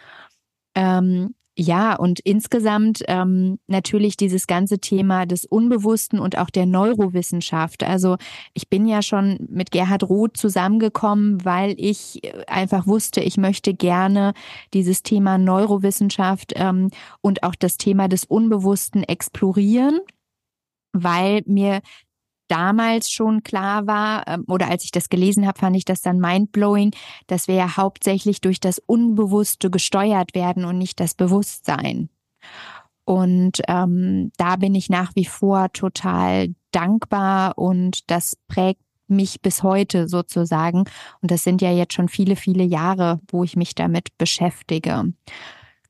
Ähm, 0.76 1.34
ja, 1.58 1.96
und 1.96 2.20
insgesamt 2.20 3.02
ähm, 3.08 3.60
natürlich 3.68 4.18
dieses 4.18 4.46
ganze 4.46 4.80
Thema 4.80 5.26
des 5.26 5.46
Unbewussten 5.46 6.20
und 6.20 6.38
auch 6.38 6.50
der 6.50 6.66
Neurowissenschaft. 6.66 7.82
Also 7.84 8.18
ich 8.54 8.68
bin 8.68 8.86
ja 8.86 9.02
schon 9.02 9.38
mit 9.50 9.72
Gerhard 9.72 10.04
Roth 10.04 10.36
zusammengekommen, 10.36 11.46
weil 11.46 11.74
ich 11.78 12.22
einfach 12.48 12.88
wusste, 12.88 13.22
ich 13.22 13.38
möchte 13.38 13.74
gerne 13.74 14.34
dieses 14.74 15.02
Thema 15.02 15.38
Neurowissenschaft 15.38 16.52
ähm, 16.58 16.90
und 17.22 17.44
auch 17.44 17.56
das 17.56 17.78
Thema 17.78 18.10
des 18.10 18.26
Unbewussten 18.26 19.04
explorieren 19.04 20.02
weil 20.98 21.42
mir 21.46 21.82
damals 22.48 23.10
schon 23.10 23.44
klar 23.44 23.88
war, 23.88 24.28
ähm, 24.28 24.46
oder 24.48 24.70
als 24.70 24.84
ich 24.84 24.92
das 24.92 25.10
gelesen 25.10 25.48
habe, 25.48 25.60
fand 25.60 25.76
ich 25.76 25.86
das 25.86 26.02
dann 26.02 26.20
mindblowing, 26.20 26.92
dass 27.28 27.48
wir 27.48 27.56
ja 27.56 27.78
hauptsächlich 27.78 28.42
durch 28.42 28.60
das 28.60 28.80
Unbewusste 28.80 29.70
gesteuert 29.70 30.36
werden 30.36 30.66
und 30.66 30.78
nicht 30.78 31.00
das 31.00 31.14
Bewusstsein. 31.14 32.10
Und 33.06 33.62
ähm, 33.68 34.32
da 34.38 34.56
bin 34.56 34.74
ich 34.74 34.90
nach 34.90 35.12
wie 35.16 35.26
vor 35.26 35.72
total 35.72 36.56
dankbar 36.72 37.58
und 37.58 38.10
das 38.10 38.36
prägt 38.48 38.82
mich 39.08 39.42
bis 39.42 39.62
heute 39.62 40.08
sozusagen. 40.08 40.86
Und 41.22 41.32
das 41.32 41.44
sind 41.44 41.62
ja 41.62 41.72
jetzt 41.72 41.94
schon 41.94 42.10
viele, 42.10 42.36
viele 42.36 42.64
Jahre, 42.64 43.20
wo 43.30 43.44
ich 43.44 43.56
mich 43.56 43.76
damit 43.76 44.18
beschäftige. 44.18 45.14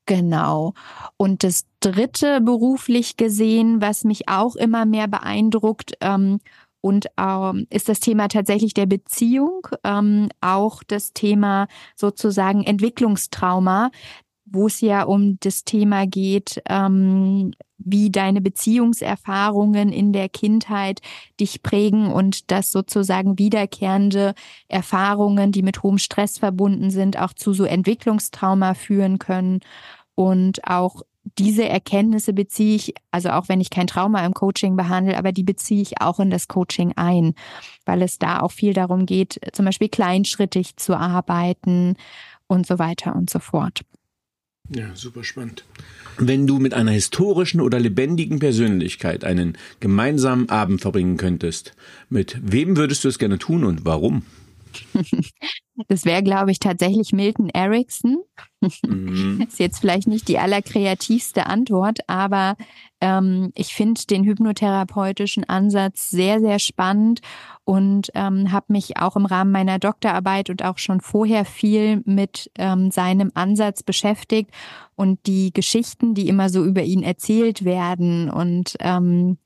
Genau. 0.06 0.74
Und 1.18 1.44
das 1.44 1.66
dritte 1.80 2.40
beruflich 2.42 3.18
gesehen, 3.18 3.82
was 3.82 4.04
mich 4.04 4.30
auch 4.30 4.56
immer 4.56 4.86
mehr 4.86 5.08
beeindruckt, 5.08 5.94
ähm, 6.02 6.40
und 6.82 7.08
ähm, 7.18 7.66
ist 7.72 7.90
das 7.90 8.00
Thema 8.00 8.28
tatsächlich 8.28 8.76
der 8.76 8.86
Beziehung, 8.86 9.68
ähm, 9.84 10.30
auch 10.40 10.84
das 10.84 11.14
Thema 11.14 11.68
sozusagen 11.96 12.64
Entwicklungstrauma, 12.64 13.90
wo 14.46 14.68
es 14.68 14.82
ja 14.82 15.02
um 15.04 15.38
das 15.40 15.64
Thema 15.64 16.06
geht, 16.06 16.62
ähm, 16.70 17.54
wie 17.78 18.10
deine 18.10 18.42
Beziehungserfahrungen 18.42 19.92
in 19.92 20.14
der 20.14 20.30
Kindheit 20.30 21.02
dich 21.40 21.62
prägen 21.62 22.12
und 22.12 22.52
dass 22.52 22.72
sozusagen 22.72 23.38
wiederkehrende 23.38 24.34
Erfahrungen, 24.68 25.52
die 25.52 25.64
mit 25.64 25.84
hohem 25.84 25.98
Stress 25.98 26.38
verbunden 26.38 26.90
sind, 26.90 27.20
auch 27.20 27.34
zu 27.34 27.54
so 27.54 27.66
Entwicklungstrauma 27.66 28.74
führen 28.74 29.20
können. 29.20 29.60
Und 30.16 30.66
auch 30.68 31.02
diese 31.38 31.68
Erkenntnisse 31.68 32.34
beziehe 32.34 32.76
ich, 32.76 32.94
also 33.12 33.30
auch 33.30 33.50
wenn 33.50 33.60
ich 33.60 33.70
kein 33.70 33.88
Trauma 33.88 34.26
im 34.26 34.34
Coaching 34.34 34.76
behandle, 34.76 35.18
aber 35.18 35.32
die 35.32 35.44
beziehe 35.44 35.82
ich 35.82 36.02
auch 36.02 36.20
in 36.20 36.30
das 36.30 36.48
Coaching 36.48 36.94
ein, 36.96 37.34
weil 37.86 38.02
es 38.02 38.20
da 38.20 38.42
auch 38.42 38.52
viel 38.52 38.74
darum 38.74 39.06
geht, 39.06 39.40
zum 39.54 39.66
Beispiel 39.66 39.90
kleinschrittig 39.90 40.78
zu 40.78 40.96
arbeiten 40.96 41.96
und 42.48 42.68
so 42.68 42.78
weiter 42.80 43.16
und 43.16 43.30
so 43.30 43.40
fort. 43.40 43.82
Ja, 44.70 44.96
super 44.96 45.24
spannend. 45.24 45.64
Wenn 46.18 46.48
du 46.48 46.60
mit 46.60 46.74
einer 46.74 46.92
historischen 46.92 47.62
oder 47.62 47.80
lebendigen 47.80 48.40
Persönlichkeit 48.40 49.24
einen 49.24 49.58
gemeinsamen 49.80 50.50
Abend 50.50 50.82
verbringen 50.82 51.18
könntest, 51.18 51.76
mit 52.10 52.38
wem 52.42 52.78
würdest 52.78 53.04
du 53.04 53.10
es 53.10 53.20
gerne 53.20 53.38
tun 53.38 53.64
und 53.64 53.86
warum? 53.86 54.24
Das 55.88 56.06
wäre, 56.06 56.24
glaube 56.24 56.52
ich, 56.52 56.60
tatsächlich 56.60 57.12
Milton 57.12 57.50
Erickson. 57.50 58.18
Mhm. 58.62 59.42
Ist 59.48 59.60
jetzt 59.60 59.80
vielleicht 59.80 60.08
nicht 60.08 60.28
die 60.28 60.40
allerkreativste 60.40 61.48
Antwort, 61.48 62.00
aber 62.08 62.56
ähm, 63.02 63.52
ich 63.56 63.74
finde 63.74 64.02
den 64.10 64.24
hypnotherapeutischen 64.24 65.44
Ansatz 65.48 66.10
sehr, 66.10 66.40
sehr 66.40 66.60
spannend 66.60 67.22
und 67.66 68.12
ähm, 68.14 68.52
habe 68.52 68.68
mich 68.70 68.98
auch 68.98 69.16
im 69.16 69.26
Rahmen 69.26 69.52
meiner 69.52 69.80
Doktorarbeit 69.80 70.50
und 70.50 70.64
auch 70.64 70.78
schon 70.78 71.02
vorher 71.02 71.46
viel 71.46 72.02
mit 72.06 72.52
ähm, 72.58 72.92
seinem 72.92 73.32
Ansatz 73.34 73.84
beschäftigt 73.84 74.52
und 74.96 75.26
die 75.26 75.52
Geschichten, 75.52 76.14
die 76.14 76.30
immer 76.30 76.50
so 76.50 76.64
über 76.64 76.84
ihn 76.84 77.04
erzählt 77.04 77.66
werden 77.66 78.30
und 78.30 78.76
ähm, 78.80 79.38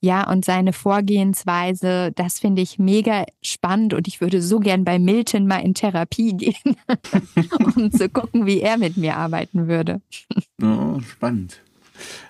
ja 0.00 0.30
und 0.30 0.44
seine 0.44 0.72
Vorgehensweise, 0.72 2.12
das 2.14 2.38
finde 2.38 2.62
ich 2.62 2.78
mega 2.78 3.24
spannend 3.42 3.94
und 3.94 4.06
ich 4.06 4.20
würde 4.20 4.42
so 4.42 4.60
gern 4.60 4.84
bei 4.84 4.98
Milton 4.98 5.46
mal 5.46 5.60
in 5.72 5.74
Therapie 5.74 6.36
gehen, 6.36 6.76
um 7.76 7.90
zu 7.90 8.08
gucken, 8.08 8.46
wie 8.46 8.60
er 8.60 8.76
mit 8.76 8.96
mir 8.96 9.16
arbeiten 9.16 9.68
würde. 9.68 10.00
Oh, 10.64 11.00
spannend. 11.00 11.60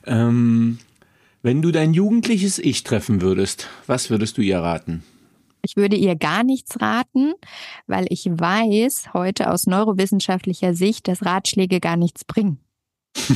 Ähm, 0.06 0.78
wenn 1.42 1.60
du 1.60 1.70
dein 1.70 1.92
jugendliches 1.92 2.58
Ich 2.58 2.82
treffen 2.82 3.20
würdest, 3.20 3.68
was 3.86 4.08
würdest 4.08 4.38
du 4.38 4.40
ihr 4.40 4.58
raten? 4.58 5.02
Ich 5.62 5.76
würde 5.76 5.96
ihr 5.96 6.16
gar 6.16 6.42
nichts 6.42 6.80
raten, 6.80 7.34
weil 7.86 8.06
ich 8.08 8.24
weiß 8.24 9.12
heute 9.12 9.50
aus 9.50 9.66
neurowissenschaftlicher 9.66 10.72
Sicht, 10.72 11.08
dass 11.08 11.26
Ratschläge 11.26 11.78
gar 11.78 11.98
nichts 11.98 12.24
bringen. 12.24 12.58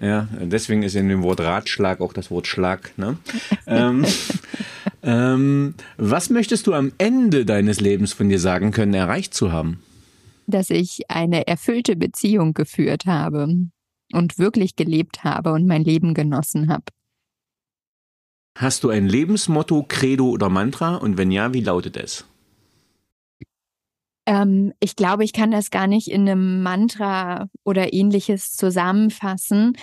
ja, 0.00 0.26
deswegen 0.40 0.82
ist 0.82 0.96
in 0.96 1.08
dem 1.08 1.22
Wort 1.22 1.38
Ratschlag 1.38 2.00
auch 2.00 2.12
das 2.12 2.32
Wort 2.32 2.48
Schlag. 2.48 2.92
Ne? 2.96 3.16
ähm, 3.68 4.04
ähm, 5.02 5.74
was 5.96 6.30
möchtest 6.30 6.66
du 6.66 6.74
am 6.74 6.92
Ende 6.98 7.44
deines 7.44 7.80
Lebens 7.80 8.12
von 8.12 8.28
dir 8.28 8.38
sagen 8.38 8.70
können, 8.70 8.94
erreicht 8.94 9.34
zu 9.34 9.52
haben? 9.52 9.82
Dass 10.46 10.70
ich 10.70 11.02
eine 11.08 11.46
erfüllte 11.46 11.96
Beziehung 11.96 12.54
geführt 12.54 13.06
habe 13.06 13.48
und 14.12 14.38
wirklich 14.38 14.76
gelebt 14.76 15.24
habe 15.24 15.52
und 15.52 15.66
mein 15.66 15.82
Leben 15.82 16.14
genossen 16.14 16.68
habe. 16.68 16.84
Hast 18.56 18.84
du 18.84 18.90
ein 18.90 19.08
Lebensmotto, 19.08 19.84
Credo 19.88 20.28
oder 20.28 20.48
Mantra? 20.48 20.96
Und 20.96 21.16
wenn 21.16 21.30
ja, 21.30 21.54
wie 21.54 21.62
lautet 21.62 21.96
es? 21.96 22.26
Ähm, 24.26 24.72
ich 24.78 24.94
glaube, 24.94 25.24
ich 25.24 25.32
kann 25.32 25.50
das 25.50 25.70
gar 25.70 25.86
nicht 25.86 26.08
in 26.08 26.28
einem 26.28 26.62
Mantra 26.62 27.48
oder 27.64 27.92
ähnliches 27.92 28.52
zusammenfassen. 28.52 29.76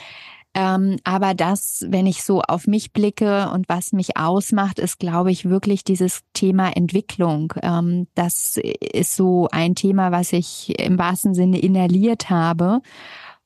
Ähm, 0.60 0.98
aber 1.06 1.36
das, 1.36 1.86
wenn 1.88 2.06
ich 2.06 2.22
so 2.22 2.42
auf 2.42 2.68
mich 2.68 2.92
blicke 2.92 3.50
und 3.50 3.70
was 3.70 3.94
mich 3.94 4.18
ausmacht, 4.18 4.78
ist, 4.78 5.00
glaube 5.00 5.32
ich, 5.32 5.50
wirklich 5.50 5.86
dieses 5.86 6.20
Thema 6.34 6.76
Entwicklung. 6.76 7.54
Ähm, 7.64 8.08
das 8.14 8.60
ist 8.82 9.16
so 9.16 9.48
ein 9.54 9.76
Thema, 9.76 10.12
was 10.12 10.34
ich 10.34 10.78
im 10.78 11.00
wahrsten 11.00 11.34
Sinne 11.34 11.60
inhaliert 11.60 12.30
habe. 12.30 12.82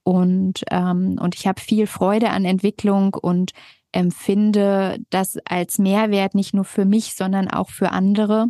Und, 0.01 0.64
ähm, 0.72 1.20
und 1.22 1.36
ich 1.36 1.45
habe 1.45 1.61
viel 1.61 1.86
Freude 1.86 2.32
an 2.32 2.45
Entwicklung 2.45 3.14
und 3.14 3.51
empfinde 3.91 4.97
das 5.11 5.38
als 5.45 5.78
Mehrwert 5.78 6.34
nicht 6.34 6.55
nur 6.55 6.66
für 6.66 6.86
mich, 6.86 7.14
sondern 7.14 7.47
auch 7.47 7.70
für 7.70 7.91
andere. 7.91 8.47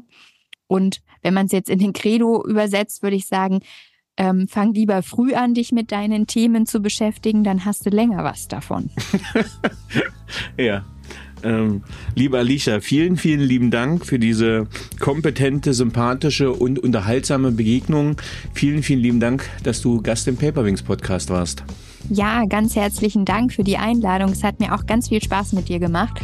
Und 0.67 1.01
wenn 1.21 1.33
man 1.33 1.47
es 1.47 1.51
jetzt 1.51 1.69
in 1.69 1.79
den 1.79 1.91
Credo 1.91 2.41
übersetzt, 2.45 3.03
würde 3.03 3.17
ich 3.17 3.27
sagen, 3.27 3.59
ähm, 4.17 4.47
fang 4.47 4.73
lieber 4.73 5.01
früh 5.03 5.33
an, 5.33 5.53
dich 5.53 5.71
mit 5.71 5.91
deinen 5.91 6.27
Themen 6.27 6.65
zu 6.65 6.81
beschäftigen, 6.81 7.43
dann 7.43 7.65
hast 7.65 7.85
du 7.85 7.89
länger 7.89 8.23
was 8.23 8.47
davon. 8.47 8.89
ja, 10.57 10.83
ähm, 11.43 11.83
liebe 12.15 12.37
Alicia, 12.37 12.79
vielen, 12.79 13.17
vielen 13.17 13.41
lieben 13.41 13.69
Dank 13.69 14.05
für 14.05 14.19
diese 14.19 14.67
kompetente, 14.99 15.73
sympathische 15.73 16.51
und 16.51 16.79
unterhaltsame 16.79 17.51
Begegnung. 17.51 18.15
Vielen, 18.53 18.83
vielen 18.83 19.01
lieben 19.01 19.19
Dank, 19.19 19.49
dass 19.63 19.81
du 19.81 20.01
Gast 20.01 20.27
im 20.27 20.37
Paperwings 20.37 20.83
Podcast 20.83 21.29
warst. 21.29 21.63
Ja, 22.09 22.45
ganz 22.45 22.75
herzlichen 22.75 23.25
Dank 23.25 23.53
für 23.53 23.63
die 23.63 23.77
Einladung. 23.77 24.31
Es 24.31 24.43
hat 24.43 24.59
mir 24.59 24.73
auch 24.73 24.85
ganz 24.85 25.09
viel 25.09 25.21
Spaß 25.21 25.53
mit 25.53 25.69
dir 25.69 25.79
gemacht. 25.79 26.19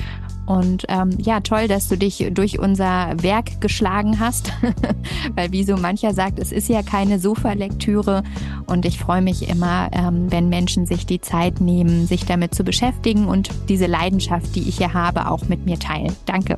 Und 0.49 0.85
ähm, 0.89 1.11
ja, 1.19 1.41
toll, 1.41 1.67
dass 1.67 1.89
du 1.89 1.95
dich 1.95 2.25
durch 2.31 2.57
unser 2.57 3.13
Werk 3.21 3.61
geschlagen 3.61 4.19
hast, 4.19 4.51
weil 5.35 5.51
wie 5.51 5.63
so 5.63 5.77
mancher 5.77 6.15
sagt, 6.15 6.39
es 6.39 6.51
ist 6.51 6.67
ja 6.69 6.81
keine 6.81 7.19
Sofa-Lektüre 7.19 8.23
und 8.65 8.83
ich 8.83 8.97
freue 8.97 9.21
mich 9.21 9.47
immer, 9.47 9.89
ähm, 9.91 10.31
wenn 10.31 10.49
Menschen 10.49 10.87
sich 10.87 11.05
die 11.05 11.21
Zeit 11.21 11.61
nehmen, 11.61 12.07
sich 12.07 12.25
damit 12.25 12.55
zu 12.55 12.63
beschäftigen 12.63 13.27
und 13.27 13.51
diese 13.69 13.85
Leidenschaft, 13.85 14.55
die 14.55 14.67
ich 14.67 14.77
hier 14.77 14.95
habe, 14.95 15.29
auch 15.29 15.47
mit 15.47 15.67
mir 15.67 15.77
teilen. 15.77 16.15
Danke. 16.25 16.55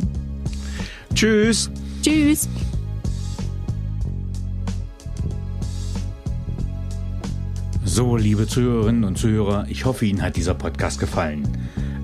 Tschüss. 1.14 1.70
Tschüss. 2.02 2.48
So, 7.84 8.16
liebe 8.16 8.48
Zuhörerinnen 8.48 9.04
und 9.04 9.18
Zuhörer, 9.18 9.66
ich 9.68 9.84
hoffe, 9.84 10.06
Ihnen 10.06 10.22
hat 10.22 10.38
dieser 10.38 10.54
Podcast 10.54 10.98
gefallen. 10.98 11.46